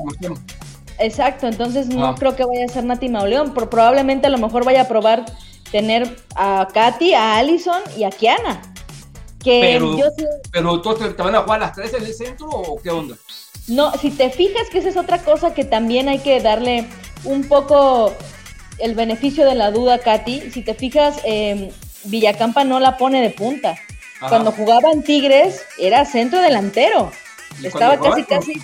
Exacto, 0.98 1.46
entonces 1.46 1.88
no 1.88 2.08
ah. 2.08 2.14
creo 2.18 2.36
que 2.36 2.44
vaya 2.44 2.64
a 2.66 2.68
ser 2.68 2.84
Nati 2.84 3.08
Mauleón, 3.08 3.52
pero 3.54 3.68
probablemente 3.68 4.26
a 4.26 4.30
lo 4.30 4.38
mejor 4.38 4.64
vaya 4.64 4.82
a 4.82 4.88
probar 4.88 5.24
tener 5.70 6.16
a 6.36 6.68
Katy, 6.72 7.14
a 7.14 7.36
Allison 7.36 7.80
y 7.96 8.04
a 8.04 8.10
Kiana. 8.10 8.60
Que 9.42 9.60
pero, 9.60 9.96
yo 9.96 10.06
pero 10.52 10.80
¿tú 10.82 10.94
te, 10.94 11.08
van 11.22 11.34
a 11.34 11.42
jugar 11.42 11.60
las 11.60 11.74
tres 11.74 11.94
en 11.94 12.04
el 12.04 12.14
centro 12.14 12.46
o 12.48 12.80
qué 12.80 12.90
onda? 12.90 13.16
No, 13.68 13.92
si 13.92 14.10
te 14.10 14.30
fijas 14.30 14.68
que 14.70 14.78
esa 14.78 14.88
es 14.88 14.96
otra 14.96 15.22
cosa 15.22 15.54
que 15.54 15.64
también 15.64 16.08
hay 16.08 16.18
que 16.18 16.40
darle 16.40 16.86
un 17.24 17.44
poco 17.44 18.14
el 18.78 18.94
beneficio 18.94 19.46
de 19.46 19.54
la 19.54 19.70
duda, 19.70 19.98
Katy. 19.98 20.50
Si 20.50 20.62
te 20.62 20.74
fijas, 20.74 21.20
eh, 21.24 21.72
Villacampa 22.04 22.64
no 22.64 22.80
la 22.80 22.96
pone 22.96 23.22
de 23.22 23.30
punta. 23.30 23.76
Cuando 24.28 24.52
jugaba 24.52 24.90
en 24.92 25.02
Tigres 25.02 25.62
era 25.78 26.04
centro 26.04 26.40
delantero. 26.42 27.10
Estaba 27.62 27.98
casi, 27.98 28.24
casi. 28.24 28.54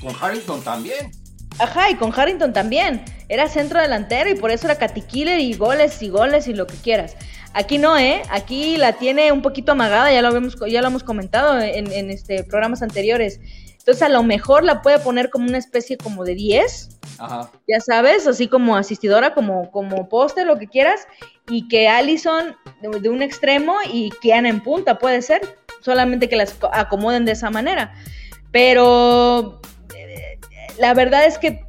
Con, 0.00 0.14
Harrington 0.20 0.62
también. 0.62 1.10
Ajá, 1.58 1.90
y 1.90 1.96
con 1.96 2.12
Harrington 2.14 2.52
también. 2.52 3.04
Era 3.28 3.48
centro 3.48 3.80
delantero 3.80 4.30
y 4.30 4.34
por 4.34 4.50
eso 4.50 4.66
era 4.66 4.78
Katy 4.78 5.02
Killer 5.02 5.40
y 5.40 5.54
goles 5.54 6.00
y 6.02 6.08
goles 6.08 6.46
y 6.48 6.54
lo 6.54 6.66
que 6.66 6.76
quieras. 6.76 7.16
Aquí 7.52 7.78
no, 7.78 7.98
¿eh? 7.98 8.22
Aquí 8.30 8.76
la 8.76 8.92
tiene 8.92 9.32
un 9.32 9.42
poquito 9.42 9.72
amagada, 9.72 10.12
ya 10.12 10.22
lo, 10.22 10.34
hemos, 10.36 10.56
ya 10.68 10.80
lo 10.82 10.88
hemos 10.88 11.02
comentado 11.02 11.58
en, 11.60 11.90
en 11.90 12.10
este, 12.10 12.44
programas 12.44 12.82
anteriores. 12.82 13.40
Entonces 13.80 14.02
a 14.02 14.08
lo 14.10 14.22
mejor 14.22 14.62
la 14.62 14.82
puede 14.82 14.98
poner 14.98 15.30
como 15.30 15.48
una 15.48 15.56
especie 15.56 15.96
como 15.96 16.24
de 16.24 16.34
10, 16.34 17.00
ya 17.66 17.80
sabes, 17.80 18.26
así 18.26 18.46
como 18.46 18.76
asistidora, 18.76 19.32
como, 19.32 19.70
como 19.70 20.08
poste, 20.08 20.44
lo 20.44 20.58
que 20.58 20.68
quieras, 20.68 21.06
y 21.48 21.66
que 21.66 21.88
Allison 21.88 22.54
de, 22.82 23.08
un 23.08 23.22
extremo 23.22 23.76
y 23.90 24.10
Kiana 24.20 24.50
en 24.50 24.60
punta, 24.60 24.98
puede 24.98 25.22
ser, 25.22 25.40
solamente 25.80 26.28
que 26.28 26.36
las 26.36 26.56
acomoden 26.72 27.24
de 27.24 27.32
esa 27.32 27.50
manera. 27.50 27.94
Pero 28.52 29.62
eh, 29.96 30.38
la 30.78 30.92
verdad 30.92 31.24
es 31.24 31.38
que 31.38 31.64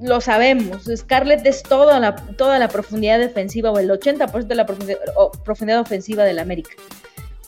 lo 0.00 0.20
sabemos, 0.20 0.88
Scarlett 0.96 1.44
es 1.46 1.62
toda 1.62 2.00
la, 2.00 2.16
toda 2.16 2.58
la 2.58 2.68
profundidad 2.68 3.18
defensiva 3.18 3.70
o 3.70 3.78
el 3.78 3.90
80% 3.90 4.46
de 4.46 4.54
la 4.54 4.66
profundidad, 4.66 4.98
profundidad 5.44 5.80
ofensiva 5.80 6.24
del 6.24 6.38
América. 6.38 6.70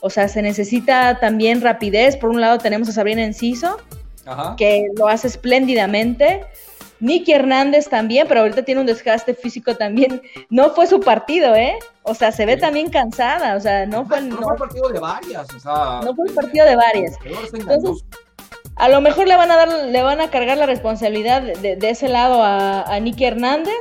O 0.01 0.09
sea, 0.09 0.27
se 0.27 0.41
necesita 0.41 1.19
también 1.19 1.61
rapidez. 1.61 2.17
Por 2.17 2.29
un 2.29 2.41
lado 2.41 2.57
tenemos 2.57 2.89
a 2.89 2.91
Sabrina 2.91 3.23
Enciso, 3.23 3.77
que 4.57 4.85
lo 4.97 5.07
hace 5.07 5.27
espléndidamente. 5.27 6.45
Nicky 6.99 7.33
Hernández 7.33 7.89
también, 7.89 8.27
pero 8.27 8.41
ahorita 8.41 8.63
tiene 8.63 8.81
un 8.81 8.87
desgaste 8.87 9.33
físico 9.33 9.75
también. 9.75 10.21
No 10.49 10.71
fue 10.71 10.87
su 10.87 10.99
partido, 10.99 11.55
¿eh? 11.55 11.77
O 12.03 12.13
sea, 12.13 12.31
se 12.31 12.45
ve 12.45 12.57
también 12.57 12.89
cansada, 12.89 13.55
o 13.55 13.59
sea, 13.59 13.85
no 13.85 14.05
fue... 14.05 14.21
No, 14.21 14.37
fue 14.37 14.51
el 14.53 14.57
partido 14.57 14.89
de 14.89 14.99
varias, 14.99 15.53
o 15.53 15.59
sea... 15.59 16.01
No 16.03 16.15
fue 16.15 16.27
el 16.27 16.33
partido 16.33 16.65
de 16.65 16.75
varias. 16.75 17.17
Entonces, 17.53 18.05
a 18.75 18.89
lo 18.89 19.01
mejor 19.01 19.27
le 19.27 19.35
van 19.35 19.51
a 19.51 19.55
dar, 19.55 19.85
le 19.85 20.03
van 20.03 20.21
a 20.21 20.29
cargar 20.29 20.57
la 20.57 20.65
responsabilidad 20.65 21.41
de, 21.41 21.89
ese 21.89 22.09
lado 22.09 22.41
a, 22.41 22.81
a 22.83 22.99
Nicky 22.99 23.25
Hernández 23.25 23.73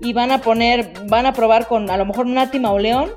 y 0.00 0.12
van 0.12 0.32
a 0.32 0.40
poner, 0.40 0.92
van 1.08 1.26
a 1.26 1.32
probar 1.32 1.68
con 1.68 1.88
a 1.90 1.96
lo 1.96 2.04
mejor 2.04 2.26
Nati 2.26 2.58
Mauleón, 2.58 3.10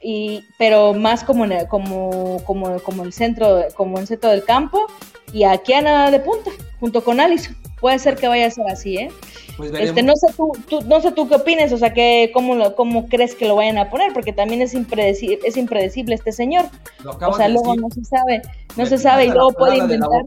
y, 0.00 0.44
pero 0.58 0.94
más 0.94 1.24
como, 1.24 1.46
como, 1.68 2.42
como, 2.44 2.80
como 2.80 3.04
el 3.04 3.12
centro, 3.12 3.64
como 3.76 3.98
el 3.98 4.06
centro 4.06 4.30
del 4.30 4.44
campo, 4.44 4.86
y 5.32 5.44
a 5.44 5.56
Kiana 5.58 6.10
de 6.10 6.20
punta, 6.20 6.50
junto 6.80 7.04
con 7.04 7.20
Alison. 7.20 7.56
Puede 7.80 7.98
ser 7.98 8.16
que 8.16 8.28
vaya 8.28 8.46
a 8.46 8.50
ser 8.50 8.66
así, 8.68 8.96
¿eh? 8.96 9.10
Pues 9.56 9.72
este, 9.74 10.02
no 10.02 10.14
sé 10.16 10.28
tú, 10.36 10.80
no 10.86 11.00
sé 11.00 11.12
tú 11.12 11.28
qué 11.28 11.34
opinas, 11.34 11.72
o 11.72 11.78
sea, 11.78 11.92
que 11.92 12.30
cómo, 12.32 12.74
cómo 12.74 13.08
crees 13.08 13.34
que 13.34 13.46
lo 13.46 13.56
vayan 13.56 13.78
a 13.78 13.90
poner, 13.90 14.12
porque 14.12 14.32
también 14.32 14.62
es 14.62 14.72
impredecible, 14.72 15.40
es 15.44 15.56
impredecible 15.56 16.14
este 16.14 16.32
señor. 16.32 16.66
O 17.04 17.34
sea, 17.34 17.48
luego 17.48 17.76
no 17.76 17.88
se 17.90 18.04
sabe, 18.04 18.42
no 18.76 18.86
se 18.86 18.98
sabe 18.98 19.26
y 19.26 19.30
luego 19.30 19.52
puede 19.52 19.78
inventar. 19.78 20.22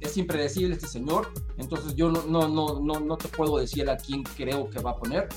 Es 0.00 0.16
impredecible 0.16 0.74
este 0.74 0.88
señor, 0.88 1.32
entonces 1.56 1.94
yo 1.94 2.10
no, 2.10 2.22
no, 2.24 2.48
no, 2.48 2.80
no, 2.80 3.00
no 3.00 3.16
te 3.16 3.28
puedo 3.28 3.58
decir 3.58 3.88
a 3.88 3.96
quién 3.96 4.22
creo 4.22 4.68
que 4.68 4.80
va 4.80 4.90
a 4.90 4.96
poner, 4.96 5.28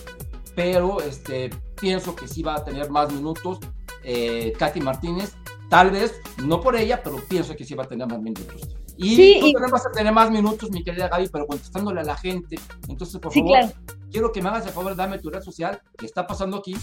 pero 0.55 1.01
este, 1.01 1.49
pienso 1.79 2.15
que 2.15 2.27
sí 2.27 2.43
va 2.43 2.55
a 2.55 2.63
tener 2.63 2.89
más 2.89 3.11
minutos 3.13 3.59
eh, 4.03 4.53
Katy 4.57 4.81
Martínez, 4.81 5.35
tal 5.69 5.91
vez, 5.91 6.19
no 6.43 6.61
por 6.61 6.75
ella, 6.75 7.01
pero 7.03 7.17
pienso 7.27 7.55
que 7.55 7.63
sí 7.63 7.75
va 7.75 7.83
a 7.83 7.87
tener 7.87 8.07
más 8.07 8.19
minutos. 8.21 8.67
Y 8.97 9.15
sí, 9.15 9.37
tú 9.39 9.51
también 9.53 9.71
vas 9.71 9.85
a 9.85 9.91
tener 9.91 10.11
más 10.13 10.29
minutos, 10.29 10.69
mi 10.71 10.83
querida 10.83 11.07
Gaby, 11.07 11.29
pero 11.29 11.47
contestándole 11.47 12.01
a 12.01 12.03
la 12.03 12.17
gente. 12.17 12.59
Entonces, 12.89 13.17
por 13.19 13.33
favor, 13.33 13.73
quiero 14.11 14.31
que 14.31 14.41
me 14.41 14.49
hagas 14.49 14.65
el 14.65 14.73
favor, 14.73 14.93
dame 14.95 15.19
tu 15.19 15.29
red 15.29 15.41
social, 15.41 15.81
que 15.97 16.05
está 16.05 16.27
pasando 16.27 16.57
aquí. 16.57 16.75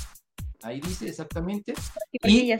Ahí 0.62 0.80
dice 0.80 1.08
exactamente. 1.08 1.74
Y, 2.22 2.54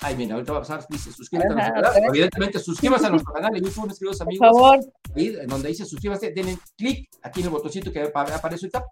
Ay, 0.00 0.14
mira, 0.14 0.34
ahorita 0.34 0.52
va 0.52 0.58
a 0.58 0.62
pasar, 0.62 0.86
dice, 0.88 1.10
suscríbete 1.10 1.52
a 1.52 1.54
nuestro 1.54 1.74
canal. 1.74 2.04
Evidentemente, 2.08 2.58
suscríbase 2.58 3.06
a 3.06 3.10
nuestro 3.10 3.32
canal 3.32 3.56
en 3.56 3.64
YouTube, 3.64 3.88
mis 3.88 3.98
queridos 3.98 4.20
amigos. 4.20 4.48
Por 4.48 4.60
favor. 4.60 4.80
En 5.14 5.46
donde 5.46 5.68
dice 5.68 5.86
suscríbase, 5.86 6.32
denle 6.32 6.58
clic 6.76 7.08
aquí 7.22 7.40
en 7.40 7.46
el 7.46 7.52
botoncito 7.52 7.90
que 7.90 8.02
aparece 8.02 8.66
ahorita. 8.66 8.84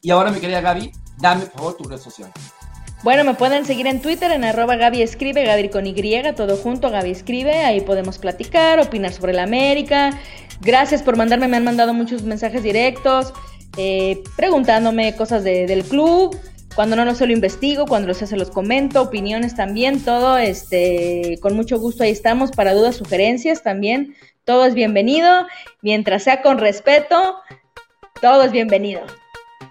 Y 0.00 0.10
ahora, 0.10 0.30
mi 0.30 0.38
querida 0.38 0.60
Gaby, 0.60 0.92
dame, 1.18 1.46
por 1.46 1.54
favor, 1.54 1.76
tu 1.76 1.84
red 1.84 1.98
social. 1.98 2.30
Bueno, 3.02 3.24
me 3.24 3.34
pueden 3.34 3.66
seguir 3.66 3.86
en 3.86 4.00
Twitter 4.00 4.30
en 4.30 4.44
arroba 4.44 4.76
Gaby 4.76 5.02
Escribe, 5.02 5.44
Gaby 5.44 5.68
con 5.68 5.86
Y, 5.86 5.94
todo 6.34 6.56
junto, 6.56 6.90
Gaby 6.90 7.10
Escribe, 7.10 7.64
ahí 7.64 7.82
podemos 7.82 8.18
platicar, 8.18 8.80
opinar 8.80 9.12
sobre 9.12 9.34
la 9.34 9.42
América. 9.42 10.18
Gracias 10.62 11.02
por 11.02 11.16
mandarme, 11.16 11.48
me 11.48 11.58
han 11.58 11.64
mandado 11.64 11.92
muchos 11.92 12.22
mensajes 12.22 12.62
directos, 12.62 13.34
eh, 13.76 14.22
preguntándome 14.36 15.14
cosas 15.16 15.44
del 15.44 15.84
club, 15.84 16.34
cuando 16.74 16.96
no, 16.96 17.04
no 17.04 17.14
se 17.14 17.26
lo 17.26 17.32
investigo, 17.32 17.86
cuando 17.86 18.08
lo 18.08 18.14
sé 18.14 18.26
se 18.26 18.36
los 18.36 18.50
comento, 18.50 19.02
opiniones 19.02 19.54
también, 19.54 20.04
todo, 20.04 20.38
este, 20.38 21.38
con 21.40 21.54
mucho 21.54 21.78
gusto 21.78 22.02
ahí 22.02 22.10
estamos 22.10 22.50
para 22.50 22.74
dudas, 22.74 22.96
sugerencias 22.96 23.62
también, 23.62 24.16
todo 24.44 24.66
es 24.66 24.74
bienvenido, 24.74 25.46
mientras 25.82 26.24
sea 26.24 26.42
con 26.42 26.58
respeto, 26.58 27.36
todo 28.20 28.42
es 28.42 28.52
bienvenido. 28.52 29.02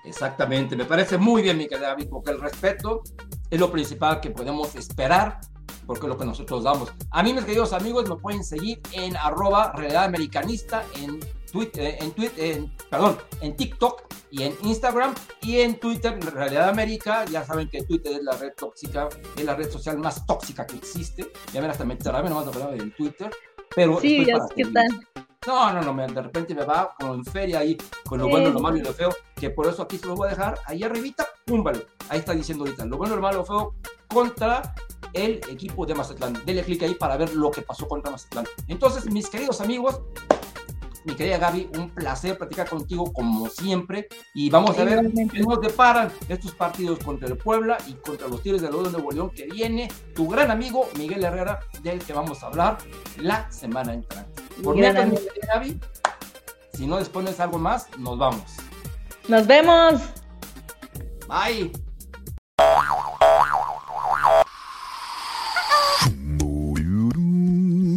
Exactamente, 0.05 0.75
me 0.75 0.85
parece 0.85 1.17
muy 1.17 1.41
bien, 1.41 1.57
mi 1.57 1.67
querida 1.67 1.89
David, 1.89 2.07
porque 2.09 2.31
el 2.31 2.41
respeto 2.41 3.03
es 3.49 3.59
lo 3.59 3.71
principal 3.71 4.21
que 4.21 4.31
podemos 4.31 4.75
esperar, 4.75 5.39
porque 5.85 6.05
es 6.05 6.09
lo 6.09 6.17
que 6.17 6.25
nosotros 6.25 6.63
damos. 6.63 6.93
A 7.11 7.21
mí, 7.21 7.33
mis 7.33 7.43
queridos 7.43 7.73
amigos, 7.73 8.07
me 8.07 8.15
pueden 8.15 8.43
seguir 8.43 8.79
en 8.93 9.17
arroba 9.17 9.73
realidad 9.75 10.05
en 10.05 11.19
Twitter, 11.51 11.97
en, 11.99 12.11
Twitter, 12.11 12.45
en, 12.45 12.71
perdón, 12.89 13.17
en 13.41 13.55
TikTok 13.55 14.12
y 14.33 14.41
en 14.41 14.57
Instagram 14.63 15.13
y 15.43 15.59
en 15.59 15.79
Twitter, 15.79 16.19
Realidad 16.33 16.67
América. 16.67 17.23
Ya 17.25 17.45
saben 17.45 17.69
que 17.69 17.83
Twitter 17.83 18.13
es 18.13 18.23
la 18.23 18.35
red 18.35 18.53
tóxica, 18.57 19.07
es 19.37 19.45
la 19.45 19.55
red 19.55 19.69
social 19.69 19.99
más 19.99 20.25
tóxica 20.25 20.65
que 20.65 20.75
existe. 20.75 21.31
Ya 21.53 21.61
ven, 21.61 21.69
hasta 21.69 21.85
me 21.85 21.95
no 21.95 22.29
nomás 22.29 22.51
de 22.51 22.77
en 22.77 22.95
Twitter. 22.95 23.29
Pero 23.75 23.99
sí, 23.99 24.25
ya 24.25 24.39
¿qué 24.55 24.65
tal? 24.65 24.87
No, 25.45 25.71
no, 25.73 25.93
no, 25.93 26.07
de 26.07 26.21
repente 26.21 26.55
me 26.55 26.65
va 26.65 26.95
como 26.99 27.13
en 27.13 27.23
feria 27.23 27.59
ahí, 27.59 27.77
con 28.05 28.17
lo 28.17 28.27
bueno, 28.27 28.49
lo 28.49 28.59
malo 28.59 28.77
y 28.77 28.81
lo 28.81 28.93
feo, 28.93 29.13
que 29.35 29.51
por 29.51 29.67
eso 29.67 29.83
aquí 29.83 29.97
se 29.97 30.07
lo 30.07 30.15
voy 30.15 30.27
a 30.27 30.31
dejar, 30.31 30.57
ahí 30.65 30.83
arribita, 30.83 31.27
pum, 31.45 31.63
vale, 31.63 31.85
ahí 32.09 32.19
está 32.19 32.33
diciendo 32.33 32.63
ahorita, 32.63 32.85
lo 32.85 32.97
bueno, 32.97 33.15
lo 33.15 33.21
malo, 33.21 33.39
lo 33.39 33.45
feo, 33.45 33.75
contra 34.07 34.73
el 35.11 35.41
equipo 35.49 35.85
de 35.85 35.95
Mazatlán. 35.95 36.43
Dele 36.45 36.63
clic 36.63 36.81
ahí 36.83 36.95
para 36.95 37.17
ver 37.17 37.35
lo 37.35 37.51
que 37.51 37.61
pasó 37.61 37.87
contra 37.87 38.09
Mazatlán. 38.09 38.45
Entonces, 38.67 39.05
mis 39.11 39.29
queridos 39.29 39.59
amigos, 39.59 40.01
mi 41.05 41.15
querida 41.15 41.37
Gaby, 41.37 41.69
un 41.77 41.89
placer 41.89 42.37
platicar 42.37 42.69
contigo 42.69 43.11
como 43.11 43.49
siempre. 43.49 44.07
Y 44.33 44.49
vamos 44.49 44.77
a 44.77 44.83
ver 44.83 45.11
qué 45.31 45.39
nos 45.39 45.61
deparan 45.61 46.11
estos 46.27 46.53
partidos 46.53 46.99
contra 46.99 47.27
el 47.27 47.37
Puebla 47.37 47.77
y 47.87 47.93
contra 47.93 48.27
los 48.27 48.41
Tigres 48.41 48.61
de 48.61 48.69
de 48.69 48.73
Nuevo 48.73 49.11
León 49.11 49.29
que 49.29 49.45
viene 49.45 49.89
tu 50.15 50.27
gran 50.27 50.51
amigo 50.51 50.89
Miguel 50.97 51.23
Herrera, 51.23 51.59
del 51.81 51.99
que 51.99 52.13
vamos 52.13 52.43
a 52.43 52.47
hablar 52.47 52.77
la 53.17 53.49
semana 53.51 53.93
entrante. 53.93 54.41
Por 54.63 54.75
mientras, 54.75 55.07
mi 55.07 55.17
querida 55.17 55.53
Gaby, 55.53 55.79
si 56.73 56.87
no 56.87 56.97
dispones 56.97 57.39
algo 57.39 57.59
más, 57.59 57.87
nos 57.97 58.17
vamos. 58.17 58.43
Nos 59.27 59.47
vemos. 59.47 60.01
Bye. 61.27 61.71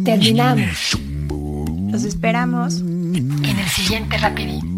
Terminamos. 0.05 0.97
Los 1.91 2.03
esperamos 2.03 2.81
siguiente 3.77 4.17
rapidín. 4.17 4.76